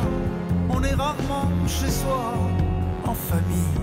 on 0.69 0.81
est 0.81 0.95
rarement 0.95 1.49
chez 1.67 1.91
soi, 1.91 2.23
en 3.05 3.13
famille. 3.13 3.81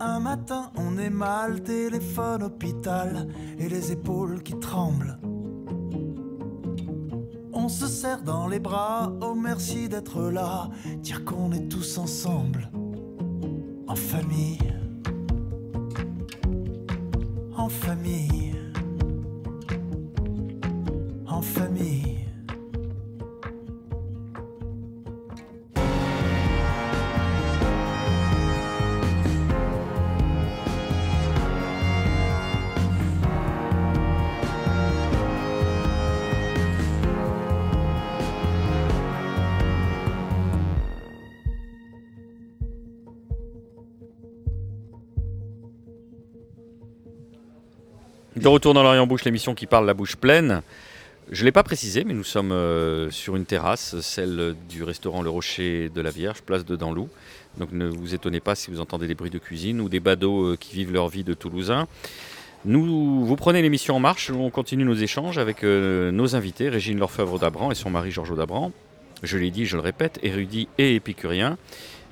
Un 0.00 0.18
matin, 0.18 0.72
on 0.76 0.83
est 0.98 1.10
mal, 1.10 1.62
téléphone 1.62 2.42
hôpital, 2.42 3.28
et 3.58 3.68
les 3.68 3.92
épaules 3.92 4.42
qui 4.42 4.58
tremblent. 4.58 5.18
On 7.52 7.68
se 7.68 7.86
serre 7.86 8.22
dans 8.22 8.46
les 8.46 8.60
bras, 8.60 9.12
oh 9.22 9.34
merci 9.34 9.88
d'être 9.88 10.22
là, 10.22 10.70
dire 10.98 11.24
qu'on 11.24 11.52
est 11.52 11.68
tous 11.68 11.98
ensemble, 11.98 12.70
en 13.86 13.96
famille. 13.96 14.58
En 17.56 17.68
famille. 17.68 18.43
De 48.36 48.48
retour 48.48 48.74
dans 48.74 48.82
l'Orient 48.82 49.06
Bouche, 49.06 49.24
l'émission 49.24 49.54
qui 49.54 49.66
parle 49.66 49.86
la 49.86 49.94
bouche 49.94 50.16
pleine. 50.16 50.62
Je 51.30 51.42
ne 51.42 51.44
l'ai 51.44 51.52
pas 51.52 51.62
précisé, 51.62 52.02
mais 52.02 52.14
nous 52.14 52.24
sommes 52.24 52.50
euh, 52.50 53.08
sur 53.12 53.36
une 53.36 53.44
terrasse, 53.44 54.00
celle 54.00 54.56
du 54.68 54.82
restaurant 54.82 55.22
Le 55.22 55.30
Rocher 55.30 55.88
de 55.88 56.00
la 56.00 56.10
Vierge, 56.10 56.42
place 56.42 56.64
de 56.64 56.74
Danlou. 56.74 57.08
Donc 57.58 57.70
ne 57.70 57.86
vous 57.86 58.12
étonnez 58.12 58.40
pas 58.40 58.56
si 58.56 58.72
vous 58.72 58.80
entendez 58.80 59.06
des 59.06 59.14
bruits 59.14 59.30
de 59.30 59.38
cuisine 59.38 59.80
ou 59.80 59.88
des 59.88 60.00
badauds 60.00 60.46
euh, 60.46 60.56
qui 60.58 60.74
vivent 60.74 60.92
leur 60.92 61.08
vie 61.08 61.22
de 61.22 61.32
Toulousains. 61.32 61.86
Nous, 62.64 63.24
vous 63.24 63.36
prenez 63.36 63.62
l'émission 63.62 63.94
en 63.94 64.00
marche, 64.00 64.30
on 64.30 64.50
continue 64.50 64.84
nos 64.84 64.94
échanges 64.94 65.38
avec 65.38 65.62
euh, 65.62 66.10
nos 66.10 66.34
invités, 66.34 66.68
Régine 66.68 66.98
Lorfeuvre 66.98 67.38
d'Abran 67.38 67.70
et 67.70 67.76
son 67.76 67.90
mari 67.90 68.10
Georges 68.10 68.36
d'Abran. 68.36 68.72
Je 69.22 69.38
l'ai 69.38 69.52
dit, 69.52 69.64
je 69.64 69.76
le 69.76 69.82
répète, 69.82 70.18
érudit 70.24 70.66
et 70.78 70.96
épicurien, 70.96 71.56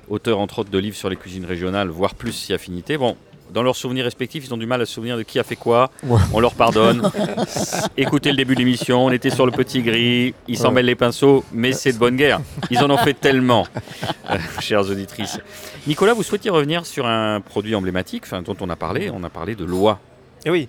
auteur 0.07 0.39
entre 0.39 0.59
autres 0.59 0.71
de 0.71 0.77
livres 0.77 0.95
sur 0.95 1.09
les 1.09 1.17
cuisines 1.17 1.45
régionales, 1.45 1.89
voire 1.89 2.15
plus 2.15 2.31
si 2.31 2.53
affinité. 2.53 2.97
Bon, 2.97 3.17
dans 3.53 3.63
leurs 3.63 3.75
souvenirs 3.75 4.03
respectifs, 4.05 4.43
ils 4.45 4.53
ont 4.53 4.57
du 4.57 4.65
mal 4.65 4.81
à 4.81 4.85
se 4.85 4.93
souvenir 4.93 5.15
de 5.17 5.23
qui 5.23 5.39
a 5.39 5.43
fait 5.43 5.55
quoi. 5.55 5.89
Ouais. 6.03 6.19
On 6.33 6.39
leur 6.39 6.55
pardonne. 6.55 7.09
Écoutez 7.97 8.31
le 8.31 8.37
début 8.37 8.55
de 8.55 8.59
l'émission, 8.59 9.05
on 9.05 9.11
était 9.11 9.29
sur 9.29 9.45
le 9.45 9.51
petit 9.51 9.81
gris, 9.81 10.33
ils 10.47 10.57
s'en 10.57 10.69
Ouais. 10.69 10.75
mêlent 10.75 10.85
les 10.87 10.95
pinceaux, 10.95 11.43
mais 11.53 11.71
c'est 11.71 11.93
de 11.93 11.97
bonne 11.97 12.15
guerre. 12.15 12.39
Ils 12.71 12.79
en 12.79 12.89
ont 12.89 12.97
fait 12.97 13.13
tellement, 13.13 13.67
euh, 14.31 14.37
chères 14.59 14.89
auditrices. 14.89 15.39
Nicolas, 15.87 16.13
vous 16.13 16.23
souhaitiez 16.23 16.49
revenir 16.49 16.85
sur 16.85 17.05
un 17.05 17.41
produit 17.41 17.75
emblématique 17.75 18.23
dont 18.45 18.55
on 18.59 18.69
a 18.69 18.75
parlé, 18.75 19.09
on 19.13 19.23
a 19.23 19.29
parlé 19.29 19.55
de 19.55 19.65
l'oie. 19.65 19.99
Et 20.45 20.49
oui, 20.49 20.67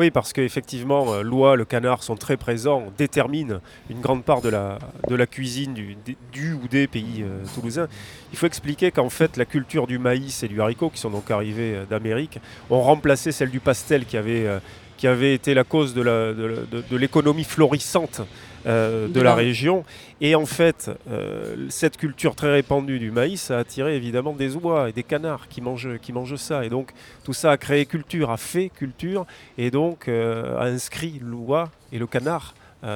oui, 0.00 0.10
parce 0.10 0.32
qu'effectivement, 0.32 1.12
euh, 1.12 1.22
l'oie, 1.22 1.56
le 1.56 1.66
canard 1.66 2.02
sont 2.02 2.16
très 2.16 2.38
présents, 2.38 2.84
déterminent 2.96 3.60
une 3.90 4.00
grande 4.00 4.24
part 4.24 4.40
de 4.40 4.48
la, 4.48 5.26
cuisine 5.26 5.74
du, 5.74 6.54
ou 6.54 6.68
des 6.68 6.86
pays 6.86 7.22
euh, 7.22 7.44
toulousains. 7.54 7.86
Il 8.32 8.38
faut 8.38 8.46
expliquer 8.46 8.92
qu'en 8.92 9.10
fait, 9.10 9.36
la 9.36 9.44
culture 9.44 9.86
du 9.86 9.98
maïs 9.98 10.42
et 10.42 10.48
du 10.48 10.58
haricot, 10.62 10.88
qui 10.88 10.98
sont 10.98 11.10
donc 11.10 11.30
arrivés 11.30 11.74
euh, 11.74 11.84
d'Amérique, 11.84 12.38
ont 12.70 12.80
remplacé 12.80 13.30
celle 13.30 13.50
du 13.50 13.60
pastel 13.60 14.06
qui 14.06 14.16
avait, 14.16 14.48
qui 14.96 15.06
avait 15.06 15.34
été 15.34 15.52
la 15.52 15.64
cause 15.64 15.92
de 15.92 16.96
l'économie 16.96 17.44
florissante 17.44 18.22
euh, 18.66 19.08
de 19.08 19.12
De 19.12 19.20
la 19.20 19.34
région. 19.34 19.84
Et 20.20 20.34
en 20.34 20.46
fait, 20.46 20.90
euh, 21.10 21.66
cette 21.70 21.96
culture 21.96 22.34
très 22.34 22.50
répandue 22.52 22.98
du 22.98 23.10
maïs 23.10 23.50
a 23.50 23.58
attiré 23.58 23.96
évidemment 23.96 24.32
des 24.32 24.54
oies 24.56 24.88
et 24.88 24.92
des 24.92 25.02
canards 25.02 25.48
qui 25.48 25.60
mangent, 25.60 25.98
qui 26.02 26.12
mangent 26.12 26.36
ça. 26.36 26.64
Et 26.64 26.68
donc 26.68 26.90
tout 27.24 27.32
ça 27.32 27.50
a 27.52 27.56
créé 27.56 27.86
culture, 27.86 28.30
a 28.30 28.36
fait 28.36 28.68
culture, 28.68 29.26
et 29.58 29.70
donc 29.70 30.08
euh, 30.08 30.58
a 30.58 30.64
inscrit 30.64 31.20
l'oie 31.22 31.70
et 31.92 31.98
le 31.98 32.06
canard 32.06 32.54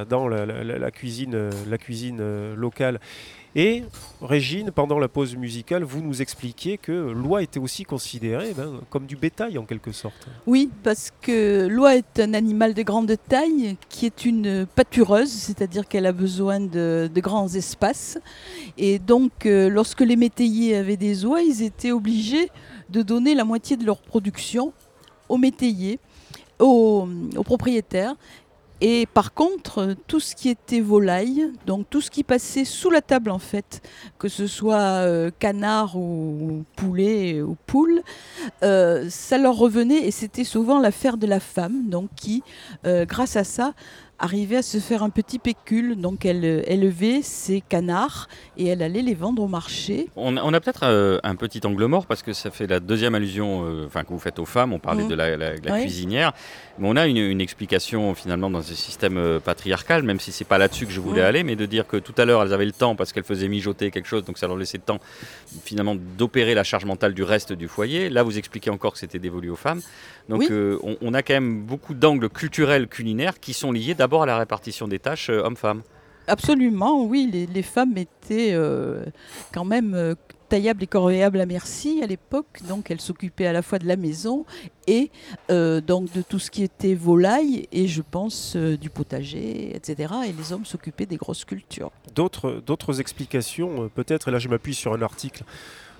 dans 0.08 0.28
la, 0.28 0.46
la- 0.46 0.64
la- 0.64 0.78
la 0.78 0.90
cuisine, 0.90 1.50
la 1.68 1.76
cuisine 1.76 2.54
locale. 2.54 3.00
Et 3.56 3.84
Régine, 4.20 4.72
pendant 4.72 4.98
la 4.98 5.06
pause 5.06 5.36
musicale, 5.36 5.84
vous 5.84 6.00
nous 6.00 6.22
expliquiez 6.22 6.76
que 6.76 6.92
l'oie 6.92 7.42
était 7.42 7.60
aussi 7.60 7.84
considérée 7.84 8.52
ben, 8.52 8.80
comme 8.90 9.06
du 9.06 9.14
bétail 9.14 9.58
en 9.58 9.64
quelque 9.64 9.92
sorte. 9.92 10.26
Oui, 10.46 10.70
parce 10.82 11.12
que 11.20 11.68
l'oie 11.68 11.94
est 11.94 12.18
un 12.18 12.34
animal 12.34 12.74
de 12.74 12.82
grande 12.82 13.14
taille 13.28 13.76
qui 13.88 14.06
est 14.06 14.24
une 14.24 14.66
pâtureuse, 14.66 15.30
c'est-à-dire 15.30 15.86
qu'elle 15.86 16.06
a 16.06 16.12
besoin 16.12 16.58
de, 16.58 17.08
grands 17.14 17.48
espaces. 17.48 18.18
Et 18.76 18.98
donc, 18.98 19.46
euh, 19.46 19.68
lorsque 19.68 20.00
les 20.00 20.16
métayers 20.16 20.74
avaient 20.76 20.96
des 20.96 21.24
oies, 21.24 21.42
ils 21.42 21.62
étaient 21.62 21.92
obligés 21.92 22.50
de 22.90 23.02
donner 23.02 23.36
la 23.36 23.44
moitié 23.44 23.76
de 23.76 23.84
leur 23.84 23.98
production 23.98 24.72
aux 25.28 25.38
métayers, 25.38 26.00
aux 26.58 27.08
propriétaires. 27.44 28.16
Et 28.80 29.06
par 29.06 29.34
contre, 29.34 29.94
tout 30.08 30.20
ce 30.20 30.34
qui 30.34 30.48
était 30.48 30.80
volaille, 30.80 31.50
donc 31.66 31.86
tout 31.88 32.00
ce 32.00 32.10
qui 32.10 32.24
passait 32.24 32.64
sous 32.64 32.90
la 32.90 33.00
table 33.00 33.30
en 33.30 33.38
fait, 33.38 33.80
que 34.18 34.28
ce 34.28 34.46
soit 34.46 35.04
euh, 35.04 35.30
canard 35.38 35.96
ou 35.96 36.64
poulet 36.76 37.40
ou 37.40 37.56
poule, 37.66 38.02
euh, 38.62 39.06
ça 39.08 39.38
leur 39.38 39.56
revenait 39.56 40.06
et 40.06 40.10
c'était 40.10 40.44
souvent 40.44 40.80
l'affaire 40.80 41.16
de 41.16 41.26
la 41.26 41.40
femme, 41.40 41.88
donc 41.88 42.10
qui, 42.16 42.42
euh, 42.84 43.06
grâce 43.06 43.36
à 43.36 43.44
ça, 43.44 43.74
arrivait 44.18 44.56
à 44.56 44.62
se 44.62 44.78
faire 44.78 45.02
un 45.02 45.10
petit 45.10 45.38
pécule. 45.38 45.96
Donc 45.96 46.24
elle 46.24 46.44
élevait 46.66 47.22
ses 47.22 47.60
canards 47.60 48.28
et 48.56 48.66
elle 48.66 48.82
allait 48.82 49.02
les 49.02 49.14
vendre 49.14 49.42
au 49.42 49.48
marché. 49.48 50.08
On 50.16 50.36
a, 50.36 50.42
on 50.42 50.52
a 50.52 50.60
peut-être 50.60 50.84
euh, 50.84 51.18
un 51.24 51.34
petit 51.36 51.60
angle 51.64 51.84
mort 51.86 52.06
parce 52.06 52.22
que 52.22 52.32
ça 52.32 52.50
fait 52.50 52.66
la 52.66 52.80
deuxième 52.80 53.14
allusion 53.14 53.64
euh, 53.64 53.86
que 53.88 54.08
vous 54.08 54.18
faites 54.18 54.38
aux 54.38 54.44
femmes. 54.44 54.72
On 54.72 54.78
parlait 54.78 55.04
Mhm. 55.04 55.08
de 55.10 55.14
la, 55.14 55.36
la- 55.36 55.54
la 55.56 55.72
Ouais. 55.72 55.80
cuisinière. 55.82 56.32
Mais 56.78 56.88
on 56.88 56.96
a 56.96 57.06
une, 57.06 57.16
une 57.16 57.40
explication 57.40 58.14
finalement 58.14 58.50
dans 58.50 58.62
ce 58.62 58.74
système 58.74 59.16
euh, 59.16 59.38
patriarcal, 59.40 60.02
même 60.02 60.20
si 60.20 60.32
c'est 60.32 60.44
pas 60.44 60.58
là-dessus 60.58 60.86
que 60.86 60.92
je 60.92 61.00
voulais 61.00 61.20
Mhm. 61.22 61.26
aller, 61.26 61.42
mais 61.44 61.56
de 61.56 61.66
dire 61.66 61.86
que 61.86 61.96
tout 61.96 62.14
à 62.18 62.24
l'heure 62.24 62.42
elles 62.42 62.52
avaient 62.52 62.64
le 62.66 62.72
temps 62.72 62.96
parce 62.96 63.12
qu'elles 63.12 63.24
faisaient 63.24 63.48
mijoter 63.48 63.90
quelque 63.90 64.06
chose, 64.08 64.24
donc 64.24 64.38
ça 64.38 64.46
leur 64.46 64.56
laissait 64.56 64.78
le 64.78 64.84
temps 64.84 64.98
finalement 65.64 65.94
d'opérer 66.18 66.54
la 66.54 66.64
charge 66.64 66.84
mentale 66.84 67.14
du 67.14 67.22
reste 67.22 67.52
du 67.52 67.68
foyer. 67.68 68.08
Là, 68.10 68.22
vous 68.22 68.38
expliquez 68.38 68.70
encore 68.70 68.92
que 68.92 68.98
c'était 68.98 69.18
dévolu 69.18 69.50
aux 69.50 69.56
femmes. 69.56 69.80
Donc 70.28 70.40
Oui. 70.40 70.48
euh, 70.50 70.78
on, 70.82 70.96
on 71.02 71.14
a 71.14 71.22
quand 71.22 71.34
même 71.34 71.62
beaucoup 71.62 71.94
d'angles 71.94 72.28
culturels 72.28 72.88
culinaires 72.88 73.38
qui 73.40 73.52
sont 73.52 73.72
liés 73.72 73.94
d'abord 73.94 74.22
à 74.22 74.26
la 74.26 74.38
répartition 74.38 74.88
des 74.88 74.98
tâches 74.98 75.28
euh, 75.30 75.42
hommes-femmes. 75.42 75.82
Absolument, 76.26 77.04
oui, 77.04 77.28
les, 77.30 77.46
les 77.46 77.62
femmes 77.62 77.98
étaient 77.98 78.52
euh, 78.52 79.04
quand 79.52 79.66
même 79.66 79.94
euh, 79.94 80.14
taillables 80.48 80.82
et 80.82 80.86
corvéables 80.86 81.38
à 81.38 81.44
merci 81.44 82.00
à 82.02 82.06
l'époque, 82.06 82.46
donc 82.66 82.90
elles 82.90 83.00
s'occupaient 83.02 83.44
à 83.46 83.52
la 83.52 83.60
fois 83.60 83.78
de 83.78 83.86
la 83.86 83.96
maison 83.96 84.46
et 84.86 85.10
euh, 85.50 85.82
donc 85.82 86.10
de 86.14 86.22
tout 86.22 86.38
ce 86.38 86.50
qui 86.50 86.62
était 86.62 86.94
volaille 86.94 87.68
et 87.72 87.86
je 87.88 88.00
pense 88.00 88.54
euh, 88.56 88.78
du 88.78 88.88
potager, 88.88 89.76
etc. 89.76 90.14
Et 90.26 90.32
les 90.32 90.52
hommes 90.54 90.64
s'occupaient 90.64 91.04
des 91.04 91.16
grosses 91.18 91.44
cultures. 91.44 91.90
D'autres 92.14 92.62
d'autres 92.64 93.00
explications, 93.00 93.90
peut-être, 93.94 94.28
et 94.28 94.30
là 94.30 94.38
je 94.38 94.48
m'appuie 94.48 94.74
sur 94.74 94.94
un 94.94 95.02
article 95.02 95.44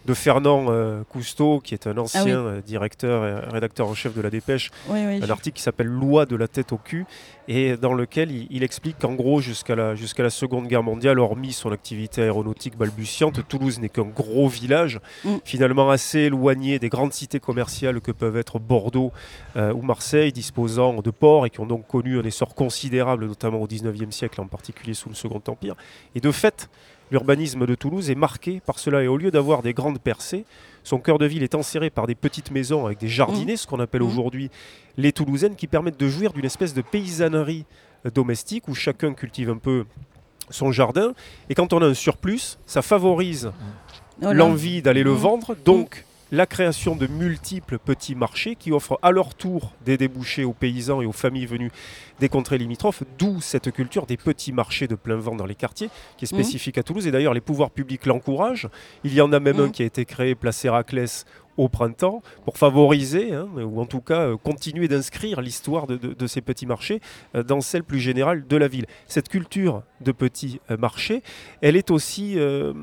de 0.06 0.14
Fernand 0.14 0.66
euh, 0.68 1.02
Cousteau, 1.08 1.60
qui 1.60 1.74
est 1.74 1.86
un 1.86 1.96
ancien 1.98 2.20
Ah 2.22 2.24
oui. 2.24 2.32
euh, 2.32 2.60
directeur 2.60 3.24
et 3.26 3.50
rédacteur 3.52 3.88
en 3.88 3.94
chef 3.94 4.14
de 4.14 4.20
la 4.20 4.30
Dépêche, 4.30 4.70
Oui, 4.88 5.00
oui, 5.06 5.20
un 5.22 5.30
article 5.30 5.56
qui 5.56 5.62
s'appelle 5.62 5.86
Loi 5.86 6.26
de 6.26 6.36
la 6.36 6.46
tête 6.48 6.72
au 6.72 6.76
cul, 6.78 7.06
et 7.48 7.76
dans 7.76 7.94
lequel 7.94 8.30
il, 8.30 8.46
il 8.50 8.62
explique 8.62 8.98
qu'en 8.98 9.14
gros, 9.14 9.40
jusqu'à 9.40 9.74
la, 9.74 9.94
jusqu'à 9.94 10.22
la 10.22 10.30
Seconde 10.30 10.66
Guerre 10.66 10.82
mondiale, 10.82 11.18
hormis 11.18 11.52
son 11.52 11.72
activité 11.72 12.22
aéronautique 12.22 12.76
balbutiante, 12.76 13.46
Toulouse 13.48 13.78
n'est 13.80 13.88
qu'un 13.88 14.02
gros 14.04 14.48
village, 14.48 15.00
Mm. 15.24 15.36
finalement 15.44 15.90
assez 15.90 16.20
éloigné 16.20 16.78
des 16.78 16.88
grandes 16.88 17.12
cités 17.12 17.40
commerciales 17.40 18.00
que 18.00 18.12
peuvent 18.12 18.36
être 18.36 18.58
Bordeaux 18.58 19.12
euh, 19.56 19.72
ou 19.72 19.82
Marseille, 19.82 20.32
disposant 20.32 21.00
de 21.00 21.10
ports 21.10 21.46
et 21.46 21.50
qui 21.50 21.60
ont 21.60 21.66
donc 21.66 21.86
connu 21.86 22.18
un 22.18 22.22
essor 22.22 22.54
considérable, 22.54 23.26
notamment 23.26 23.60
au 23.60 23.66
19e 23.66 24.10
siècle, 24.10 24.40
en 24.40 24.46
particulier 24.46 24.92
sous 24.94 25.08
le 25.08 25.14
Second 25.14 25.42
Empire. 25.46 25.74
Et 26.14 26.20
de 26.20 26.30
fait, 26.30 26.68
l'urbanisme 27.10 27.66
de 27.66 27.74
Toulouse 27.74 28.10
est 28.10 28.14
marqué 28.14 28.60
par 28.64 28.78
cela, 28.78 29.02
et 29.02 29.08
au 29.08 29.16
lieu 29.16 29.30
d'avoir 29.30 29.62
des 29.62 29.72
grandes 29.72 29.98
percées, 30.00 30.44
son 30.82 30.98
cœur 30.98 31.18
de 31.18 31.26
ville 31.26 31.42
est 31.42 31.54
enserré 31.54 31.90
par 31.90 32.06
des 32.06 32.14
petites 32.14 32.50
maisons 32.50 32.86
avec 32.86 32.98
des 32.98 33.08
jardinets, 33.08 33.56
ce 33.56 33.66
qu'on 33.66 33.80
appelle 33.80 34.02
Mhm. 34.02 34.08
aujourd'hui 34.08 34.50
les 34.96 35.12
Toulousaines, 35.12 35.56
qui 35.56 35.66
permettent 35.66 35.98
de 35.98 36.08
jouir 36.08 36.32
d'une 36.32 36.44
espèce 36.44 36.74
de 36.74 36.82
paysannerie 36.82 37.64
euh, 38.06 38.10
domestique 38.10 38.68
où 38.68 38.74
chacun 38.74 39.14
cultive 39.14 39.48
un 39.50 39.56
peu 39.56 39.84
son 40.50 40.72
jardin. 40.72 41.14
Et 41.48 41.54
quand 41.54 41.72
on 41.72 41.80
a 41.80 41.86
un 41.86 41.94
surplus, 41.94 42.58
ça 42.66 42.82
favorise 42.82 43.50
voilà. 44.20 44.34
l'envie 44.34 44.82
d'aller 44.82 45.02
le 45.02 45.12
Mhm. 45.12 45.16
vendre, 45.16 45.56
donc 45.64 46.04
la 46.32 46.46
création 46.46 46.96
de 46.96 47.06
multiples 47.06 47.78
petits 47.78 48.14
marchés 48.14 48.56
qui 48.56 48.72
offrent 48.72 48.98
à 49.02 49.10
leur 49.10 49.34
tour 49.34 49.72
des 49.84 49.96
débouchés 49.96 50.44
aux 50.44 50.52
paysans 50.52 51.00
et 51.02 51.06
aux 51.06 51.12
familles 51.12 51.46
venues 51.46 51.70
des 52.18 52.28
contrées 52.28 52.58
limitrophes, 52.58 53.02
d'où 53.18 53.40
cette 53.40 53.70
culture 53.72 54.06
des 54.06 54.16
petits 54.16 54.52
marchés 54.52 54.88
de 54.88 54.94
plein 54.94 55.16
vent 55.16 55.34
dans 55.37 55.46
les 55.46 55.54
quartiers, 55.54 55.90
qui 56.16 56.24
est 56.24 56.32
Mhm. 56.32 56.38
spécifique 56.42 56.78
à 56.78 56.82
Toulouse. 56.82 57.06
Et 57.06 57.10
d'ailleurs, 57.10 57.34
les 57.34 57.40
pouvoirs 57.40 57.70
publics 57.70 58.06
l'encouragent. 58.06 58.68
Il 59.04 59.14
y 59.14 59.20
en 59.20 59.32
a 59.32 59.38
même 59.40 59.60
un 59.60 59.66
Mhm. 59.66 59.72
qui 59.72 59.82
a 59.82 59.87
été 59.87 60.04
créé, 60.04 60.34
place 60.34 60.64
Héraclès, 60.64 61.24
au 61.56 61.68
printemps, 61.68 62.20
pour 62.44 62.58
favoriser, 62.58 63.32
hein, 63.32 63.46
ou 63.56 63.80
en 63.80 63.87
tout 63.87 64.00
cas 64.00 64.22
euh, 64.22 64.37
continuer 64.37 64.88
d'inscrire 64.88 65.40
l'histoire 65.40 65.87
de, 65.87 65.96
de- 65.96 66.12
de 66.14 66.26
ces 66.26 66.40
petits 66.40 66.66
marchés 66.66 67.00
euh, 67.37 67.44
dans 67.44 67.60
celle 67.60 67.84
plus 67.84 68.00
générale 68.00 68.44
de 68.48 68.56
la 68.56 68.66
ville. 68.66 68.87
Cette 69.06 69.28
culture 69.28 69.82
de 70.00 70.10
petits 70.10 70.60
euh, 70.72 70.76
marchés, 70.76 71.22
elle 71.62 71.76
est 71.76 71.92
aussi 71.92 72.37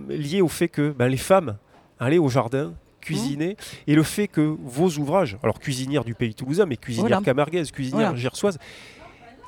liée 0.09 0.41
au 0.41 0.47
fait 0.47 0.69
que 0.69 0.91
ben, 0.91 1.07
les 1.09 1.17
femmes 1.17 1.57
allaient 1.99 2.17
au 2.17 2.29
jardin, 2.29 2.73
cuisiner, 3.01 3.57
et 3.87 3.95
le 3.95 4.03
fait 4.03 4.27
que 4.27 4.55
vos 4.63 4.89
ouvrages, 4.97 5.37
alors 5.43 5.59
cuisinière 5.59 6.03
du 6.03 6.13
pays 6.15 6.33
toulousain, 6.33 6.65
mais 6.65 6.77
cuisinière 6.77 7.07
Voilà. 7.19 7.21
camarguaise, 7.25 7.71
cuisinière 7.71 8.09
Voilà. 8.09 8.19
gersoise, 8.21 8.57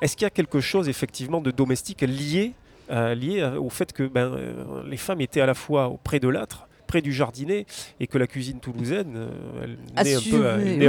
est-ce 0.02 0.16
qu'il 0.16 0.24
y 0.24 0.26
a 0.26 0.30
quelque 0.30 0.60
chose 0.60 0.88
effectivement 0.88 1.40
de 1.40 1.50
domestique 1.50 2.02
lié, 2.02 2.52
euh, 2.90 3.14
lié 3.14 3.40
euh, 3.40 3.58
au 3.58 3.70
fait 3.70 3.92
que 3.92 4.02
ben, 4.06 4.32
euh, 4.34 4.82
les 4.86 4.96
femmes 4.98 5.20
étaient 5.22 5.40
à 5.40 5.46
la 5.46 5.54
fois 5.54 5.88
auprès 5.88 6.20
de 6.20 6.28
l'âtre, 6.28 6.68
près 6.86 7.00
du 7.00 7.12
jardinet, 7.12 7.64
et 8.00 8.06
que 8.06 8.18
la 8.18 8.26
cuisine 8.26 8.60
toulousaine, 8.60 9.14
euh, 9.16 9.28
elle 9.64 10.04
naît, 10.04 10.14
un 10.14 10.20
peu, 10.30 10.46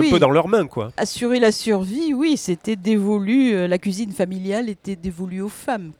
un 0.07 0.09
peu 0.11 0.19
dans 0.19 0.29
leurs 0.31 0.49
mains, 0.49 0.67
quoi. 0.67 0.91
Assurer 0.97 1.39
la 1.39 1.53
survie, 1.53 2.13
oui, 2.13 2.35
c'était 2.35 2.75
dévolu, 2.75 3.67
la 3.67 3.77
cuisine 3.77 4.11
familiale 4.11 4.67
était 4.69 4.97
dévolue 4.97 5.41
aux 5.41 5.49
femmes. 5.49 5.93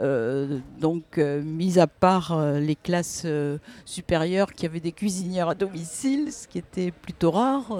Euh, 0.00 0.58
donc, 0.78 1.18
euh, 1.18 1.42
mis 1.42 1.78
à 1.78 1.86
part 1.86 2.32
euh, 2.32 2.58
les 2.58 2.76
classes 2.76 3.26
supérieures 3.84 4.52
qui 4.52 4.66
avaient 4.66 4.80
des 4.80 4.92
cuisinières 4.92 5.48
à 5.48 5.54
domicile, 5.54 6.32
ce 6.32 6.48
qui 6.48 6.58
était 6.58 6.90
plutôt 6.90 7.30
rare, 7.30 7.76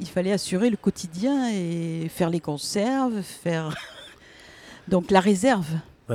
il 0.00 0.06
fallait 0.06 0.32
assurer 0.32 0.70
le 0.70 0.76
quotidien 0.76 1.50
et 1.50 2.08
faire 2.08 2.30
les 2.30 2.40
conserves, 2.40 3.22
faire 3.22 3.76
donc 4.88 5.10
la 5.10 5.20
réserve 5.20 5.66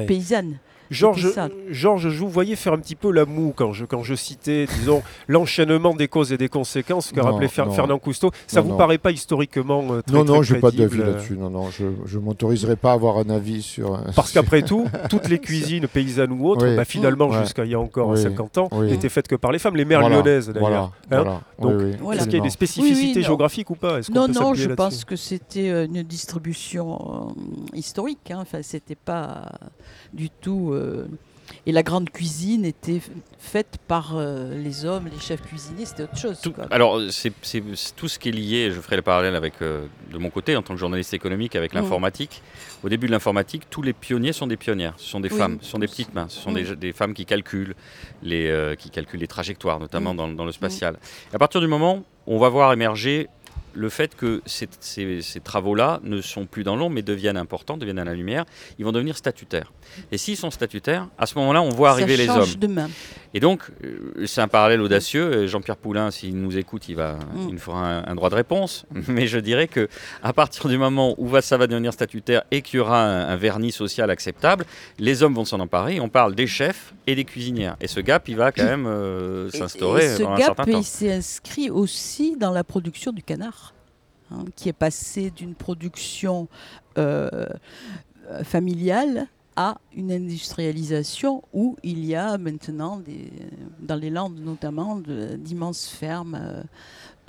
paysanne. 0.08 0.58
Georges. 0.92 1.34
Georges, 1.70 2.10
je 2.10 2.20
vous 2.20 2.30
voyais 2.30 2.56
faire 2.56 2.74
un 2.74 2.78
petit 2.80 2.96
peu 2.96 3.12
la 3.12 3.26
moue 3.26 3.54
quand 3.56 3.72
je, 3.74 3.86
quand 3.86 4.04
je 4.04 4.14
citais, 4.14 4.66
disons, 4.80 5.02
l'enchaînement 5.28 5.94
des 5.96 6.08
causes 6.08 6.32
et 6.34 6.38
des 6.38 6.50
conséquences 6.50 7.12
que 7.12 7.20
Non, 7.20 7.32
rappelait 7.32 7.48
Fer- 7.48 7.66
non. 7.66 7.72
Fernand 7.72 7.98
Cousteau. 8.00 8.32
Ça 8.48 8.60
Non, 8.60 8.66
vous 8.68 8.72
non. 8.74 8.78
paraît 8.78 8.98
pas 8.98 9.12
historiquement 9.12 9.84
euh, 9.92 10.02
très, 10.02 10.16
Non, 10.16 10.24
non, 10.26 10.34
très 10.42 10.44
j'ai 10.44 10.60
pas 10.60 10.72
d'avis 10.72 11.00
euh, 11.00 11.06
là-dessus. 11.14 11.38
Non, 11.38 11.50
non, 11.50 11.70
je 11.72 11.86
je 12.06 12.20
m'autoriserai 12.20 12.76
pas 12.76 12.92
à 12.92 12.94
avoir 12.94 13.18
un 13.18 13.30
avis 13.30 13.62
sur. 13.62 13.96
un- 13.96 14.12
Parce 14.16 14.32
qu'après 14.34 14.62
tout, 14.62 14.86
toutes 15.10 15.30
les 15.30 15.40
cuisines 15.40 15.88
paysannes 15.88 16.32
ou 16.34 16.48
autres, 16.50 16.68
Oui. 16.68 16.76
bah, 16.76 16.86
finalement, 16.86 17.30
Ouais. 17.30 17.42
jusqu'à 17.42 17.64
il 17.66 17.72
y 17.72 17.76
a 17.76 17.80
encore 17.80 18.10
Oui. 18.10 18.22
50 18.22 18.58
ans, 18.58 18.70
Oui. 18.74 18.88
n'étaient 18.92 19.10
faites 19.10 19.28
que 19.28 19.36
par 19.36 19.52
les 19.52 19.60
femmes, 19.60 19.76
les 19.78 19.86
mères 19.86 20.02
Voilà, 20.02 20.18
lyonnaises 20.18 20.50
d'ailleurs. 20.50 20.60
Voilà, 20.62 20.82
Hein 20.82 20.92
voilà. 21.10 21.42
Donc, 21.60 21.82
Oui, 21.82 21.86
oui, 21.92 21.98
Voilà. 22.02 22.20
Est-ce 22.22 22.28
qu'il 22.30 22.38
y 22.38 22.42
a 22.42 22.44
des 22.44 22.50
spécificités 22.50 22.96
Oui, 23.00 23.12
oui, 23.16 23.22
non. 23.22 23.28
géographiques 23.28 23.70
ou 23.70 23.76
pas? 23.76 24.00
Est-ce 24.00 24.12
qu'on 24.12 24.28
Non, 24.28 24.28
non, 24.28 24.54
je 24.54 24.70
pense 24.70 25.06
que 25.06 25.16
c'était 25.16 25.70
euh, 25.70 25.86
une 25.86 26.04
distribution 26.04 27.32
euh, 27.74 27.78
historique. 27.78 28.32
hein. 28.32 28.40
Enfin, 28.42 28.60
c'était 28.62 28.96
pas 28.96 29.44
du 30.14 30.30
tout. 30.30 30.72
euh, 30.74 31.06
Et 31.68 31.74
la 31.74 31.84
grande 31.84 32.10
cuisine 32.10 32.64
était 32.64 33.02
faite 33.38 33.78
par 33.88 34.14
euh, 34.16 34.56
les 34.58 34.86
hommes, 34.86 35.10
les 35.12 35.20
chefs 35.20 35.42
cuisiniers, 35.42 35.86
c'était 35.86 36.04
autre 36.04 36.18
chose. 36.18 36.40
Tout- 36.42 36.54
quoi. 36.54 36.66
alors, 36.72 37.02
c'est 37.10 37.34
tout 37.98 38.08
ce 38.08 38.18
qui 38.20 38.30
est 38.30 38.32
lié, 38.32 38.72
je 38.72 38.80
ferai 38.80 38.96
le 38.96 39.02
parallèle 39.02 39.36
avec, 39.36 39.56
euh, 39.62 39.86
de 40.14 40.18
mon 40.18 40.30
côté, 40.30 40.56
en 40.56 40.62
tant 40.62 40.74
que 40.74 40.80
journaliste 40.80 41.14
économique, 41.14 41.58
avec 41.58 41.74
Mhm. 41.74 41.82
l'informatique. 41.82 42.42
Au 42.84 42.90
début 42.90 43.08
de 43.08 43.12
l'informatique, 43.12 43.64
tous 43.70 43.82
les 43.82 43.92
pionniers 43.92 44.32
sont 44.32 44.48
des 44.48 44.56
pionnières. 44.56 44.94
Ce 44.98 45.10
sont 45.10 45.20
des 45.20 45.30
Oui. 45.30 45.38
femmes, 45.38 45.58
ce 45.62 45.70
sont 45.70 45.78
des 45.80 45.88
petites 45.88 46.14
mains, 46.14 46.28
ce 46.30 46.40
sont 46.40 46.54
des, 46.54 46.64
Mhm. 46.64 46.76
des 46.76 46.94
femmes 46.94 47.14
qui 47.14 47.26
calculent 47.26 47.76
les, 48.24 48.48
euh, 48.48 48.76
qui 48.76 48.90
calculent 48.90 49.20
les 49.20 49.28
trajectoires, 49.28 49.80
notamment 49.80 50.12
Mhm. 50.12 50.18
dans, 50.18 50.28
dans 50.30 50.46
le 50.46 50.54
spatial. 50.54 50.98
Et 51.34 51.36
à 51.36 51.40
partir 51.40 51.60
du 51.60 51.68
moment 51.68 52.06
où 52.28 52.36
on 52.36 52.40
va 52.40 52.48
voir 52.48 52.72
émerger 52.72 53.28
le 53.74 53.90
fait 53.90 54.16
que 54.16 54.42
ces, 54.46 54.68
ces- 54.80 55.22
ces 55.22 55.40
travaux-là 55.40 56.00
ne 56.04 56.22
sont 56.22 56.46
plus 56.46 56.64
dans 56.64 56.76
l'ombre, 56.76 56.96
mais 56.96 57.02
deviennent 57.02 57.38
importants, 57.38 57.78
deviennent 57.78 58.00
à 58.00 58.06
la 58.06 58.14
lumière, 58.14 58.46
ils 58.80 58.86
vont 58.86 58.92
devenir 58.92 59.16
statutaires. 59.18 59.72
Et 60.12 60.18
s'ils 60.18 60.38
sont 60.38 60.52
statutaires, 60.52 61.08
à 61.18 61.26
ce 61.26 61.36
moment-là, 61.40 61.62
on 61.62 61.70
voit 61.70 61.92
arriver 61.92 62.18
ça 62.18 62.24
les 62.24 62.30
hommes. 62.30 62.50
demain. 62.60 62.90
Et 63.34 63.40
donc, 63.40 63.64
euh, 63.84 64.26
c'est 64.26 64.42
un 64.42 64.48
parallèle 64.48 64.82
audacieux. 64.82 65.48
Jean-Pierre 65.48 65.78
Poulain, 65.78 66.12
s'il 66.12 66.36
nous 66.36 66.58
écoute, 66.58 66.90
il, 66.90 66.96
va, 66.96 67.14
Mm. 67.34 67.48
il 67.48 67.54
nous 67.54 67.60
fera 67.60 67.86
un, 68.00 68.08
un 68.08 68.16
droit 68.16 68.30
de 68.30 68.36
réponse. 68.36 68.86
Mais 69.08 69.28
je 69.28 69.40
dirais 69.40 69.68
que 69.68 69.88
à 70.22 70.34
partir 70.34 70.68
du 70.68 70.78
moment 70.78 71.16
où 71.18 71.30
ça 71.42 71.58
va 71.58 71.68
devenir 71.68 71.94
statutaire 71.94 72.44
et 72.52 72.62
qu'il 72.62 72.78
y 72.78 72.80
aura 72.80 73.04
un, 73.04 73.30
un 73.30 73.36
vernis 73.38 73.72
social 73.72 74.10
acceptable, 74.10 74.66
les 75.00 75.24
hommes 75.24 75.34
vont 75.34 75.46
s'en 75.46 75.60
emparer. 75.60 76.00
On 76.00 76.10
parle 76.10 76.36
des 76.36 76.48
chefs 76.48 76.94
et 77.08 77.16
des 77.16 77.24
cuisinières. 77.26 77.78
Et 77.80 77.88
ce 77.88 78.00
gap, 78.00 78.28
il 78.28 78.36
va 78.36 78.52
quand 78.52 78.64
même 78.66 78.86
euh, 78.88 79.50
s'instaurer 79.52 80.10
ce 80.16 80.24
un 80.24 80.36
gap, 80.36 80.46
certain 80.48 80.66
temps. 80.66 80.80
il 80.80 80.84
s'est 80.84 81.12
inscrit 81.14 81.70
aussi 81.70 82.36
dans 82.38 82.52
la 82.52 82.64
production 82.64 83.12
du 83.12 83.24
canard, 83.24 83.74
hein, 84.32 84.46
qui 84.56 84.70
est 84.70 84.74
passé 84.74 85.32
d'une 85.32 85.56
production 85.56 86.48
euh, 86.98 87.30
euh, 88.30 88.44
familiale 88.44 89.28
à 89.56 89.78
une 89.96 90.12
industrialisation 90.12 91.44
où 91.54 91.78
il 91.84 92.06
y 92.06 92.16
a 92.16 92.38
maintenant, 92.38 92.98
des, 92.98 93.32
dans 93.80 93.96
les 93.96 94.10
Landes 94.10 94.40
notamment, 94.40 95.02
d'immenses 95.38 95.88
fermes. 95.90 96.38
euh, 96.42 96.64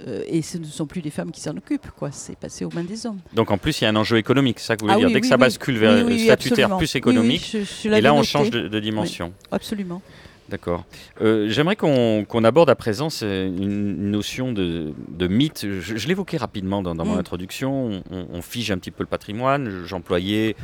euh, 0.09 0.23
et 0.27 0.41
ce 0.43 0.59
ne 0.59 0.65
sont 0.65 0.87
plus 0.87 1.03
des 1.03 1.11
femmes 1.11 1.31
qui 1.31 1.41
s'en 1.41 1.57
occupent, 1.57 1.91
quoi. 1.97 2.11
C'est 2.11 2.37
passé 2.37 2.65
aux 2.65 2.71
mains 2.75 2.83
des 2.85 3.07
hommes. 3.07 3.19
Donc 3.35 3.51
en 3.51 3.59
plus, 3.59 3.81
il 3.81 3.85
y 3.85 3.87
a 3.87 3.91
un 3.91 3.97
enjeu 3.97 4.17
économique, 4.17 4.59
c'est 4.59 4.67
ça 4.69 4.77
que 4.77 4.81
vous 4.81 4.87
voulez 4.87 4.95
Ah 4.95 4.99
dire. 4.99 5.09
oui, 5.09 5.13
Dès 5.15 5.21
que 5.21 5.27
ça 5.27 5.37
bascule 5.37 5.79
vers 5.79 5.95
Oui, 6.07 6.13
oui, 6.15 6.25
statutaire 6.25 6.53
absolument. 6.67 6.79
plus 6.79 6.95
économique, 6.97 7.49
je- 7.53 7.59
je 7.89 7.89
et 7.89 8.01
là 8.01 8.13
on 8.13 8.19
noté. 8.19 8.29
change 8.29 8.51
de, 8.51 8.69
de 8.69 8.81
dimension. 8.81 9.33
Absolument. 9.53 10.01
D'accord. 10.49 10.85
Euh, 11.23 11.49
J'aimerais 11.49 11.77
qu'on 11.77 12.25
qu'on 12.29 12.45
aborde 12.45 12.69
à 12.69 12.75
présent 12.75 13.09
une 13.23 14.11
notion 14.11 14.53
de, 14.53 14.93
de 15.09 15.27
mythe. 15.29 15.61
Je, 15.81 15.97
je 15.97 16.09
l'évoquais 16.09 16.37
rapidement 16.37 16.83
dans, 16.83 16.95
dans 16.95 17.05
mon 17.07 17.15
Mm. 17.15 17.21
introduction. 17.21 18.03
On, 18.11 18.27
on 18.31 18.43
fige 18.43 18.71
un 18.71 18.77
petit 18.79 18.91
peu 18.91 19.03
le 19.03 19.09
patrimoine. 19.09 19.85
J'employais 19.87 20.57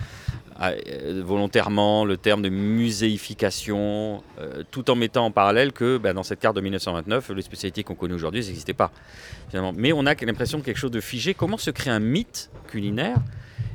volontairement 1.23 2.05
le 2.05 2.17
terme 2.17 2.43
de 2.43 2.49
muséification, 2.49 4.23
euh, 4.41 4.63
tout 4.71 4.91
en 4.91 4.97
mettant 4.97 5.27
en 5.27 5.31
parallèle 5.31 5.73
que 5.73 5.99
bah, 5.99 6.13
dans 6.13 6.25
cette 6.25 6.41
carte 6.41 6.57
de 6.57 6.61
1929, 6.61 7.31
les 7.31 7.43
spécialités 7.43 7.85
qu'on 7.85 7.95
connaît 7.95 8.15
aujourd'hui 8.15 8.41
n'existaient 8.41 8.73
pas. 8.73 8.91
Mais 9.77 9.93
on 9.93 10.05
a 10.07 10.15
l'impression 10.15 10.59
de 10.59 10.65
quelque 10.65 10.79
chose 10.79 10.91
de 10.91 11.01
figé. 11.01 11.35
Comment 11.35 11.59
se 11.59 11.71
crée 11.71 11.91
un 11.91 12.01
mythe 12.01 12.51
culinaire 12.67 13.19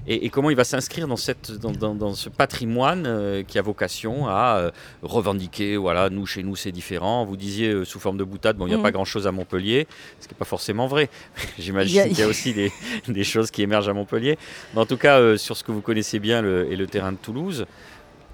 et, 0.07 0.25
et 0.25 0.29
comment 0.29 0.49
il 0.49 0.55
va 0.55 0.63
s'inscrire 0.63 1.07
dans, 1.07 1.15
cette, 1.15 1.51
dans, 1.59 1.71
dans- 1.71 1.95
dans 1.95 2.13
ce 2.13 2.29
patrimoine 2.29 3.05
euh, 3.07 3.43
qui 3.43 3.57
a 3.57 3.61
vocation 3.61 4.27
à 4.27 4.57
euh, 4.59 4.71
revendiquer, 5.01 5.77
voilà, 5.77 6.09
nous, 6.09 6.25
chez 6.25 6.43
nous, 6.43 6.55
c'est 6.55 6.71
différent. 6.71 7.25
Vous 7.25 7.37
disiez 7.37 7.69
euh, 7.69 7.85
sous 7.85 7.99
forme 7.99 8.17
de 8.17 8.23
boutade, 8.23 8.57
bon, 8.57 8.65
il 8.65 8.69
n'y 8.69 8.73
a 8.75 8.77
Mhm. 8.77 8.83
pas 8.83 8.91
grand-chose 8.91 9.27
à 9.27 9.31
Montpellier, 9.31 9.87
ce 10.19 10.27
qui 10.27 10.33
n'est 10.33 10.37
pas 10.37 10.45
forcément 10.45 10.87
vrai. 10.87 11.09
J'imagine 11.59 12.03
qu'il 12.09 12.19
y 12.19 12.21
a 12.23 12.27
aussi 12.27 12.53
des, 12.53 12.71
des 13.07 13.23
choses 13.23 13.49
qui 13.51 13.61
émergent 13.61 13.89
à 13.89 13.93
Montpellier. 13.93 14.37
Mais 14.73 14.81
en 14.81 14.85
tout 14.85 14.97
cas, 14.97 15.37
sur 15.37 15.55
ce 15.55 15.63
que 15.63 15.71
vous 15.71 15.81
connaissez 15.81 16.19
bien 16.19 16.41
le- 16.41 16.71
et 16.71 16.75
le 16.75 16.87
terrain 16.87 17.11
de 17.11 17.17
Toulouse, 17.17 17.65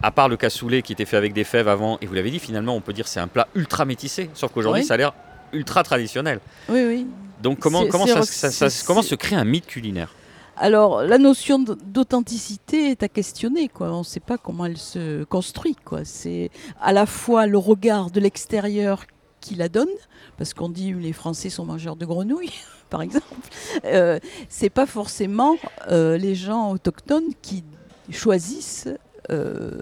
à 0.02 0.12
part 0.12 0.30
le 0.30 0.38
cassoulet 0.38 0.82
qui 0.82 0.94
était 0.94 1.06
fait 1.06 1.18
avec 1.18 1.34
des 1.34 1.44
fèves 1.44 1.68
avant, 1.68 1.98
et 2.02 2.06
vous 2.06 2.14
l'avez 2.14 2.32
dit, 2.32 2.40
finalement, 2.40 2.76
on 2.76 2.82
peut 2.82 2.94
dire 2.94 3.06
que 3.06 3.12
c'est 3.12 3.20
un 3.20 3.28
plat 3.28 3.48
ultra 3.54 3.86
métissé, 3.86 4.30
sauf 4.34 4.52
qu'aujourd'hui, 4.52 4.82
Oui. 4.82 4.88
ça 4.88 4.94
a 4.94 4.98
l'air 4.98 5.14
ultra 5.52 5.84
traditionnel. 5.84 6.40
Oui, 6.70 6.84
oui. 6.88 7.08
Donc 7.42 7.60
comment, 7.60 7.86
ça, 8.08 8.24
ça- 8.24 8.52
ça- 8.52 8.70
se 8.70 9.16
crée 9.16 9.36
un 9.36 9.44
mythe 9.46 9.66
culinaire? 9.66 10.14
Alors, 10.62 11.04
la 11.04 11.18
notion 11.18 11.58
d'authenticité 11.58 12.92
est 12.92 13.02
à 13.02 13.08
questionner. 13.08 13.70
Quoi. 13.70 13.94
On 13.94 14.00
ne 14.00 14.04
sait 14.04 14.20
pas 14.20 14.38
comment 14.38 14.66
elle 14.66 14.78
se 14.78 15.24
construit. 15.24 15.78
C'est 16.04 16.52
à 16.82 16.92
la 16.92 17.06
fois 17.06 17.46
le 17.46 17.58
regard 17.58 18.12
de 18.12 18.20
l'extérieur 18.20 19.06
qui 19.40 19.56
la 19.56 19.70
donne, 19.70 19.88
parce 20.38 20.54
qu'on 20.54 20.68
dit 20.68 20.94
les 20.94 21.14
Français 21.14 21.50
sont 21.50 21.64
mangeurs 21.64 21.96
de 21.96 22.06
grenouilles, 22.06 22.52
par 22.90 23.02
exemple. 23.02 23.26
Euh, 23.86 24.20
c'est 24.50 24.70
pas 24.70 24.86
forcément 24.86 25.56
euh, 25.90 26.18
les 26.18 26.36
gens 26.36 26.72
autochtones 26.72 27.34
qui 27.42 27.64
choisissent 28.12 28.90
euh, 29.30 29.80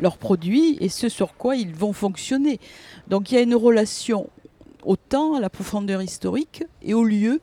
leurs 0.00 0.18
produits 0.18 0.76
et 0.80 0.90
ce 0.90 1.08
sur 1.08 1.34
quoi 1.38 1.56
ils 1.56 1.74
vont 1.74 1.94
fonctionner. 1.94 2.60
Donc 3.08 3.32
il 3.32 3.36
y 3.36 3.38
a 3.38 3.40
une 3.40 3.54
relation 3.54 4.28
au 4.84 4.96
temps, 4.96 5.34
à 5.34 5.40
la 5.40 5.48
profondeur 5.48 6.02
historique 6.02 6.64
et 6.82 6.92
au 6.92 7.04
lieu, 7.04 7.40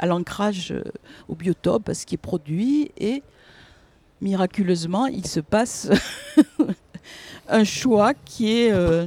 à 0.00 0.06
l'ancrage 0.06 0.72
euh, 0.72 0.82
au 1.28 1.34
biotope, 1.36 1.88
à 1.90 1.94
ce 1.94 2.04
qui 2.06 2.16
est 2.16 2.18
produit, 2.18 2.90
et 2.98 3.22
miraculeusement, 4.20 5.06
il 5.06 5.26
se 5.26 5.40
passe 5.40 5.88
un 7.48 7.64
choix 7.64 8.12
qui 8.24 8.50
est... 8.62 8.72
euh, 8.72 9.06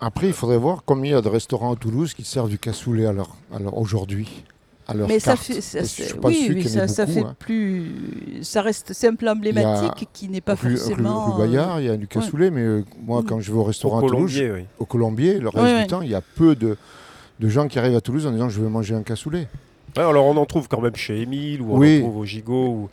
Après, 0.00 0.26
il 0.28 0.32
faudrait 0.32 0.58
voir 0.58 0.82
combien 0.84 1.12
il 1.12 1.14
y 1.14 1.18
a 1.18 1.20
de 1.22 1.28
restaurants 1.28 1.72
à 1.72 1.76
Toulouse 1.76 2.14
qui 2.14 2.24
servent 2.24 2.48
du 2.50 2.58
cassoulet 2.58 3.06
à 3.06 3.12
leur, 3.12 3.36
à 3.54 3.58
leur- 3.58 3.76
aujourd'hui. 3.76 4.44
À 4.88 4.94
leur 4.94 5.06
mais 5.08 5.20
ça 5.20 5.32
carte. 5.32 5.44
fait... 5.44 5.60
ça- 5.60 5.78
Et 5.78 5.82
je 5.82 5.86
c'est- 5.86 6.04
suis 6.06 6.18
pas 6.18 6.28
oui, 6.28 6.34
sûr 6.44 6.54
oui, 6.56 6.62
qu'il 6.62 6.74
y 6.74 6.80
en 6.80 6.84
ait 6.84 6.88
ça, 6.88 7.06
fait 7.06 7.20
hein. 7.20 7.36
plus... 7.38 8.40
Ça 8.42 8.62
reste... 8.62 8.92
Plat 9.16 9.32
emblématique 9.32 10.08
qui 10.12 10.28
n'est 10.28 10.40
pas 10.40 10.56
forcément... 10.56 11.32
rue 11.36 11.38
Bayard, 11.46 11.80
il 11.80 11.86
y 11.86 11.90
a 11.90 11.96
du 11.96 12.08
cassoulet, 12.08 12.50
mais 12.50 12.62
euh, 12.62 12.84
moi, 13.04 13.22
Mm. 13.22 13.26
quand 13.26 13.40
je 13.40 13.52
vais 13.52 13.58
au 13.58 13.60
Au 13.60 13.64
restaurant 13.64 13.98
à 13.98 14.08
Toulouse, 14.08 14.36
oui. 14.42 14.64
au 14.78 14.84
Colombier, 14.84 15.38
le 15.38 15.48
reste 15.48 15.62
Ouais, 15.64 15.70
du 15.74 15.80
ouais. 15.82 15.86
temps, 15.86 16.02
il 16.02 16.10
y 16.10 16.14
a 16.14 16.20
peu 16.20 16.56
de, 16.56 16.76
de 17.38 17.48
gens 17.48 17.68
qui 17.68 17.78
arrivent 17.78 17.94
à 17.96 18.00
Toulouse 18.00 18.26
en 18.26 18.32
disant 18.32 18.48
je 18.48 18.60
veux 18.60 18.68
manger 18.68 18.94
un 18.94 19.02
cassoulet. 19.02 19.46
Ouais, 19.96 20.02
alors 20.04 20.24
on 20.26 20.36
en 20.36 20.46
trouve 20.46 20.68
quand 20.68 20.80
même 20.80 20.96
chez 20.96 21.20
Émile 21.20 21.60
ou 21.62 21.74
on 21.74 21.78
Oui. 21.78 21.98
en 21.98 22.02
trouve 22.02 22.16
au 22.18 22.24
Gigot 22.24 22.66
ou, 22.68 22.90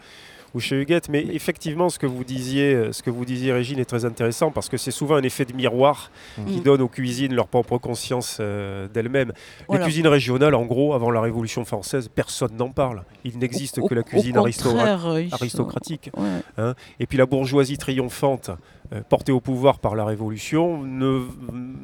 ou 0.55 0.59
chez 0.59 0.81
Huguette. 0.81 1.07
Mais 1.09 1.21
effectivement, 1.31 1.89
ce 1.89 1.97
que 1.99 2.07
vous 2.07 2.23
disiez, 2.23 2.73
euh, 2.73 2.91
ce 2.91 3.03
que 3.03 3.09
vous 3.09 3.23
disiez, 3.23 3.53
Régine, 3.53 3.79
est 3.79 3.85
très 3.85 4.03
intéressant 4.03 4.51
parce 4.51 4.67
que 4.67 4.77
c'est 4.77 4.91
souvent 4.91 5.15
un 5.15 5.21
effet 5.23 5.45
de 5.45 5.53
miroir 5.53 6.11
qui 6.47 6.59
Mm. 6.59 6.63
donne 6.63 6.81
aux 6.81 6.87
cuisines 6.89 7.33
leur 7.35 7.47
propre 7.47 7.77
conscience 7.77 8.37
euh, 8.41 8.87
d'elles-mêmes. 8.93 9.31
Voilà. 9.67 9.81
Les 9.81 9.85
cuisines 9.85 10.07
régionales, 10.07 10.55
en 10.55 10.65
gros, 10.65 10.93
avant 10.93 11.11
la 11.11 11.21
Révolution 11.21 11.63
française, 11.65 12.09
personne 12.13 12.55
n'en 12.57 12.69
parle. 12.71 13.03
Il 13.23 13.37
n'existe 13.37 13.79
que 13.87 13.93
la 13.95 14.03
cuisine 14.03 14.35
euh, 14.37 15.27
aristocratique. 15.31 16.09
Ouais. 16.17 16.63
Et 16.99 17.05
puis 17.05 17.17
la 17.17 17.25
bourgeoisie 17.27 17.77
triomphante, 17.77 18.51
portée 19.07 19.31
au 19.31 19.39
pouvoir 19.39 19.77
par 19.79 19.95
la 19.95 20.03
Révolution, 20.03 20.81
ne, 20.83 21.21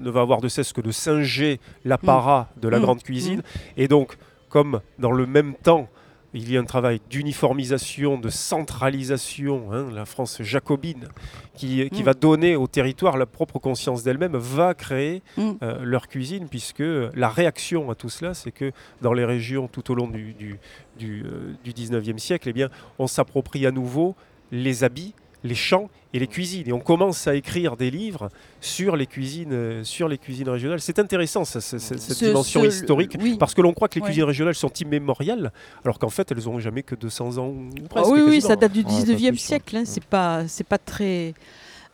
ne 0.01 0.09
va 0.09 0.21
avoir 0.21 0.41
de 0.41 0.47
cesse 0.47 0.73
que 0.73 0.81
de 0.81 0.91
singer 0.91 1.59
l'apparat 1.85 2.49
de 2.59 2.67
la 2.67 2.79
Mm. 2.79 2.81
grande 2.81 3.03
cuisine. 3.03 3.43
Et 3.77 3.87
donc, 3.87 4.17
comme 4.55 4.79
dans 4.99 5.11
le 5.11 5.25
même 5.25 5.53
temps, 5.53 5.89
il 6.33 6.49
y 6.49 6.55
a 6.55 6.61
un 6.61 6.63
travail 6.63 7.01
d'uniformisation, 7.09 8.17
de 8.17 8.29
centralisation, 8.29 9.73
hein, 9.73 9.87
la 9.93 10.05
France 10.05 10.41
jacobine, 10.41 11.09
qui, 11.55 11.89
qui 11.89 12.01
Mm. 12.03 12.05
va 12.05 12.13
donner 12.13 12.55
au 12.55 12.65
territoire 12.67 13.17
la 13.17 13.25
propre 13.25 13.59
conscience 13.59 14.01
d'elle-même, 14.03 14.37
va 14.37 14.73
créer 14.73 15.21
Mm. 15.35 15.41
euh, 15.61 15.79
leur 15.83 16.07
cuisine, 16.07 16.47
puisque 16.47 16.79
la 17.13 17.27
réaction 17.27 17.91
à 17.91 17.95
tout 17.95 18.07
cela, 18.07 18.33
c'est 18.33 18.51
que 18.53 18.71
dans 19.01 19.11
les 19.11 19.25
régions 19.25 19.67
tout 19.67 19.91
au 19.91 19.95
long 19.95 20.07
du, 20.07 20.33
du, 20.33 20.57
du, 20.97 21.23
euh, 21.25 21.53
du 21.65 21.73
19e 21.73 22.17
siècle, 22.17 22.47
eh 22.47 22.53
bien, 22.53 22.69
on 22.97 23.07
s'approprie 23.07 23.65
à 23.65 23.71
nouveau 23.71 24.15
les 24.53 24.85
habits, 24.85 25.13
les 25.45 25.55
chants 25.55 25.89
et 26.13 26.19
les 26.19 26.27
cuisines. 26.27 26.67
Et 26.67 26.73
on 26.73 26.79
commence 26.79 27.27
à 27.27 27.35
écrire 27.35 27.77
des 27.77 27.91
livres 27.91 28.29
sur 28.61 28.95
les 28.95 29.05
cuisines, 29.05 29.53
euh, 29.53 29.83
sur 29.83 30.07
les 30.07 30.17
cuisines 30.17 30.49
régionales. 30.49 30.81
C'est 30.81 30.97
intéressant, 30.99 31.45
ça, 31.45 31.61
cette 31.61 31.99
Ce- 31.99 32.25
dimension 32.25 32.61
ce- 32.61 32.67
historique, 32.67 33.15
oui. 33.21 33.37
parce 33.39 33.53
que 33.53 33.61
l'on 33.61 33.73
croit 33.73 33.87
que 33.87 33.95
les 33.95 34.01
Ouais. 34.01 34.07
cuisines 34.07 34.23
régionales 34.23 34.55
sont 34.55 34.71
immémoriales, 34.81 35.51
alors 35.83 35.99
qu'en 35.99 36.09
fait, 36.09 36.31
elles 36.31 36.43
n'ont 36.45 36.59
jamais 36.59 36.83
que 36.83 36.95
200 36.95 37.37
ans 37.37 37.47
ou 37.49 37.69
Ah 37.77 37.87
presque. 37.89 38.11
oui, 38.11 38.19
oui, 38.21 38.25
quasiment. 38.35 38.47
ça 38.47 38.55
date 38.55 38.71
du 38.73 38.79
Ouais, 38.79 38.85
pas 38.85 38.89
19e 38.91 39.29
plus, 39.35 39.37
siècle. 39.39 39.75
hein, 39.77 39.79
ouais. 39.81 39.85
C'est 39.85 40.03
pas, 40.03 40.47
c'est 40.47 40.63
pas 40.67 40.77
très, 40.79 41.33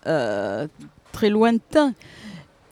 euh, 0.08 0.68
très 1.12 1.30
lointain. 1.30 1.94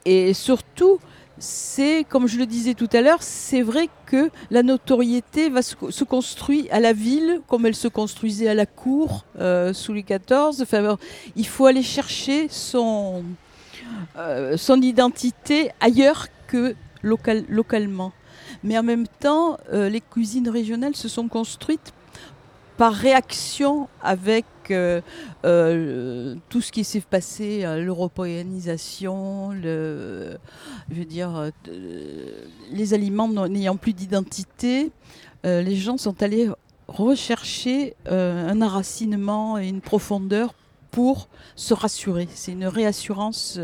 Et 0.05 0.33
surtout, 0.33 0.99
c'est, 1.39 2.05
comme 2.07 2.27
je 2.27 2.37
le 2.37 2.45
disais 2.45 2.73
tout 2.73 2.89
à 2.93 3.01
l'heure, 3.01 3.23
c'est 3.23 3.61
vrai 3.61 3.89
que 4.05 4.29
la 4.51 4.63
notoriété 4.63 5.49
va 5.49 5.61
se, 5.61 5.75
se 5.89 6.03
construire 6.03 6.65
à 6.71 6.79
la 6.79 6.93
ville 6.93 7.41
comme 7.47 7.65
elle 7.65 7.75
se 7.75 7.87
construisait 7.87 8.49
à 8.49 8.53
la 8.53 8.65
cour 8.65 9.25
euh, 9.39 9.73
sous 9.73 9.93
les 9.93 10.03
XIV. 10.03 10.61
Enfin, 10.61 10.81
bon, 10.81 10.97
il 11.35 11.47
faut 11.47 11.65
aller 11.65 11.83
chercher 11.83 12.47
son, 12.49 13.23
euh, 14.17 14.57
son 14.57 14.81
identité 14.81 15.71
ailleurs 15.79 16.27
que 16.47 16.75
local, 17.01 17.45
localement. 17.47 18.11
Mais 18.63 18.77
en 18.77 18.83
même 18.83 19.07
temps, 19.07 19.57
euh, 19.71 19.89
les 19.89 20.01
cuisines 20.01 20.49
régionales 20.49 20.95
se 20.95 21.07
sont 21.07 21.27
construites 21.27 21.93
par 22.79 22.93
réaction 22.93 23.89
avec 24.01 24.45
euh, 24.71 25.01
euh, 25.43 26.35
tout 26.47 26.61
ce 26.61 26.71
qui 26.71 26.85
s'est 26.85 27.01
passé, 27.01 27.65
euh, 27.65 27.83
l'européanisation, 27.83 29.51
le, 29.51 30.37
je 30.89 30.95
veux 30.95 31.05
dire, 31.05 31.51
les 32.71 32.93
aliments 32.93 33.27
n'ayant 33.49 33.75
plus 33.75 33.91
d'identité, 33.91 34.93
les 35.43 35.75
gens 35.75 35.97
sont 35.97 36.23
allés 36.23 36.49
rechercher 36.87 37.95
un 38.05 38.61
enracinement 38.61 39.57
et 39.57 39.67
une 39.67 39.81
profondeur 39.81 40.53
pour 40.89 41.27
se 41.57 41.73
rassurer. 41.73 42.29
C'est 42.33 42.53
une 42.53 42.65
réassurance 42.65 43.59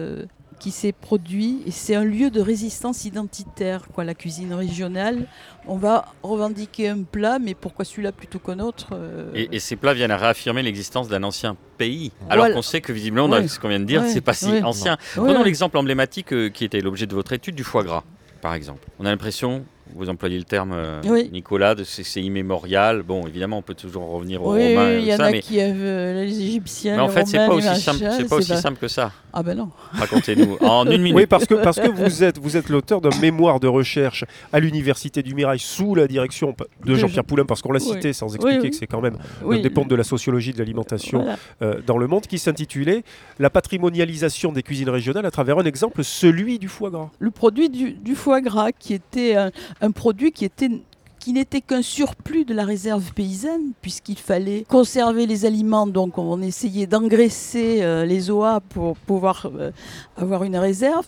qui 0.60 0.72
s'est 0.72 0.92
produite 0.92 1.68
et 1.68 1.72
c'est 1.72 1.96
un 1.96 2.04
lieu 2.04 2.30
de 2.30 2.42
résistance 2.42 3.06
identitaire, 3.06 3.88
quoi, 3.94 4.04
la 4.04 4.14
cuisine 4.14 4.54
régionale. 4.54 5.28
On 5.68 5.78
va 5.78 6.06
revendiquer 6.24 6.90
un 6.90 7.04
plat, 7.04 7.40
mais 7.40 7.54
pourquoi 7.54 7.86
celui-là 7.86 8.12
plutôt 8.12 8.40
qu'un 8.40 8.60
autre 8.60 8.90
euh, 8.94 9.30
Et, 9.34 9.56
et 9.56 9.60
ces 9.60 9.76
plats 9.76 9.94
viennent 9.94 10.12
à 10.12 10.18
réaffirmer 10.18 10.64
l'existence 10.64 11.08
d'un 11.08 11.24
ancien 11.24 11.56
pays. 11.78 12.12
Alors 12.30 12.46
Voilà. 12.46 12.56
qu'on 12.56 12.62
sait 12.62 12.82
que 12.82 12.94
visiblement, 12.94 13.28
Ouais. 13.30 13.48
ce 13.48 13.60
qu'on 13.60 13.70
vient 13.70 13.80
de 13.80 13.86
dire, 13.86 14.02
Ouais. 14.02 14.10
c'est 14.10 14.22
pas 14.22 14.34
si 14.34 14.46
Ouais. 14.52 14.64
ancien. 14.64 14.98
Prenons 15.16 15.44
l'exemple 15.44 15.78
emblématique 15.78 16.34
euh, 16.34 16.50
qui 16.50 16.64
était 16.66 16.82
l'objet 16.82 17.06
de 17.08 17.14
votre 17.16 17.34
étude 17.34 17.56
du 17.56 17.64
foie 17.64 17.84
gras, 17.84 18.04
par 18.42 18.54
exemple. 18.54 18.88
On 19.00 19.06
a 19.06 19.10
l'impression 19.10 19.66
Vous 19.94 20.10
employez 20.10 20.38
le 20.38 20.44
terme, 20.44 20.72
euh, 20.74 21.02
Oui. 21.06 21.30
Nicolas, 21.32 21.76
de- 21.76 21.84
c'est 21.84 22.22
immémorial. 22.22 23.04
Bon, 23.04 23.28
évidemment, 23.28 23.60
on 23.60 23.62
peut 23.62 23.76
toujours 23.76 24.10
revenir 24.10 24.44
aux 24.44 24.54
Oui, 24.56 24.76
Romains. 24.76 24.90
oui, 24.96 25.02
il 25.02 25.06
y 25.06 25.10
et 25.10 25.14
en 25.14 25.18
ça, 25.18 25.26
a 25.26 25.32
mais, 25.32 25.40
qui 25.42 25.62
avaient 25.62 26.26
les 26.26 26.42
Égyptiens. 26.42 26.96
mais 26.96 27.02
en 27.04 27.08
les 27.08 27.14
fait, 27.14 27.26
c'est 27.28 27.38
pas 27.38 27.50
aussi 27.54 27.82
simple. 27.82 28.00
pas 28.28 28.36
aussi 28.36 28.50
pas- 28.50 28.58
simple 28.58 28.80
que 28.80 28.88
ça. 28.88 29.12
Ah 29.32 29.44
ben 29.44 29.56
non. 29.56 29.70
Racontez-nous 29.94 30.58
en 30.62 30.86
une 30.90 31.02
minute. 31.02 31.16
Oui, 31.16 31.26
parce 31.28 31.46
que, 31.46 31.54
parce 31.56 31.80
que 31.80 31.88
vous 31.90 32.24
êtes, 32.24 32.40
vous 32.40 32.58
êtes 32.58 32.70
l'auteur 32.70 33.00
d'un 33.02 33.16
mémoire 33.22 33.60
de 33.60 33.68
recherche 33.68 34.24
à 34.52 34.60
l'Université 34.60 35.22
du 35.22 35.36
Mirail 35.36 35.60
sous 35.60 35.94
la 35.94 36.08
direction 36.08 36.56
de 36.86 36.96
Jean-Pierre 36.96 37.24
Poulain, 37.26 37.46
parce 37.46 37.62
qu'on 37.62 37.72
l'a 37.72 37.80
Oui. 37.82 37.86
cité 37.94 38.12
sans 38.14 38.34
expliquer 38.34 38.60
oui. 38.62 38.70
que 38.72 38.76
c'est 38.76 38.88
quand 38.88 39.02
même 39.02 39.18
Oui, 39.44 39.60
un 39.60 39.62
des 39.62 39.70
pontes 39.70 39.90
de 39.90 39.96
la 39.96 40.04
sociologie 40.04 40.52
de 40.54 40.60
l'alimentation 40.60 41.20
voilà. 41.22 41.38
euh, 41.62 41.82
dans 41.86 41.98
le 41.98 42.08
monde, 42.08 42.26
qui 42.28 42.40
s'intitulait 42.40 43.04
La 43.40 43.50
patrimonialisation 43.50 44.52
des 44.52 44.64
cuisines 44.64 44.90
régionales 44.90 45.26
à 45.26 45.32
travers 45.32 45.60
un 45.60 45.64
exemple, 45.66 46.04
celui 46.04 46.58
du 46.60 46.68
foie 46.70 46.90
gras. 46.90 47.10
le 47.20 47.30
produit 47.32 47.70
du, 47.70 47.92
du 47.92 48.16
foie 48.16 48.42
gras, 48.42 48.72
qui 48.72 48.94
était 48.94 49.36
un, 49.36 49.52
un 49.82 49.92
produit 49.92 50.32
qui 50.32 50.46
était 50.46 50.70
qui 51.26 51.34
n'était 51.34 51.62
qu'un 51.62 51.82
surplus 51.82 52.46
de 52.46 52.54
la 52.54 52.66
réserve 52.66 53.12
paysanne, 53.14 53.72
puisqu'il 53.82 54.20
fallait 54.20 54.64
conserver 54.70 55.26
les 55.26 55.46
aliments, 55.46 55.88
donc 55.88 56.20
on 56.20 56.40
essayait 56.44 56.86
d'engraisser 56.86 57.82
euh, 57.82 58.06
les 58.06 58.30
OA 58.30 58.60
pour 58.60 58.96
pouvoir 58.96 59.48
euh, 59.48 59.72
avoir 60.18 60.44
une 60.44 60.56
réserve, 60.56 61.08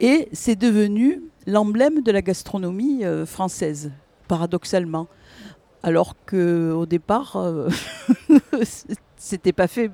et 0.00 0.28
c'est 0.32 0.56
devenu 0.56 1.22
l'emblème 1.46 2.02
de 2.02 2.10
la 2.10 2.20
gastronomie 2.20 3.04
euh, 3.04 3.26
française, 3.26 3.92
paradoxalement. 4.26 5.06
Alors 5.84 6.16
qu'au 6.26 6.84
départ, 6.86 7.38
c'était 9.16 9.52
pas 9.52 9.68
fait 9.68 9.88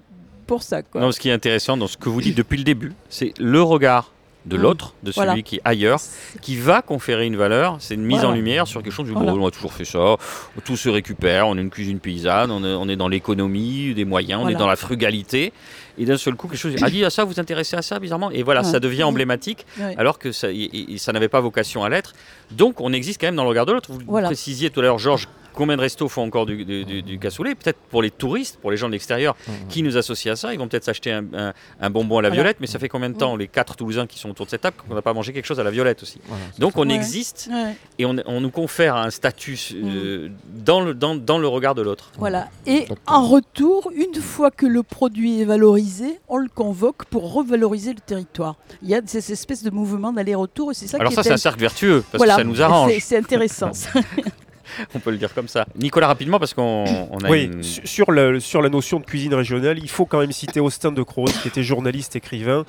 pour 0.46 0.62
ça. 0.62 0.80
Ce 0.94 1.20
qui 1.20 1.28
est 1.28 1.32
intéressant 1.32 1.76
dans 1.76 1.86
ce 1.86 1.98
que 1.98 2.08
vous 2.08 2.22
dites 2.22 2.36
depuis 2.38 2.56
le 2.56 2.64
début, 2.64 2.92
c'est 3.10 3.34
le 3.38 3.60
regard 3.60 4.10
de 4.46 4.56
Mm. 4.56 4.60
l'autre, 4.60 4.94
de 5.02 5.12
celui 5.12 5.26
Voilà. 5.26 5.42
qui 5.42 5.56
est 5.56 5.60
ailleurs, 5.64 6.00
qui 6.40 6.56
va 6.56 6.80
conférer 6.82 7.26
une 7.26 7.36
valeur. 7.36 7.76
C'est 7.80 7.94
une 7.94 8.02
mise 8.04 8.18
Voilà. 8.18 8.30
en 8.30 8.32
lumière 8.34 8.66
sur 8.66 8.82
quelque 8.82 8.92
chose 8.92 9.06
du 9.06 9.12
Voilà. 9.12 9.34
on 9.34 9.46
a 9.46 9.50
toujours 9.50 9.72
fait 9.72 9.84
ça, 9.84 10.16
tout 10.64 10.76
se 10.76 10.88
récupère, 10.88 11.46
on 11.46 11.56
est 11.58 11.60
une 11.60 11.70
cuisine 11.70 11.98
paysanne, 12.00 12.50
on 12.50 12.64
est, 12.64 12.74
on 12.74 12.88
est 12.88 12.96
dans 12.96 13.08
l'économie 13.08 13.94
des 13.94 14.04
moyens, 14.04 14.40
on 14.44 14.48
est 14.48 14.54
dans 14.54 14.66
la 14.66 14.76
frugalité. 14.76 15.52
Et 15.98 16.06
d'un 16.06 16.16
seul 16.16 16.34
coup, 16.34 16.48
quelque 16.48 16.58
chose. 16.58 16.74
Ah, 16.80 16.88
dit 16.88 17.04
à 17.04 17.10
ça, 17.10 17.24
vous 17.24 17.38
intéressez 17.38 17.76
à 17.76 17.82
ça, 17.82 17.98
bizarrement? 17.98 18.30
Et 18.30 18.42
voilà, 18.42 18.62
Ouais. 18.62 18.66
ça 18.70 18.80
devient 18.80 19.02
Mm. 19.02 19.08
emblématique, 19.08 19.66
Ouais. 19.78 19.94
alors 19.98 20.18
que 20.18 20.32
ça, 20.32 20.50
y- 20.50 20.70
y- 20.72 20.98
ça 20.98 21.12
n'avait 21.12 21.28
pas 21.28 21.40
vocation 21.40 21.84
à 21.84 21.90
l'être. 21.90 22.14
Donc, 22.52 22.80
on 22.80 22.92
existe 22.94 23.20
quand 23.20 23.26
même 23.26 23.36
dans 23.36 23.42
le 23.42 23.50
regard 23.50 23.66
de 23.66 23.72
l'autre. 23.72 23.92
Vous 23.92 23.98
Voilà. 24.06 24.28
précisiez 24.28 24.70
tout 24.70 24.80
à 24.80 24.84
l'heure, 24.84 24.98
Georges, 24.98 25.28
combien 25.54 25.76
de 25.76 25.80
restos 25.82 26.08
font 26.08 26.22
encore 26.22 26.46
du, 26.46 26.64
du, 26.64 26.84
du- 26.84 27.02
du 27.02 27.18
cassoulet 27.18 27.54
Peut-être 27.54 27.78
pour 27.90 28.02
les 28.02 28.10
touristes, 28.10 28.58
pour 28.60 28.70
les 28.70 28.76
gens 28.76 28.86
de 28.88 28.92
l'extérieur 28.92 29.36
qui 29.68 29.82
nous 29.82 29.96
associent 29.96 30.32
à 30.32 30.36
ça, 30.36 30.52
ils 30.52 30.58
vont 30.58 30.68
peut-être 30.68 30.84
s'acheter 30.84 31.12
un, 31.12 31.24
un- 31.34 31.52
un 31.80 31.90
bonbon 31.90 32.18
à 32.18 32.22
la 32.22 32.28
Voilà. 32.28 32.42
violette, 32.42 32.56
mais 32.60 32.66
ça 32.66 32.78
fait 32.78 32.88
combien 32.88 33.10
de 33.10 33.16
temps, 33.16 33.36
les 33.36 33.48
quatre 33.48 33.76
Toulousains 33.76 34.06
qui 34.06 34.18
sont 34.18 34.30
autour 34.30 34.46
de 34.46 34.50
cette 34.50 34.60
table, 34.62 34.76
qu'on 34.88 34.94
n'a 34.94 35.02
pas 35.02 35.12
mangé 35.12 35.32
quelque 35.32 35.46
chose 35.46 35.60
à 35.60 35.64
la 35.64 35.70
violette 35.70 36.02
aussi 36.02 36.18
Voilà. 36.26 36.42
Donc 36.58 36.76
on 36.76 36.88
Ouais. 36.88 36.94
existe 36.94 37.48
Ouais. 37.52 37.74
et 37.98 38.06
on, 38.06 38.16
on 38.26 38.40
nous 38.40 38.50
confère 38.50 38.96
un 38.96 39.10
statut 39.10 39.58
euh, 39.74 40.28
dans, 40.54 40.80
le, 40.80 40.94
dans, 40.94 41.14
dans 41.14 41.38
le 41.38 41.48
regard 41.48 41.74
de 41.74 41.82
l'autre. 41.82 42.12
Voilà. 42.18 42.48
Et 42.66 42.86
en 43.06 43.26
retour, 43.26 43.90
une 43.94 44.20
fois 44.20 44.50
que 44.50 44.66
le 44.66 44.82
produit 44.82 45.40
est 45.40 45.44
valorisé, 45.44 46.18
on 46.28 46.36
le 46.38 46.48
convoque 46.48 47.04
pour 47.06 47.32
revaloriser 47.32 47.92
le 47.92 48.00
territoire. 48.00 48.56
Il 48.82 48.88
y 48.88 48.94
a 48.94 49.00
ces 49.04 49.32
espèces 49.32 49.62
de 49.62 49.70
mouvements 49.70 50.12
d'aller-retour 50.12 50.70
et 50.70 50.74
c'est 50.74 50.86
ça 50.86 50.98
Alors 50.98 51.10
qui 51.10 51.14
ça, 51.16 51.20
est 51.22 51.24
c'est 51.24 51.32
un 51.32 51.36
cercle 51.36 51.60
vertueux, 51.60 52.02
parce 52.10 52.18
Voilà. 52.18 52.34
que 52.36 52.40
ça 52.40 52.44
nous 52.44 52.62
arrange, 52.62 52.90
C'est- 52.92 53.00
C'est 53.00 53.16
intéressant. 53.18 53.70
on 54.94 54.98
peut 55.00 55.10
le 55.10 55.16
dire 55.18 55.32
comme 55.34 55.48
ça. 55.48 55.66
Nicolas, 55.78 56.06
rapidement, 56.08 56.38
parce 56.38 56.54
qu'on 56.54 56.84
on 57.10 57.18
a 57.18 57.28
Oui, 57.30 57.44
une... 57.52 57.62
sur, 57.62 58.10
le- 58.10 58.40
sur 58.40 58.62
la 58.62 58.68
notion 58.68 59.00
de 59.00 59.04
cuisine 59.04 59.34
régionale, 59.34 59.78
il 59.78 59.88
faut 59.88 60.06
quand 60.06 60.20
même 60.20 60.32
citer 60.32 60.60
Austin 60.60 60.92
de 60.92 61.02
Crozes, 61.02 61.32
qui 61.42 61.48
était 61.48 61.62
journaliste, 61.62 62.16
écrivain, 62.16 62.64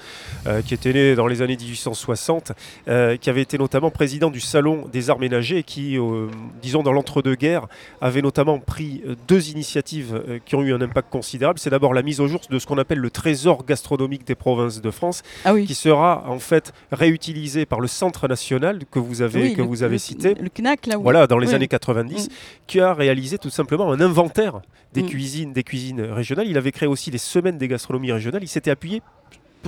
euh, 0.47 0.61
qui 0.61 0.73
était 0.73 0.93
né 0.93 1.15
dans 1.15 1.27
les 1.27 1.41
années 1.41 1.57
1860, 1.57 2.51
euh, 2.87 3.17
qui 3.17 3.29
avait 3.29 3.41
été 3.41 3.57
notamment 3.57 3.89
président 3.91 4.29
du 4.29 4.39
Salon 4.39 4.87
des 4.91 5.09
Arts 5.09 5.19
Ménagers 5.19 5.57
et 5.59 5.63
qui, 5.63 5.97
euh, 5.97 6.27
disons, 6.61 6.83
dans 6.83 6.93
l'entre-deux-guerres, 6.93 7.67
avait 8.01 8.21
notamment 8.21 8.59
pris 8.59 9.03
deux 9.27 9.49
initiatives 9.49 10.21
euh, 10.27 10.39
qui 10.45 10.55
ont 10.55 10.61
eu 10.61 10.73
un 10.73 10.81
impact 10.81 11.09
considérable. 11.09 11.59
C'est 11.59 11.69
d'abord 11.69 11.93
la 11.93 12.01
mise 12.01 12.19
au 12.19 12.27
jour 12.27 12.41
de 12.49 12.59
ce 12.59 12.65
qu'on 12.65 12.77
appelle 12.77 12.99
le 12.99 13.09
trésor 13.09 13.65
gastronomique 13.65 14.25
des 14.25 14.35
provinces 14.35 14.81
de 14.81 14.91
France, 14.91 15.23
Ah 15.45 15.53
oui. 15.53 15.65
qui 15.65 15.75
sera 15.75 16.23
en 16.27 16.39
fait 16.39 16.73
réutilisé 16.91 17.65
par 17.65 17.79
le 17.79 17.87
Centre 17.87 18.27
national 18.27 18.79
que 18.89 18.99
vous 18.99 19.21
avez, 19.21 19.41
Oui, 19.41 19.53
que 19.53 19.61
le- 19.61 19.67
vous 19.67 19.83
avez 19.83 19.93
le- 19.95 19.99
cité. 19.99 20.35
Le 20.39 20.49
CNAC, 20.49 20.85
là 20.87 20.97
où. 20.97 21.03
Voilà, 21.03 21.27
dans 21.27 21.37
les 21.37 21.49
Oui. 21.49 21.55
années 21.55 21.67
90, 21.93 22.29
qui 22.67 22.79
a 22.79 22.93
réalisé 22.93 23.37
tout 23.37 23.49
simplement 23.49 23.91
un 23.91 23.99
inventaire 24.01 24.61
des 24.93 25.03
Mm. 25.03 25.07
cuisines, 25.09 25.53
des 25.53 25.63
cuisines 25.63 26.01
régionales. 26.01 26.47
Il 26.47 26.57
avait 26.57 26.71
créé 26.71 26.87
aussi 26.87 27.11
les 27.11 27.17
semaines 27.17 27.57
des 27.57 27.67
gastronomies 27.67 28.11
régionales. 28.11 28.43
Il 28.43 28.47
s'était 28.47 28.71
appuyé 28.71 29.01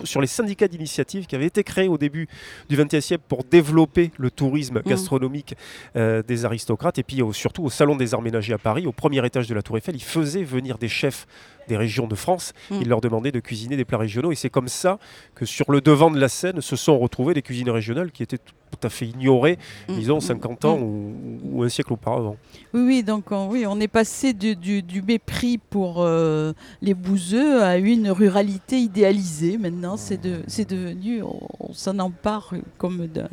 sur 0.05 0.21
les 0.21 0.27
syndicats 0.27 0.67
d'initiative 0.67 1.27
qui 1.27 1.35
avaient 1.35 1.45
été 1.45 1.63
créés 1.63 1.87
au 1.87 1.99
début 1.99 2.27
du 2.67 2.75
XXe 2.75 2.99
siècle 3.05 3.23
pour 3.27 3.43
développer 3.43 4.09
le 4.17 4.31
tourisme 4.31 4.79
Mm. 4.79 4.89
gastronomique 4.89 5.55
euh, 5.95 6.23
des 6.23 6.45
aristocrates. 6.45 6.97
Et 6.97 7.03
puis 7.03 7.21
au- 7.21 7.31
surtout 7.31 7.63
au 7.63 7.69
Salon 7.69 7.95
des 7.95 8.13
Arts 8.15 8.23
Ménagers 8.23 8.53
à 8.53 8.57
Paris, 8.57 8.87
au 8.87 8.91
premier 8.91 9.23
étage 9.23 9.47
de 9.47 9.53
la 9.53 9.61
Tour 9.61 9.77
Eiffel, 9.77 9.95
il 9.95 10.01
faisait 10.03 10.43
venir 10.43 10.79
des 10.79 10.89
chefs 10.89 11.27
des 11.67 11.77
régions 11.77 12.07
de 12.07 12.15
France. 12.15 12.53
Mm. 12.71 12.75
Il 12.81 12.89
leur 12.89 13.01
demandait 13.01 13.31
de 13.31 13.39
cuisiner 13.39 13.75
des 13.77 13.85
plats 13.85 13.97
régionaux. 13.97 14.31
Et 14.31 14.35
c'est 14.35 14.49
comme 14.49 14.67
ça 14.67 14.99
que 15.35 15.45
sur 15.45 15.71
le 15.71 15.81
devant 15.81 16.11
de 16.11 16.19
la 16.19 16.29
scène 16.29 16.61
se 16.61 16.75
sont 16.75 16.97
retrouvées 16.99 17.33
des 17.33 17.41
cuisines 17.41 17.69
régionales 17.69 18.11
qui 18.11 18.23
étaient 18.23 18.37
tout 18.37 18.87
à 18.87 18.89
fait 18.89 19.05
ignorées, 19.07 19.57
Mm, 19.87 19.93
disons, 19.95 20.17
mm, 20.17 20.21
50 20.21 20.63
mm. 20.63 20.67
ans 20.67 20.79
ou, 20.79 21.13
ou 21.43 21.63
un 21.63 21.69
siècle 21.69 21.93
auparavant. 21.93 22.37
Oui, 22.73 22.81
oui, 22.85 23.03
donc 23.03 23.31
on, 23.31 23.47
oui, 23.47 23.65
on 23.67 23.79
est 23.79 23.87
passé 23.87 24.33
du, 24.33 24.55
du- 24.55 24.81
du 24.81 25.01
mépris 25.01 25.57
pour 25.57 26.01
euh, 26.01 26.53
les 26.81 26.93
bouseux 26.93 27.61
à 27.61 27.77
une 27.77 28.09
ruralité 28.09 28.79
idéalisée. 28.79 29.57
Maintenant, 29.57 29.95
c'est 29.97 30.17
de, 30.21 30.41
c'est 30.47 30.67
devenu, 30.69 31.21
on, 31.23 31.39
on 31.59 31.73
s'en 31.73 31.99
empare 31.99 32.53
comme 32.77 33.05
d'un 33.07 33.29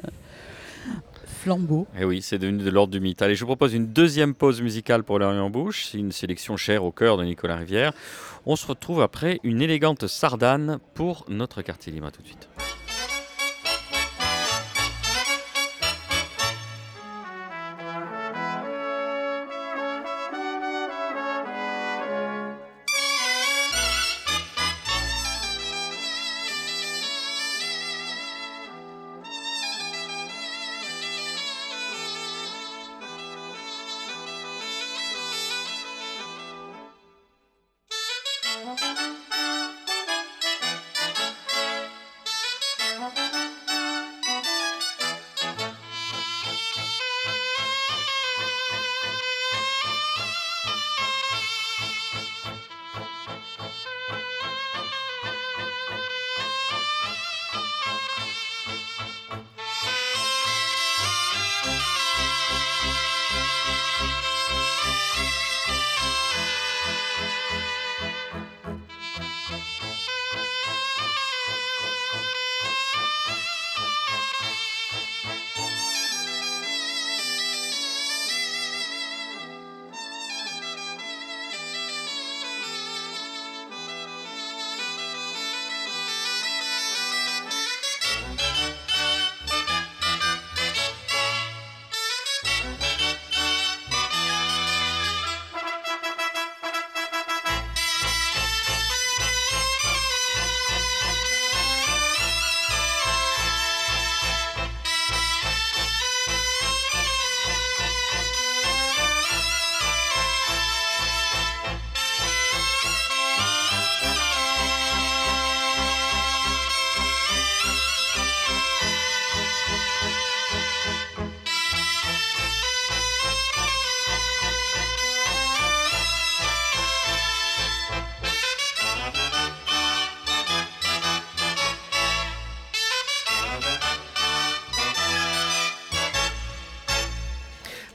flambeau. 1.41 1.87
Eh 1.99 2.05
oui, 2.05 2.21
c'est 2.21 2.39
devenu 2.39 2.63
de 2.63 2.71
l'ordre 2.71 2.93
du 2.93 3.01
mythe. 3.01 3.23
Allez, 3.23 3.35
je 3.35 3.41
vous 3.41 3.47
propose 3.47 3.73
une 3.73 3.87
deuxième 3.87 4.35
pause 4.35 4.61
musicale 4.61 5.03
pour 5.03 5.19
l'Orient 5.19 5.49
Bouche. 5.49 5.89
C'est 5.91 5.99
une 5.99 6.13
sélection 6.13 6.57
chère 6.57 6.85
au 6.85 6.93
cœur 6.93 7.17
de 7.17 7.25
Nicolas 7.25 7.57
Rivière. 7.57 7.93
On 8.45 8.57
se 8.57 8.67
retrouve 8.67 9.01
après 9.01 9.41
une 9.43 9.63
élégante 9.63 10.07
sardane 10.07 10.79
pour 10.95 11.25
notre 11.29 11.63
quartier 11.63 11.93
libre. 11.93 12.11
Tout 12.11 12.23
de 12.23 12.27
suite. 12.27 12.49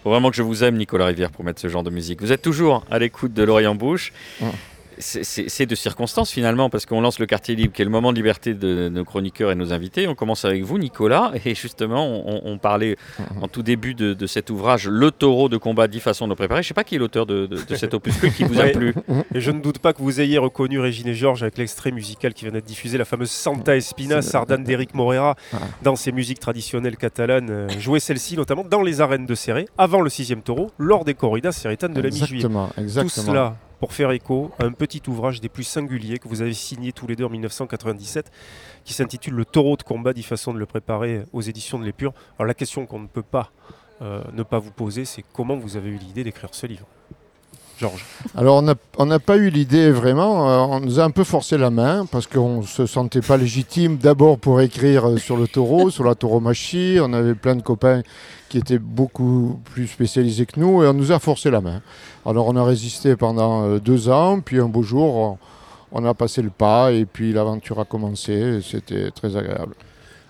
Faut 0.05 0.11
vraiment 0.11 0.29
que 0.29 0.35
je 0.35 0.43
vous 0.43 0.63
aime, 0.63 0.77
Nicolas 0.77 1.07
Rivière, 1.07 1.31
pour 1.31 1.43
mettre 1.43 1.59
ce 1.59 1.67
genre 1.67 1.81
de 1.81 1.89
musique. 1.89 2.21
Vous 2.21 2.31
êtes 2.31 2.43
toujours 2.43 2.85
à 2.91 2.99
l'écoute 2.99 3.33
de 3.33 3.41
Lorient 3.41 3.73
Bouche. 3.73 4.13
C'est- 4.99 5.65
de 5.65 5.75
circonstances 5.75 6.29
finalement, 6.31 6.69
parce 6.69 6.85
qu'on 6.85 7.01
lance 7.01 7.19
le 7.19 7.25
quartier 7.25 7.55
libre, 7.55 7.73
qui 7.73 7.81
est 7.81 7.85
le 7.85 7.91
moment 7.91 8.11
de 8.11 8.17
liberté 8.17 8.53
de 8.53 8.87
nos 8.89 9.03
chroniqueurs 9.03 9.51
et 9.51 9.55
nos 9.55 9.73
invités. 9.73 10.07
On 10.07 10.15
commence 10.15 10.45
avec 10.45 10.63
vous, 10.63 10.77
Nicolas, 10.77 11.31
et 11.43 11.55
justement, 11.55 12.05
on, 12.07 12.41
on 12.45 12.57
parlait 12.57 12.95
en 13.41 13.47
tout 13.47 13.63
début 13.63 13.93
de, 13.95 14.13
de 14.13 14.27
cet 14.27 14.49
ouvrage, 14.49 14.87
Le 14.87 15.11
taureau 15.11 15.49
de 15.49 15.57
combat, 15.57 15.87
10 15.87 15.99
façons 15.99 16.25
de 16.25 16.31
le 16.31 16.35
préparer. 16.35 16.61
Je 16.61 16.67
ne 16.67 16.69
sais 16.69 16.73
pas 16.73 16.83
qui 16.83 16.95
est 16.95 16.99
l'auteur 16.99 17.25
de, 17.25 17.45
de- 17.47 17.57
de 17.63 17.75
cet 17.75 17.93
opuscule 17.93 18.31
qui 18.33 18.43
vous 18.43 18.59
a 18.59 18.65
plu. 18.67 18.93
Et 19.33 19.41
je 19.41 19.51
ne 19.51 19.59
doute 19.59 19.79
pas 19.79 19.93
que 19.93 20.01
vous 20.01 20.21
ayez 20.21 20.37
reconnu 20.37 20.79
Régine 20.79 21.07
et 21.07 21.13
Georges 21.15 21.41
avec 21.43 21.57
l'extrait 21.57 21.91
musical 21.91 22.33
qui 22.33 22.45
vient 22.45 22.53
d'être 22.53 22.65
diffusé, 22.65 22.97
la 22.97 23.05
fameuse 23.05 23.31
Santa 23.31 23.75
Espina, 23.75 24.21
sardane 24.21 24.63
d'Éric 24.63 24.93
Morera, 24.93 25.35
dans 25.83 25.95
ses 25.95 26.11
musiques 26.11 26.39
traditionnelles 26.39 26.97
catalanes. 26.97 27.49
euh, 27.49 27.67
jouait 27.79 27.99
celle-ci 27.99 28.35
notamment 28.37 28.63
dans 28.63 28.81
les 28.81 29.01
arènes 29.01 29.25
de 29.25 29.35
Serré, 29.35 29.67
avant 29.77 30.01
le 30.01 30.09
sixième 30.09 30.41
taureau, 30.41 30.71
lors 30.77 31.05
des 31.05 31.13
corridas 31.13 31.51
serritanes 31.51 31.93
de 31.93 32.01
la 32.01 32.09
mi-juillet. 32.09 32.35
Exactement, 32.45 32.67
Tout 32.75 32.81
exactement. 32.81 33.25
cela 33.27 33.55
pour 33.85 33.93
faire 33.93 34.09
écho 34.09 34.49
à 34.57 34.63
un 34.63 34.71
petit 34.71 35.03
ouvrage 35.05 35.41
des 35.41 35.47
plus 35.47 35.63
singuliers 35.63 36.17
que 36.17 36.27
vous 36.27 36.41
avez 36.41 36.55
signé 36.55 36.91
tous 36.91 37.05
les 37.05 37.15
deux 37.15 37.23
en 37.23 37.29
1997, 37.29 38.31
qui 38.83 38.93
s'intitule 38.93 39.35
Le 39.35 39.45
taureau 39.45 39.77
de 39.77 39.83
combat, 39.83 40.11
10 40.11 40.23
façons 40.23 40.55
de 40.55 40.57
le 40.57 40.65
préparer 40.65 41.21
aux 41.33 41.41
éditions 41.41 41.77
de 41.77 41.85
l'Épure. 41.85 42.11
Alors 42.39 42.47
la 42.47 42.55
question 42.55 42.87
qu'on 42.87 42.97
ne 42.97 43.05
peut 43.05 43.21
pas 43.21 43.51
euh, 44.01 44.23
ne 44.33 44.41
pas 44.41 44.57
vous 44.57 44.71
poser, 44.71 45.05
c'est 45.05 45.23
comment 45.33 45.55
vous 45.55 45.77
avez 45.77 45.89
eu 45.89 45.97
l'idée 45.97 46.23
d'écrire 46.23 46.49
ce 46.51 46.65
livre? 46.65 46.87
Georges. 47.77 48.03
Alors, 48.35 48.55
on 48.55 48.61
n'a 48.63 48.73
on 48.97 49.05
n'a 49.05 49.19
pas 49.19 49.37
eu 49.37 49.51
l'idée 49.51 49.91
vraiment. 49.91 50.49
euh, 50.49 50.77
on 50.77 50.79
nous 50.79 50.99
a 50.99 51.03
un 51.03 51.11
peu 51.11 51.23
forcé 51.23 51.55
la 51.55 51.69
main 51.69 52.07
parce 52.07 52.25
qu'on 52.25 52.61
ne 52.61 52.65
se 52.65 52.87
sentait 52.87 53.21
pas 53.21 53.37
légitime 53.37 53.97
d'abord 53.97 54.39
pour 54.39 54.61
écrire 54.61 55.09
euh, 55.09 55.17
sur 55.17 55.37
le 55.37 55.47
taureau, 55.47 55.91
sur 55.91 56.05
la 56.05 56.15
tauromachie. 56.15 56.97
On 57.01 57.13
avait 57.13 57.35
plein 57.35 57.55
de 57.55 57.61
copains 57.61 58.01
qui 58.55 58.59
étaient 58.59 58.79
beaucoup 58.79 59.59
plus 59.65 59.85
spécialisés 59.85 60.45
que 60.45 60.57
nous 60.61 60.81
et 60.81 60.87
on 60.87 60.93
nous 60.93 61.11
a 61.11 61.19
forcé 61.19 61.51
la 61.51 61.59
main. 61.59 61.81
Alors, 62.25 62.47
on 62.47 62.55
a 62.55 62.63
résisté 62.63 63.17
pendant 63.17 63.65
euh, 63.65 63.79
deux 63.79 64.07
ans, 64.07 64.39
puis 64.39 64.61
un 64.61 64.69
beau 64.69 64.81
jour, 64.81 65.13
on, 65.13 65.37
on 65.91 66.05
a 66.05 66.13
passé 66.13 66.41
le 66.41 66.49
pas 66.49 66.93
et 66.93 67.05
puis 67.05 67.33
l'aventure 67.33 67.81
a 67.81 67.83
commencé. 67.83 68.31
et 68.31 68.61
C'était 68.61 69.11
très 69.11 69.35
agréable. 69.35 69.75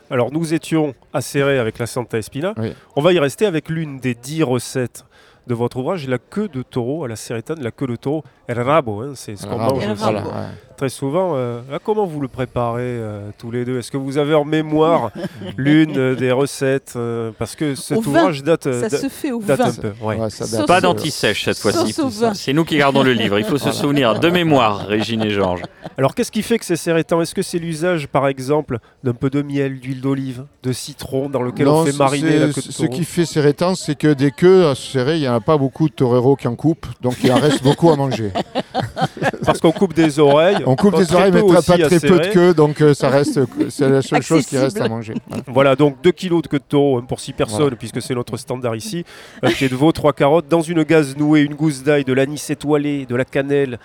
Alors 0.10 0.32
nous 0.32 0.56
étions 0.56 0.96
à 1.14 1.22
Serré 1.22 1.60
avec 1.60 1.78
la 1.78 1.86
Santa 1.86 2.18
Espina. 2.18 2.56
Oui. 2.58 2.74
On 2.96 3.02
va 3.02 3.14
y 3.14 3.20
rester 3.20 3.46
avec 3.46 3.70
l'une 3.70 4.00
des 4.00 4.16
dix 4.16 4.42
recettes 4.42 5.06
de 5.46 5.54
votre 5.54 5.78
ouvrage, 5.78 6.08
la 6.08 6.18
queue 6.18 6.48
de 6.48 6.64
taureau 6.64 7.04
à 7.04 7.08
la 7.08 7.16
Serretane, 7.16 7.62
la 7.62 7.72
queue 7.72 7.88
de 7.88 7.96
taureau, 7.96 8.24
el 8.48 8.60
rabo, 8.62 9.02
hein, 9.02 9.12
c'est 9.16 9.36
ce 9.36 9.46
qu'on 9.48 9.58
mange 9.58 9.84
voilà, 9.96 10.20
ouais. 10.22 10.30
très 10.78 10.90
souvent. 10.90 11.34
euh, 11.36 11.62
là, 11.72 11.80
comment 11.84 12.06
vous 12.06 12.20
le 12.22 12.28
préparez 12.28 12.82
euh, 12.84 13.30
tous 13.40 13.50
les 13.50 13.66
deux? 13.66 13.80
Est-ce 13.80 13.90
que 13.90 13.98
vous 13.98 14.18
avez 14.20 14.36
en 14.36 14.46
mémoire 14.46 15.12
l'une 15.58 15.98
euh, 15.98 16.16
des 16.16 16.32
recettes 16.32 16.94
euh, 16.96 17.32
Parce 17.40 17.56
que 17.56 17.74
cet 17.76 17.98
Au 17.98 18.02
vin. 18.02 18.10
ouvrage 18.22 18.44
date, 18.44 18.68
euh, 18.68 18.82
Ça 18.82 18.90
da- 18.90 18.98
se 19.00 19.10
fait 19.10 19.32
au 19.32 19.42
date 19.42 19.60
vin. 19.60 19.66
un 19.70 19.74
peu. 19.74 19.94
ouais. 20.02 20.18
Ouais, 20.20 20.28
date 20.52 20.68
Pas 20.68 20.82
d'anti-sèche 20.82 21.46
cette 21.46 21.58
fois-ci. 21.58 21.94
Vin. 21.98 22.34
C'est 22.36 22.54
nous 22.54 22.66
qui 22.66 22.78
gardons 22.78 23.02
le 23.04 23.14
livre. 23.14 23.40
Il 23.40 23.46
faut 23.46 23.58
se 23.58 23.72
souvenir 23.72 24.20
de 24.20 24.30
mémoire, 24.30 24.86
Régine 24.88 25.22
et 25.24 25.32
Georges. 25.32 25.64
Alors 25.98 26.14
qu'est-ce 26.14 26.32
qui 26.32 26.42
fait 26.44 26.60
que 26.60 26.66
c'est 26.66 26.76
serrétan 26.76 27.22
Est-ce 27.22 27.34
que 27.34 27.42
c'est 27.42 27.58
l'usage, 27.60 28.08
par 28.08 28.28
exemple, 28.28 28.78
d'un 29.04 29.14
peu 29.14 29.30
de 29.30 29.42
miel, 29.42 29.80
d'huile 29.80 30.02
d'olive, 30.02 30.44
de 30.62 30.72
citron, 30.72 31.30
dans 31.30 31.42
lequel 31.42 31.68
on 31.68 31.86
fait 31.86 31.98
mariner 31.98 32.38
la 32.40 32.48
queue 32.48 32.62
de 32.62 32.72
Ce 32.72 32.86
qui 32.86 33.06
fait 33.06 33.26
serrétan, 33.26 33.76
c'est 33.76 33.96
que 33.96 34.14
des 34.14 34.32
queues 34.32 34.68
à 34.68 34.76
serrer, 34.76 35.16
il 35.16 35.22
n'y 35.22 35.28
en 35.28 35.36
a 35.36 35.40
pas 35.42 35.58
beaucoup 35.58 35.88
de 35.90 35.94
toreros 35.94 36.36
qui 36.36 36.48
en 36.48 36.56
coupent, 36.56 36.86
donc 37.02 37.16
il 37.24 37.32
en 37.32 37.40
reste 37.40 37.64
beaucoup 37.64 37.90
à 37.90 37.96
manger. 37.96 38.32
Parce 39.46 39.60
qu'on 39.60 39.72
coupe 39.72 39.94
des 39.94 40.20
oreilles. 40.20 40.58
On 40.66 40.76
coupe 40.76 40.96
des 40.98 41.14
oreilles, 41.14 41.32
mais 41.32 41.42
pas 41.42 41.62
très 41.62 42.00
peu 42.00 42.20
de 42.20 42.32
queue, 42.34 42.54
donc 42.54 42.82
euh, 42.82 42.94
ça 42.94 43.10
reste, 43.10 43.40
c'est 43.70 43.90
la 43.90 44.02
seule 44.02 44.22
chose 44.22 44.46
qui 44.46 44.58
reste 44.58 44.80
à 44.82 44.88
manger. 44.88 45.14
Voilà. 45.28 45.44
Voilà, 45.48 45.76
donc 45.76 46.02
2 46.04 46.12
kilos 46.12 46.42
de 46.42 46.48
queue 46.48 46.60
de 46.60 46.64
taureau 46.68 46.98
hein, 47.00 47.06
pour 47.08 47.20
6 47.20 47.34
personnes, 47.34 47.60
Voilà. 47.62 47.76
puisque 47.76 48.02
c'est 48.02 48.16
notre 48.16 48.38
standard 48.38 48.76
ici. 48.76 49.06
Un 49.42 49.50
pied 49.52 49.70
de 49.70 49.76
veau, 49.76 49.92
3 49.92 50.14
carottes, 50.14 50.48
dans 50.50 50.62
une 50.62 50.84
gaze 50.84 51.16
nouée, 51.18 51.42
une 51.42 51.56
gousse 51.56 51.84
d'ail, 51.84 52.04
de 52.04 52.14
l'anis 52.14 52.50
étoilé, 52.50 53.06
de 53.06 53.16
la 53.16 53.26
cannelle, 53.26 53.80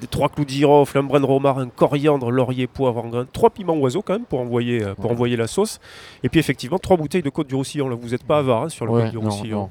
des 0.00 0.06
3 0.06 0.28
clous 0.30 0.44
de 0.44 0.50
girofle, 0.50 0.96
un 0.98 1.02
brin 1.02 1.20
de 1.20 1.26
romarin, 1.26 1.68
coriandre, 1.74 2.30
laurier, 2.30 2.66
poivre 2.66 3.04
en 3.04 3.08
grain, 3.08 3.26
3 3.32 3.50
piments 3.50 3.76
oiseaux 3.76 4.02
quand 4.02 4.14
même 4.14 4.24
pour 4.24 4.40
envoyer, 4.40 4.82
euh, 4.82 4.94
pour 4.94 5.06
Ouais. 5.06 5.10
envoyer 5.12 5.36
la 5.36 5.46
sauce. 5.46 5.78
Et 6.22 6.28
puis 6.30 6.40
effectivement, 6.40 6.78
3 6.78 6.96
bouteilles 6.96 7.22
de 7.22 7.28
côte 7.30 7.48
du 7.48 7.54
roussillon. 7.54 7.88
Là, 7.88 7.96
vous 8.00 8.08
n'êtes 8.10 8.24
pas 8.24 8.38
avare 8.38 8.62
hein, 8.64 8.68
sur 8.70 8.86
le 8.86 8.92
Ouais, 8.92 9.02
côte 9.02 9.10
du 9.10 9.18
roussillon. 9.18 9.56
non. 9.58 9.62
Non, 9.64 9.70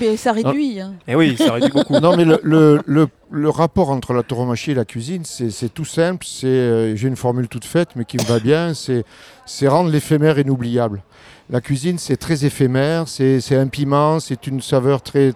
mais 0.00 0.16
ça 0.16 0.32
réduit. 0.32 0.80
hein. 0.80 0.94
Et 1.06 1.14
oui, 1.14 1.36
ça 1.36 1.52
réduit 1.52 1.70
beaucoup. 1.70 1.94
Non, 2.00 2.16
mais 2.16 2.24
le, 2.24 2.40
le- 2.42 2.80
le- 2.86 3.08
le 3.30 3.48
rapport 3.50 3.90
entre 3.90 4.12
la 4.14 4.22
tauromachie 4.22 4.70
et 4.70 4.74
la 4.74 4.84
cuisine, 4.84 5.22
c'est 5.24 5.50
c'est 5.50 5.68
tout 5.68 5.84
simple. 5.84 6.24
C'est, 6.28 6.46
euh, 6.46 6.96
J'ai 6.96 7.08
une 7.08 7.16
formule 7.16 7.48
toute 7.48 7.64
faite, 7.64 7.90
mais 7.96 8.04
qui 8.04 8.16
me 8.16 8.24
va 8.24 8.38
bien. 8.40 8.72
C'est 8.74 9.04
c'est 9.46 9.68
rendre 9.68 9.90
l'éphémère 9.90 10.38
inoubliable. 10.38 11.02
La 11.50 11.60
cuisine, 11.60 11.98
c'est 11.98 12.16
très 12.16 12.44
éphémère. 12.44 13.08
C'est 13.08 13.40
c'est 13.40 13.56
un 13.56 13.68
piment, 13.68 14.20
c'est 14.20 14.46
une 14.46 14.60
saveur 14.62 15.02
très 15.02 15.32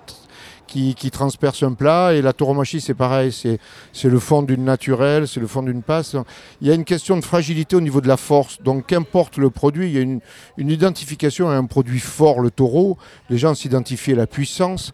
qui, 0.72 1.10
transperce 1.10 1.62
un 1.62 1.74
plat. 1.74 2.14
Et 2.14 2.22
la 2.22 2.32
tauromachie, 2.32 2.80
c'est 2.80 2.94
pareil. 2.94 3.32
C'est 3.32 4.08
le 4.08 4.18
fond 4.18 4.42
d'une 4.42 4.64
naturelle, 4.64 5.28
c'est 5.28 5.40
le 5.40 5.46
fond 5.46 5.62
d'une 5.62 5.82
passe. 5.82 6.16
Il 6.60 6.68
y 6.68 6.70
a 6.70 6.74
une 6.74 6.84
question 6.84 7.16
de 7.16 7.24
fragilité 7.24 7.76
au 7.76 7.80
niveau 7.80 8.00
de 8.00 8.08
la 8.08 8.16
force. 8.16 8.60
Donc, 8.62 8.86
qu'importe 8.86 9.36
le 9.36 9.50
produit, 9.50 9.88
il 9.88 9.92
y 9.94 9.98
a 9.98 10.02
une, 10.02 10.20
une 10.56 10.70
identification 10.70 11.48
à 11.48 11.54
un 11.54 11.64
produit 11.64 12.00
fort, 12.00 12.40
le 12.40 12.50
taureau. 12.50 12.96
Les 13.30 13.38
gens 13.38 13.54
s'identifient 13.54 14.12
à 14.12 14.16
la 14.16 14.26
puissance. 14.26 14.92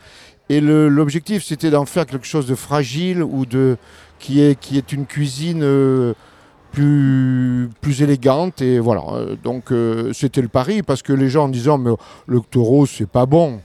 Et 0.49 0.61
l'objectif, 0.61 1.45
c'était 1.45 1.71
d'en 1.71 1.85
faire 1.85 2.07
quelque 2.07 2.27
chose 2.27 2.47
de 2.47 2.55
fragile 2.55 3.23
ou 3.23 3.45
de 3.45 3.77
qui 4.19 4.41
est, 4.41 4.59
qui 4.59 4.79
est 4.79 4.93
une 4.93 5.07
cuisine 5.07 5.63
euh, 5.63 6.15
plus, 6.73 7.69
plus 7.81 8.03
élégante. 8.03 8.63
Et 8.63 8.79
voilà. 8.79 9.03
Euh, 9.13 9.37
Donc, 9.45 9.71
euh, 9.71 10.13
c'était 10.13 10.41
le 10.41 10.49
pari 10.49 10.83
parce 10.83 11.03
que 11.03 11.13
les 11.13 11.29
gens 11.29 11.45
en 11.45 11.49
disant, 11.49 11.79
mais 11.79 11.93
le 12.27 12.41
taureau, 12.41 12.87
c'est 12.87 13.09
pas 13.09 13.27
bon. 13.27 13.61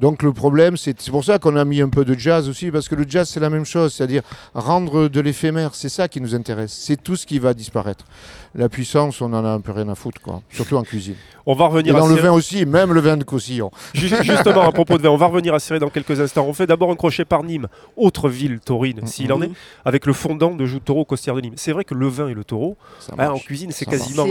Donc 0.00 0.22
le 0.22 0.32
problème, 0.32 0.78
c'est 0.78 1.10
pour 1.10 1.24
ça 1.24 1.38
qu'on 1.38 1.56
a 1.56 1.64
mis 1.66 1.82
un 1.82 1.90
peu 1.90 2.06
de 2.06 2.14
jazz 2.18 2.48
aussi, 2.48 2.70
parce 2.70 2.88
que 2.88 2.94
le 2.94 3.04
jazz, 3.06 3.28
c'est 3.28 3.38
la 3.38 3.50
même 3.50 3.66
chose, 3.66 3.92
c'est-à-dire 3.92 4.22
rendre 4.54 5.08
de 5.08 5.20
l'éphémère, 5.20 5.74
c'est 5.74 5.90
ça 5.90 6.08
qui 6.08 6.22
nous 6.22 6.34
intéresse, 6.34 6.72
c'est 6.72 6.96
tout 6.96 7.16
ce 7.16 7.26
qui 7.26 7.38
va 7.38 7.52
disparaître. 7.52 8.06
La 8.54 8.68
puissance, 8.68 9.20
on 9.20 9.32
en 9.32 9.44
a 9.44 9.48
un 9.48 9.60
peu 9.60 9.70
rien 9.70 9.88
à 9.88 9.94
foutre, 9.94 10.20
quoi, 10.20 10.42
surtout 10.50 10.76
en 10.76 10.82
cuisine. 10.82 11.14
On 11.46 11.54
va 11.54 11.66
Et 11.66 11.68
revenir 11.68 11.94
dans 11.96 12.06
à 12.06 12.08
le 12.08 12.16
vin 12.16 12.32
aussi, 12.32 12.66
même 12.66 12.92
le 12.92 13.00
vin 13.00 13.16
de 13.16 13.22
Caussillon. 13.24 13.70
Ju- 13.94 14.08
Justement, 14.22 14.62
à 14.62 14.72
propos 14.72 14.98
de 14.98 15.02
vin, 15.02 15.08
on 15.10 15.16
va 15.16 15.26
revenir 15.26 15.54
à 15.54 15.60
Serré 15.60 15.78
dans 15.78 15.88
quelques 15.88 16.20
instants. 16.20 16.44
On 16.46 16.52
fait 16.52 16.66
d'abord 16.66 16.90
un 16.90 16.96
crochet 16.96 17.24
par 17.24 17.44
Nîmes, 17.44 17.68
autre 17.96 18.28
ville 18.28 18.58
taurine, 18.60 19.06
s'il 19.06 19.32
en 19.32 19.40
est, 19.40 19.50
avec 19.84 20.04
le 20.04 20.12
fondant 20.12 20.50
de 20.54 20.66
joue 20.66 20.80
taureau 20.80 21.04
costière 21.04 21.34
de 21.36 21.40
Nîmes. 21.42 21.54
C'est 21.56 21.72
vrai 21.72 21.84
que 21.84 21.94
le 21.94 22.08
vin 22.08 22.28
et 22.28 22.34
le 22.34 22.42
taureau, 22.44 22.76
Ça 22.98 23.14
bah, 23.16 23.32
en 23.32 23.38
cuisine, 23.38 23.70
c'est 23.70 23.86
quasiment, 23.86 24.24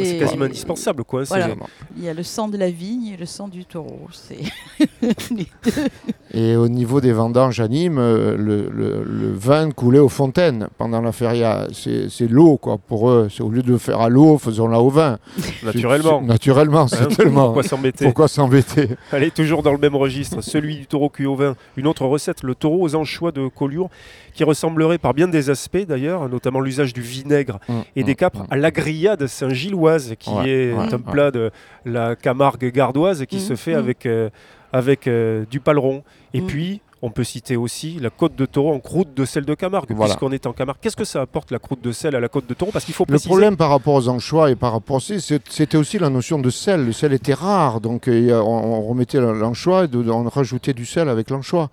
indispensable. 0.43 1.03
Quoi. 1.05 1.23
Voilà. 1.23 1.55
Marche. 1.55 1.71
Il 1.97 2.03
y 2.03 2.09
a 2.09 2.13
le 2.13 2.23
sang 2.23 2.47
de 2.49 2.57
la 2.57 2.69
vigne 2.69 3.07
et 3.07 3.17
le 3.17 3.25
sang 3.25 3.47
du 3.47 3.65
taureau. 3.65 4.07
C'est 4.11 4.39
les 5.31 5.47
deux. 5.63 5.87
Et 6.31 6.55
au 6.55 6.67
niveau 6.67 7.01
des 7.01 7.11
vendanges 7.11 7.59
à 7.59 7.67
Nîmes, 7.67 7.97
euh, 7.97 8.37
le, 8.37 8.69
le- 8.71 9.03
le 9.03 9.31
vin 9.33 9.71
coulait 9.71 9.97
aux 9.99 10.09
fontaines 10.09 10.67
pendant 10.77 11.01
la 11.01 11.11
feria. 11.11 11.67
C'est 11.73 12.07
c'est 12.09 12.27
l'eau, 12.27 12.57
quoi, 12.57 12.77
pour 12.77 13.09
eux. 13.09 13.27
C'est 13.31 13.41
au 13.41 13.49
lieu 13.49 13.63
de 13.63 13.71
le 13.71 13.79
faire 13.79 13.99
à 13.99 14.09
l'eau, 14.09 14.37
faisons-la 14.37 14.79
au 14.79 14.89
vin. 14.89 15.17
Naturellement. 15.63 16.19
C'est- 16.21 16.27
Naturellement, 16.27 16.87
c'est 16.87 17.01
Hein, 17.01 17.07
tellement. 17.07 17.45
Pourquoi 17.45 17.63
s'embêter 17.63 18.05
Pourquoi 18.05 18.27
s'embêter 18.27 18.89
Allez, 19.11 19.31
toujours 19.31 19.63
dans 19.63 19.71
le 19.71 19.79
même 19.79 19.95
registre, 19.95 20.41
celui 20.41 20.75
du 20.77 20.85
taureau 20.85 21.09
cuit 21.09 21.25
au 21.25 21.35
vin. 21.35 21.55
Une 21.77 21.87
autre 21.87 22.05
recette, 22.05 22.43
le 22.43 22.53
taureau 22.53 22.83
aux 22.83 22.95
anchois 22.95 23.31
de 23.31 23.47
Collioure, 23.47 23.89
qui 24.35 24.43
ressemblerait 24.43 24.99
par 24.99 25.15
bien 25.15 25.27
des 25.27 25.49
aspects 25.49 25.85
d'ailleurs, 25.87 26.29
notamment 26.29 26.59
l'usage 26.61 26.93
du 26.93 27.01
vinaigre 27.01 27.59
et 27.95 28.03
des 28.03 28.13
capres, 28.15 28.45
à 28.51 28.55
la 28.57 28.69
grillade 28.69 29.25
saint-gilloise, 29.25 30.13
qui 30.19 30.29
Ouais, 30.29 30.47
est 30.49 30.73
ouais, 30.73 30.77
un 30.79 30.89
ouais. 30.91 30.97
plat 31.11 31.31
de 31.31 31.49
la 31.85 32.15
Camargue 32.15 32.71
gardoise 32.71 33.25
qui 33.27 33.39
se 33.39 33.55
fait 33.55 33.73
avec, 33.73 34.05
euh, 34.05 34.29
avec 34.73 35.07
euh, 35.07 35.45
du 35.49 35.59
paleron. 35.59 36.03
Et 36.33 36.41
Mm. 36.41 36.45
puis, 36.47 36.81
on 37.01 37.11
peut 37.11 37.23
citer 37.23 37.55
aussi 37.55 37.97
la 38.01 38.09
côte 38.09 38.35
de 38.35 38.45
taureau 38.45 38.73
en 38.73 38.79
croûte 38.79 39.13
de 39.15 39.23
sel 39.23 39.45
de 39.45 39.53
Camargue, 39.55 39.87
Voilà. 39.95 40.13
puisqu'on 40.15 40.33
est 40.33 40.45
en 40.45 40.51
Camargue. 40.51 40.79
Qu'est-ce 40.81 40.97
que 40.97 41.05
ça 41.05 41.21
apporte 41.21 41.49
la 41.49 41.57
croûte 41.57 41.81
de 41.81 41.93
sel 41.93 42.13
à 42.13 42.19
la 42.19 42.27
côte 42.27 42.45
de 42.45 42.53
taureau? 42.53 42.73
Parce 42.73 42.83
qu'il 42.83 42.93
faut 42.93 43.05
Le 43.07 43.17
problème 43.19 43.55
par 43.55 43.69
rapport 43.69 43.93
aux 43.93 44.09
anchois 44.09 44.51
et 44.51 44.55
par 44.57 44.73
rapport 44.73 44.97
à 44.97 44.99
c'était 44.99 45.77
aussi 45.77 45.97
la 45.97 46.09
notion 46.09 46.39
de 46.39 46.49
sel. 46.49 46.85
Le 46.85 46.91
sel 46.91 47.13
était 47.13 47.33
rare, 47.33 47.79
donc 47.79 48.09
euh, 48.09 48.41
on, 48.41 48.45
on 48.49 48.81
remettait 48.81 49.21
l'anchois 49.21 49.85
et 49.85 50.09
on 50.09 50.23
rajoutait 50.27 50.73
du 50.73 50.85
sel 50.85 51.07
avec 51.07 51.29
l'anchois. 51.29 51.69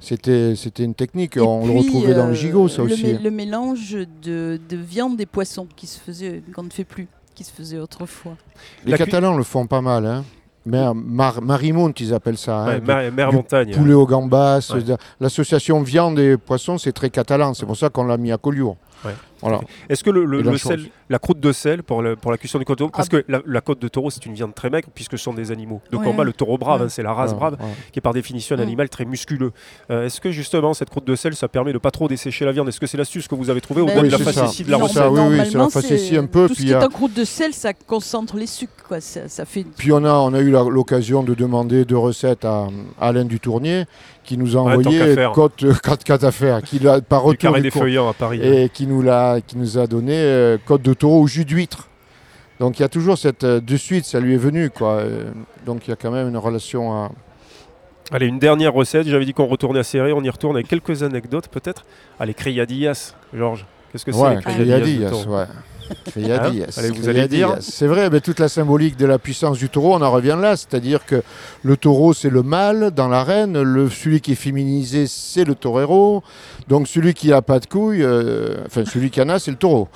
C'était 0.00 0.56
c'était 0.56 0.84
une 0.84 0.94
technique. 0.94 1.36
Et 1.36 1.40
on 1.40 1.66
le 1.66 1.72
retrouvait 1.78 2.14
dans 2.14 2.24
euh, 2.24 2.28
le 2.28 2.34
gigot, 2.34 2.68
ça 2.68 2.82
le 2.82 2.92
aussi. 2.94 3.04
mé- 3.04 3.22
Le 3.22 3.30
mélange 3.30 3.92
de, 4.22 4.58
de 4.70 4.76
viande 4.78 5.20
et 5.20 5.26
poissons 5.26 5.66
qui 5.76 5.86
se 5.86 6.00
faisait, 6.00 6.42
qu'on 6.54 6.62
ne 6.62 6.70
fait 6.70 6.84
plus, 6.84 7.08
qui 7.34 7.44
se 7.44 7.52
faisait 7.52 7.78
autrefois. 7.78 8.36
Les 8.86 8.92
La 8.92 8.96
Catalans 8.98 9.36
le 9.36 9.44
font 9.44 9.66
pas 9.66 9.82
mal. 9.82 10.06
Hein. 10.06 10.24
Mer, 10.64 10.94
mar, 10.94 11.42
Marimonte, 11.42 11.98
ils 12.00 12.14
appellent 12.14 12.38
ça. 12.38 12.60
hein. 12.60 12.66
Ouais, 12.66 12.80
mer, 12.80 13.12
mer 13.12 13.30
du 13.30 13.36
montagne. 13.36 13.72
Poulet 13.74 13.94
aux 13.94 14.06
gambas. 14.06 14.70
Ouais. 14.72 14.96
L'association 15.20 15.82
viande 15.82 16.18
et 16.18 16.36
poisson, 16.36 16.78
c'est 16.78 16.92
très 16.92 17.10
catalan. 17.10 17.52
C'est 17.54 17.66
pour 17.66 17.76
ça 17.76 17.88
qu'on 17.88 18.04
l'a 18.04 18.16
mis 18.16 18.30
à 18.30 18.38
Collioure. 18.38 18.76
Ouais. 19.04 19.12
Voilà. 19.40 19.60
Est-ce 19.88 20.04
que 20.04 20.10
le, 20.10 20.56
sel, 20.56 20.86
la 21.10 21.18
croûte 21.18 21.40
de 21.40 21.50
sel 21.50 21.82
pour, 21.82 22.00
le- 22.00 22.14
pour 22.14 22.30
la 22.30 22.38
cuisson 22.38 22.60
du 22.60 22.64
côte 22.64 22.78
de 22.78 22.84
taureau, 22.84 22.92
parce 22.94 23.08
Ah. 23.12 23.16
que 23.18 23.24
la, 23.26 23.40
la 23.44 23.60
côte 23.60 23.80
de 23.82 23.88
taureau 23.88 24.08
c'est 24.10 24.24
une 24.24 24.34
viande 24.34 24.54
très 24.54 24.70
maigre 24.70 24.88
puisque 24.94 25.18
ce 25.18 25.24
sont 25.24 25.34
des 25.34 25.50
animaux 25.50 25.80
de 25.90 25.96
Ouais, 25.96 26.04
combat. 26.04 26.22
Le 26.22 26.32
taureau 26.32 26.58
brave, 26.58 26.80
Ouais. 26.80 26.86
hein, 26.86 26.88
c'est 26.88 27.02
la 27.02 27.12
race 27.12 27.34
brave, 27.34 27.56
qui 27.90 27.98
est 27.98 28.02
par 28.02 28.12
définition 28.14 28.54
un 28.56 28.60
animal 28.60 28.88
très 28.88 29.04
musculeux. 29.04 29.50
Euh, 29.90 30.06
Est-ce 30.06 30.20
que 30.20 30.30
justement 30.30 30.74
cette 30.74 30.90
croûte 30.90 31.04
de 31.06 31.16
sel, 31.16 31.34
ça 31.34 31.48
permet 31.48 31.72
de 31.72 31.78
pas 31.78 31.90
trop 31.90 32.06
dessécher 32.06 32.44
la 32.44 32.52
viande? 32.52 32.68
Est-ce 32.68 32.78
que 32.78 32.86
c'est 32.86 32.96
l'astuce 32.98 33.26
que 33.26 33.34
vous 33.34 33.50
avez 33.50 33.60
trouvée 33.60 33.82
Ben, 33.84 33.98
au-delà 33.98 34.18
de 34.18 34.24
la 34.24 34.32
facétie 34.32 34.62
de 34.62 34.70
la 34.70 34.76
recette? 34.76 35.02
recette 35.02 35.12
oui, 35.12 35.38
oui, 35.40 35.46
c'est 35.50 35.58
la 35.58 35.68
facétie 35.68 36.16
un 36.16 36.26
peu, 36.26 36.46
Tout 36.46 36.54
ce 36.54 36.62
qui 36.62 36.70
est 36.70 36.76
en 36.76 36.88
croûte 36.88 37.14
de 37.14 37.24
sel, 37.24 37.52
ça 37.52 37.72
concentre 37.72 38.36
les 38.36 38.46
sucres. 38.46 38.72
Quoi. 38.86 39.00
Ça, 39.00 39.26
ça 39.28 39.44
fait 39.44 39.64
Puis 39.76 39.90
on 39.92 40.04
a, 40.04 40.12
on 40.14 40.32
a 40.34 40.40
eu 40.40 40.50
l'occasion 40.50 41.24
de 41.24 41.34
demander 41.34 41.84
deux 41.84 41.98
recettes 41.98 42.44
à, 42.44 42.68
à 43.00 43.08
Alain 43.08 43.24
Dutournier, 43.24 43.86
qui 44.24 44.38
nous 44.38 44.56
a 44.56 44.62
Ouais, 44.62 44.74
envoyé 44.76 45.16
côte, 45.34 45.64
côte, 45.82 46.04
côte 46.04 46.24
à 46.24 46.30
faire, 46.32 46.62
qui 46.62 46.78
l'a 46.78 47.00
par 47.00 47.22
du 47.22 47.26
retour 47.28 47.38
carré 47.50 47.60
du 47.60 47.66
des 47.66 47.70
cours- 47.70 47.82
feuillants 47.82 48.08
à 48.08 48.12
Paris. 48.14 48.40
et 48.42 48.68
qui 48.68 48.86
nous, 48.86 49.02
l'a, 49.02 49.40
qui 49.44 49.58
nous 49.58 49.78
a 49.78 49.86
donné 49.86 50.14
euh, 50.16 50.58
côte 50.64 50.82
de 50.82 50.94
taureau 50.94 51.20
au 51.22 51.26
jus 51.26 51.44
d'huître. 51.44 51.88
Donc 52.60 52.78
il 52.78 52.82
y 52.82 52.84
a 52.84 52.88
toujours 52.88 53.18
cette 53.18 53.42
euh, 53.44 53.60
de 53.60 53.76
suite, 53.76 54.04
ça 54.04 54.20
lui 54.20 54.34
est 54.34 54.38
venu 54.38 54.70
quoi. 54.70 54.92
Euh, 54.98 55.30
donc 55.66 55.86
il 55.86 55.90
y 55.90 55.92
a 55.92 55.96
quand 55.96 56.10
même 56.12 56.28
une 56.28 56.36
relation 56.36 56.92
à. 56.92 57.10
Allez, 58.12 58.26
une 58.26 58.38
dernière 58.38 58.72
recette. 58.74 59.06
J'avais 59.08 59.24
dit 59.24 59.32
qu'on 59.32 59.46
retournait 59.46 59.80
à 59.80 59.84
serré. 59.84 60.12
On 60.12 60.22
y 60.22 60.30
retourne 60.30 60.54
avec 60.56 60.68
quelques 60.68 61.02
anecdotes 61.02 61.48
peut-être. 61.48 61.84
Allez, 62.20 62.34
criadillas, 62.34 63.14
Georges. 63.34 63.64
Qu'est-ce 63.90 64.04
que 64.04 64.12
c'est 64.12 64.18
Ouais, 64.20 64.36
les 64.36 64.42
criadillas 64.42 65.10
ouais. 65.26 65.44
Criadillas, 66.06 66.74
Allez, 66.76 66.90
vous 66.90 67.08
allez 67.08 67.28
dire. 67.28 67.56
C'est 67.60 67.86
vrai, 67.86 68.10
mais 68.10 68.20
toute 68.20 68.38
la 68.38 68.48
symbolique 68.48 68.96
de 68.96 69.06
la 69.06 69.18
puissance 69.18 69.58
du 69.58 69.68
taureau, 69.68 69.94
on 69.94 70.02
en 70.02 70.10
revient 70.10 70.38
là. 70.40 70.56
C'est-à-dire 70.56 71.04
que 71.06 71.22
le 71.62 71.76
taureau, 71.76 72.12
c'est 72.12 72.30
le 72.30 72.42
mâle 72.42 72.90
dans 72.90 73.08
l'arène. 73.08 73.60
Le, 73.60 73.88
celui 73.88 74.20
qui 74.20 74.32
est 74.32 74.36
féminisé, 74.36 75.06
c'est 75.06 75.44
le 75.44 75.54
torero. 75.54 76.22
Donc 76.68 76.88
celui 76.88 77.14
qui 77.14 77.28
n'a 77.28 77.42
pas 77.42 77.60
de 77.60 77.66
couilles, 77.66 78.02
euh, 78.02 78.64
enfin 78.66 78.84
celui 78.84 79.10
qui 79.10 79.20
en 79.20 79.28
a, 79.28 79.38
c'est 79.38 79.50
le 79.50 79.56
taureau. 79.56 79.88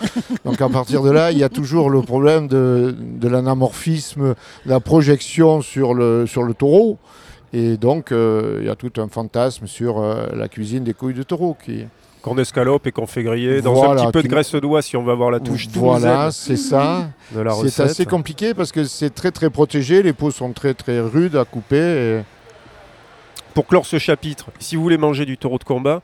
Donc 0.45 0.61
à 0.61 0.69
partir 0.69 1.03
de 1.03 1.11
là, 1.11 1.33
il 1.33 1.39
y 1.39 1.45
a 1.45 1.49
toujours 1.49 1.91
le 1.91 2.03
problème 2.03 2.49
de, 2.49 2.95
de 2.99 3.29
l'anamorphisme, 3.29 4.35
de 4.67 4.71
la 4.71 4.81
projection 4.81 5.63
sur 5.63 5.95
le, 5.95 6.27
sur 6.27 6.43
le 6.43 6.55
taureau. 6.55 6.99
Et 7.53 7.77
donc, 7.77 8.13
euh, 8.13 8.59
il 8.61 8.67
y 8.67 8.71
a 8.71 8.75
tout 8.75 8.93
un 9.01 9.09
fantasme 9.09 9.67
sur 9.67 10.01
euh, 10.01 10.27
la 10.35 10.49
cuisine 10.49 10.85
des 10.85 10.95
couilles 10.95 11.15
de 11.15 11.23
taureau 11.23 11.57
qui, 11.65 11.87
Qu'on 12.27 12.39
escalope 12.39 12.85
et 12.89 12.93
qu'on 12.93 13.07
fait 13.07 13.23
griller 13.23 13.63
dans 13.63 13.73
Voilà, 13.73 14.03
un 14.03 14.05
petit 14.07 14.13
peu 14.13 14.23
de 14.25 14.29
graisse 14.29 14.53
d'oie 14.57 14.83
si 14.83 14.97
on 14.97 15.05
va 15.05 15.13
avoir 15.13 15.31
la 15.31 15.39
touche 15.39 15.69
Voilà, 15.73 16.29
toulousaine 16.29 16.31
c'est 16.33 16.57
ça. 16.57 17.09
C'est 17.69 17.83
assez 17.85 18.05
compliqué 18.05 18.53
parce 18.53 18.73
que 18.73 18.83
c'est 18.83 19.11
très 19.15 19.31
très 19.31 19.49
protégé, 19.49 20.03
les 20.03 20.13
peaux 20.13 20.33
sont 20.33 20.53
très 20.53 20.75
très 20.75 20.99
rudes 21.01 21.37
à 21.37 21.45
couper. 21.45 21.77
et- 21.77 22.23
Pour 23.55 23.67
clore 23.69 23.87
ce 23.87 23.99
chapitre, 24.01 24.47
si 24.59 24.75
vous 24.75 24.83
voulez 24.83 24.99
manger 24.99 25.25
du 25.25 25.39
taureau 25.39 25.59
de 25.59 25.65
combat, 25.65 26.03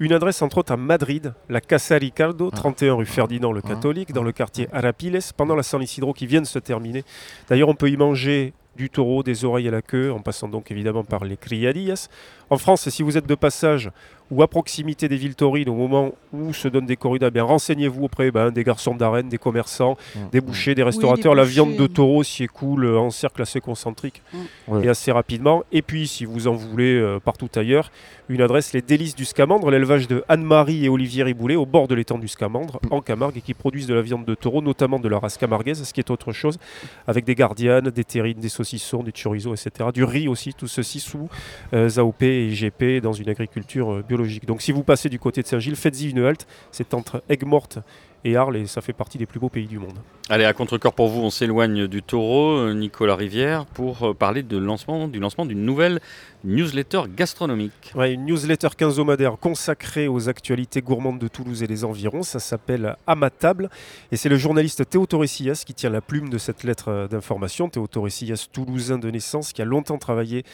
une 0.00 0.14
adresse 0.14 0.40
entre 0.40 0.56
autres 0.58 0.72
à 0.72 0.76
Madrid, 0.78 1.34
la 1.50 1.60
Casa 1.60 1.96
Ricardo, 1.98 2.50
31 2.50 2.94
rue 2.94 3.04
Ferdinand 3.06 3.52
le 3.52 3.60
Ah. 3.62 3.68
Catholique, 3.68 4.12
dans 4.14 4.22
le 4.24 4.32
quartier 4.32 4.68
Arapiles, 4.72 5.20
pendant 5.36 5.54
la 5.54 5.62
San 5.62 5.82
Isidro 5.82 6.14
qui 6.14 6.26
vient 6.26 6.40
de 6.40 6.46
se 6.46 6.58
terminer. 6.58 7.04
D'ailleurs, 7.50 7.68
on 7.68 7.74
peut 7.74 7.90
y 7.90 7.96
manger 7.98 8.54
du 8.74 8.88
taureau, 8.88 9.22
des 9.22 9.44
oreilles 9.44 9.68
à 9.68 9.70
la 9.70 9.82
queue, 9.82 10.10
en 10.10 10.20
passant 10.20 10.48
donc 10.48 10.70
évidemment 10.70 11.04
par 11.04 11.24
les 11.26 11.36
criadillas. 11.36 12.08
En 12.48 12.56
France, 12.56 12.88
si 12.88 13.02
vous 13.02 13.18
êtes 13.18 13.26
de 13.26 13.34
passage 13.34 13.90
ou 14.32 14.42
à 14.42 14.48
proximité 14.48 15.08
des 15.08 15.16
villes 15.16 15.34
taurines 15.34 15.68
au 15.68 15.74
moment 15.74 16.12
où 16.32 16.54
se 16.54 16.66
donnent 16.66 16.86
des 16.86 16.96
corridas, 16.96 17.28
eh 17.28 17.30
bien 17.30 17.44
renseignez-vous 17.44 18.04
auprès 18.04 18.30
ben, 18.30 18.50
des 18.50 18.64
garçons 18.64 18.94
d'arène, 18.94 19.28
des 19.28 19.36
commerçants, 19.36 19.96
des 20.32 20.40
bouchers, 20.40 20.74
des 20.74 20.82
restaurateurs. 20.82 21.34
la 21.34 21.42
bouchers. 21.42 21.54
viande 21.54 21.76
de 21.76 21.86
taureau 21.86 22.22
s'y 22.22 22.44
écoule 22.44 22.86
en 22.96 23.10
cercle 23.10 23.42
assez 23.42 23.60
concentrique 23.60 24.22
Ouais. 24.68 24.86
et 24.86 24.88
assez 24.88 25.12
rapidement. 25.12 25.64
Et 25.70 25.82
puis, 25.82 26.06
si 26.08 26.24
vous 26.24 26.46
en 26.48 26.54
voulez 26.54 26.94
euh, 26.94 27.18
partout 27.20 27.48
ailleurs, 27.56 27.90
une 28.28 28.40
adresse, 28.40 28.72
les 28.72 28.80
délices 28.80 29.14
du 29.14 29.24
Scamandre, 29.26 29.70
l'élevage 29.70 30.08
de 30.08 30.24
Anne-Marie 30.28 30.86
et 30.86 30.88
Olivier 30.88 31.24
Riboulet 31.24 31.56
au 31.56 31.66
bord 31.66 31.86
de 31.88 31.94
l'étang 31.94 32.18
du 32.18 32.28
Scamandre, 32.28 32.80
en 32.90 33.00
Camargue, 33.02 33.36
et 33.36 33.40
qui 33.42 33.52
produisent 33.52 33.86
de 33.88 33.94
la 33.94 34.00
viande 34.00 34.24
de 34.24 34.34
taureau, 34.34 34.62
notamment 34.62 34.98
de 34.98 35.08
la 35.08 35.18
race 35.18 35.36
camarguaise, 35.36 35.82
ce 35.82 35.92
qui 35.92 36.00
est 36.00 36.10
autre 36.10 36.32
chose, 36.32 36.58
avec 37.06 37.24
des 37.26 37.34
gardianes, 37.34 37.90
des 37.90 38.04
terrines, 38.04 38.38
des 38.40 38.48
saucissons, 38.48 39.02
du 39.02 39.12
chorizo, 39.12 39.52
etc. 39.54 39.90
Du 39.92 40.04
riz 40.04 40.28
aussi, 40.28 40.54
tout 40.54 40.68
ceci 40.68 41.00
sous 41.00 41.28
euh, 41.74 41.90
AOP 41.96 42.22
et 42.22 42.46
IGP 42.46 43.02
dans 43.02 43.12
une 43.12 43.28
agriculture 43.28 43.92
euh, 43.92 44.02
Donc, 44.46 44.62
si 44.62 44.72
vous 44.72 44.82
passez 44.82 45.08
du 45.08 45.18
côté 45.18 45.42
de 45.42 45.46
Saint-Gilles, 45.46 45.76
faites-y 45.76 46.10
une 46.10 46.20
halte. 46.20 46.46
C'est 46.70 46.94
entre 46.94 47.22
Aigues-Mortes 47.28 47.78
et 48.24 48.36
Arles, 48.36 48.56
et 48.56 48.66
ça 48.66 48.80
fait 48.80 48.92
partie 48.92 49.18
des 49.18 49.26
plus 49.26 49.40
beaux 49.40 49.48
pays 49.48 49.66
du 49.66 49.78
monde. 49.78 49.98
Allez, 50.28 50.44
à 50.44 50.52
contre-cœur 50.52 50.92
pour 50.92 51.08
vous, 51.08 51.20
on 51.20 51.30
s'éloigne 51.30 51.88
du 51.88 52.02
taureau, 52.02 52.56
euh, 52.56 52.74
Nicolas 52.74 53.16
Rivière, 53.16 53.66
pour 53.66 54.10
euh, 54.10 54.14
parler 54.14 54.42
du 54.42 54.60
lancement 54.60 55.08
d'une 55.08 55.64
nouvelle 55.64 56.00
newsletter 56.44 57.02
gastronomique. 57.16 57.92
Ouais, 57.94 58.12
une 58.12 58.26
newsletter 58.26 58.68
quinzomadaire 58.76 59.36
consacrée 59.38 60.08
aux 60.08 60.28
actualités 60.28 60.80
gourmandes 60.80 61.18
de 61.18 61.28
Toulouse 61.28 61.62
et 61.62 61.66
les 61.66 61.84
environs. 61.84 62.22
Ça 62.22 62.40
s'appelle 62.40 62.96
À 63.06 63.14
ma 63.14 63.30
table. 63.30 63.70
Et 64.10 64.16
c'est 64.16 64.28
le 64.28 64.36
journaliste 64.36 64.88
Théo 64.88 65.06
Torresillas 65.06 65.62
qui 65.66 65.74
tient 65.74 65.90
la 65.90 66.00
plume 66.00 66.28
de 66.28 66.38
cette 66.38 66.64
lettre 66.64 66.88
euh, 66.88 67.08
d'information. 67.08 67.68
Théo 67.68 67.86
Torresillas, 67.86 68.48
toulousain 68.52 68.98
de 68.98 69.10
naissance, 69.10 69.52
qui 69.52 69.62
a 69.62 69.64
longtemps 69.64 69.98
travaillé 69.98 70.44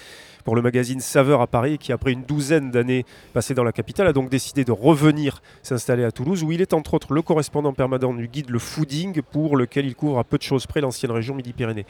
pour 0.44 0.56
le 0.56 0.62
magazine 0.62 1.00
Saveur 1.00 1.40
à 1.40 1.46
Paris 1.46 1.74
et 1.74 1.78
qui, 1.78 1.92
après 1.92 2.12
une 2.12 2.22
douzaine 2.22 2.70
d'années 2.70 3.04
passées 3.32 3.54
dans 3.54 3.64
la 3.64 3.72
capitale, 3.72 4.06
a 4.06 4.12
donc 4.12 4.30
décidé 4.30 4.64
de 4.64 4.72
revenir 4.72 5.42
s'installer 5.62 6.04
à 6.04 6.12
Toulouse, 6.12 6.42
où 6.42 6.52
il 6.52 6.60
est 6.60 6.72
entre 6.72 6.94
autres 6.94 7.12
le 7.12 7.22
correspondant 7.22 7.72
permanent 7.72 8.14
du 8.14 8.28
guide 8.28 8.50
Le 8.50 8.58
Fooding, 8.58 9.20
pour 9.22 9.56
lequel 9.56 9.86
il 9.86 9.94
couvre 9.94 10.18
à 10.18 10.24
peu 10.24 10.38
de 10.38 10.42
choses 10.42 10.66
près 10.66 10.80
l'ancienne 10.80 11.12
région 11.12 11.34
Midi-Pyrénées. 11.34 11.86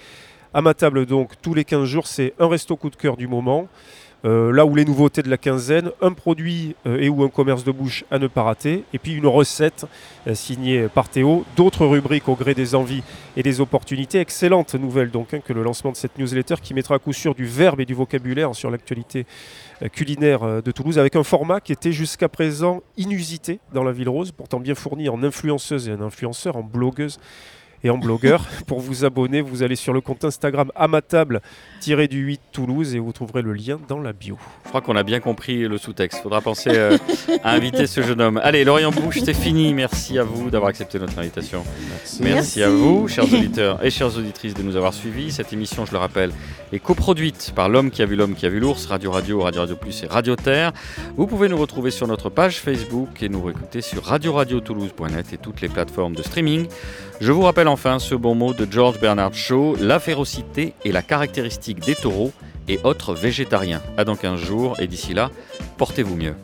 À 0.54 0.62
ma 0.62 0.72
table, 0.72 1.04
donc, 1.04 1.32
tous 1.42 1.52
les 1.52 1.64
15 1.64 1.84
jours, 1.84 2.06
c'est 2.06 2.32
un 2.38 2.48
resto 2.48 2.74
coup 2.76 2.88
de 2.88 2.96
cœur 2.96 3.18
du 3.18 3.26
moment. 3.26 3.68
Euh, 4.24 4.50
là 4.50 4.66
où 4.66 4.74
les 4.74 4.84
nouveautés 4.84 5.22
de 5.22 5.30
la 5.30 5.36
quinzaine, 5.36 5.92
un 6.00 6.12
produit 6.12 6.74
euh, 6.86 6.98
et 6.98 7.08
ou 7.08 7.22
un 7.22 7.28
commerce 7.28 7.62
de 7.62 7.70
bouche 7.70 8.04
à 8.10 8.18
ne 8.18 8.26
pas 8.26 8.42
rater, 8.42 8.82
et 8.92 8.98
puis 8.98 9.12
une 9.12 9.28
recette 9.28 9.86
euh, 10.26 10.34
signée 10.34 10.88
par 10.88 11.08
Théo, 11.08 11.44
d'autres 11.54 11.86
rubriques 11.86 12.28
au 12.28 12.34
gré 12.34 12.54
des 12.54 12.74
envies 12.74 13.04
et 13.36 13.44
des 13.44 13.60
opportunités. 13.60 14.18
Excellente 14.18 14.74
nouvelle 14.74 15.12
donc 15.12 15.34
hein, 15.34 15.40
que 15.44 15.52
le 15.52 15.62
lancement 15.62 15.92
de 15.92 15.96
cette 15.96 16.18
newsletter 16.18 16.56
qui 16.60 16.74
mettra 16.74 16.96
à 16.96 16.98
coup 16.98 17.12
sûr 17.12 17.34
du 17.34 17.44
verbe 17.44 17.80
et 17.80 17.84
du 17.84 17.94
vocabulaire 17.94 18.54
sur 18.56 18.70
l'actualité 18.70 19.24
culinaire 19.92 20.62
de 20.62 20.70
Toulouse 20.72 20.98
avec 20.98 21.14
un 21.14 21.22
format 21.22 21.60
qui 21.60 21.70
était 21.70 21.92
jusqu'à 21.92 22.28
présent 22.28 22.82
inusité 22.96 23.60
dans 23.72 23.84
la 23.84 23.92
ville 23.92 24.08
rose, 24.08 24.32
pourtant 24.32 24.58
bien 24.58 24.74
fourni 24.74 25.08
en 25.08 25.22
influenceuses 25.22 25.88
et 25.88 25.92
en 25.92 26.00
influenceurs, 26.00 26.56
en 26.56 26.64
blogueuses 26.64 27.20
et 27.84 27.90
en 27.90 27.98
blogueur. 27.98 28.44
Pour 28.66 28.80
vous 28.80 29.04
abonner, 29.04 29.40
vous 29.40 29.62
allez 29.62 29.76
sur 29.76 29.92
le 29.92 30.00
compte 30.00 30.24
Instagram 30.24 30.70
à 30.74 30.88
ma 30.88 31.02
table 31.02 31.40
du 31.86 32.18
8 32.18 32.40
Toulouse 32.52 32.94
et 32.94 32.98
vous 32.98 33.12
trouverez 33.12 33.40
le 33.40 33.52
lien 33.54 33.78
dans 33.88 34.00
la 34.00 34.12
bio. 34.12 34.36
Je 34.64 34.68
crois 34.68 34.80
qu'on 34.80 34.96
a 34.96 35.02
bien 35.02 35.20
compris 35.20 35.66
le 35.66 35.78
sous-texte. 35.78 36.22
Faudra 36.22 36.40
penser 36.40 36.70
euh, 36.74 36.98
à 37.42 37.52
inviter 37.52 37.86
ce 37.86 38.02
jeune 38.02 38.20
homme. 38.20 38.40
Allez, 38.42 38.64
Lorient 38.64 38.90
Bouche, 38.90 39.20
c'est 39.24 39.34
fini. 39.34 39.72
Merci 39.72 40.18
à 40.18 40.24
vous 40.24 40.50
d'avoir 40.50 40.68
accepté 40.68 40.98
notre 40.98 41.18
invitation. 41.18 41.64
Merci, 41.88 42.22
Merci. 42.22 42.62
à 42.62 42.68
vous, 42.68 43.08
chers 43.08 43.24
auditeurs 43.24 43.84
et 43.84 43.90
chères 43.90 44.14
auditrices, 44.16 44.54
de 44.54 44.62
nous 44.62 44.76
avoir 44.76 44.92
suivis. 44.92 45.32
Cette 45.32 45.52
émission, 45.52 45.86
je 45.86 45.92
le 45.92 45.98
rappelle, 45.98 46.32
est 46.72 46.78
coproduite 46.78 47.52
par 47.54 47.68
L'Homme 47.68 47.90
qui 47.90 48.02
a 48.02 48.06
vu 48.06 48.16
l'Homme 48.16 48.34
qui 48.34 48.44
a 48.44 48.50
vu 48.50 48.60
l'Ours, 48.60 48.86
Radio 48.86 49.10
Radio, 49.10 49.40
Radio 49.40 49.62
Radio 49.62 49.76
Plus 49.76 50.02
et 50.02 50.06
Radio 50.06 50.36
Terre. 50.36 50.72
Vous 51.16 51.26
pouvez 51.26 51.48
nous 51.48 51.58
retrouver 51.58 51.90
sur 51.90 52.06
notre 52.06 52.28
page 52.28 52.58
Facebook 52.58 53.22
et 53.22 53.28
nous 53.28 53.42
réécouter 53.42 53.80
sur 53.80 54.04
radioradiotoulouse.net 54.04 55.32
et 55.32 55.38
toutes 55.38 55.60
les 55.62 55.68
plateformes 55.68 56.14
de 56.14 56.22
streaming. 56.22 56.66
Je 57.20 57.32
vous 57.32 57.42
rappelle 57.42 57.67
enfin 57.68 57.98
ce 57.98 58.14
bon 58.14 58.34
mot 58.34 58.54
de 58.54 58.66
George 58.70 58.98
Bernard 58.98 59.34
Shaw 59.34 59.76
la 59.80 60.00
férocité 60.00 60.74
est 60.84 60.92
la 60.92 61.02
caractéristique 61.02 61.80
des 61.80 61.94
taureaux 61.94 62.32
et 62.66 62.80
autres 62.84 63.14
végétariens. 63.14 63.82
À 63.96 64.04
dans 64.04 64.16
15 64.16 64.40
jours 64.40 64.80
et 64.80 64.86
d'ici 64.86 65.14
là, 65.14 65.30
portez-vous 65.76 66.16
mieux. 66.16 66.34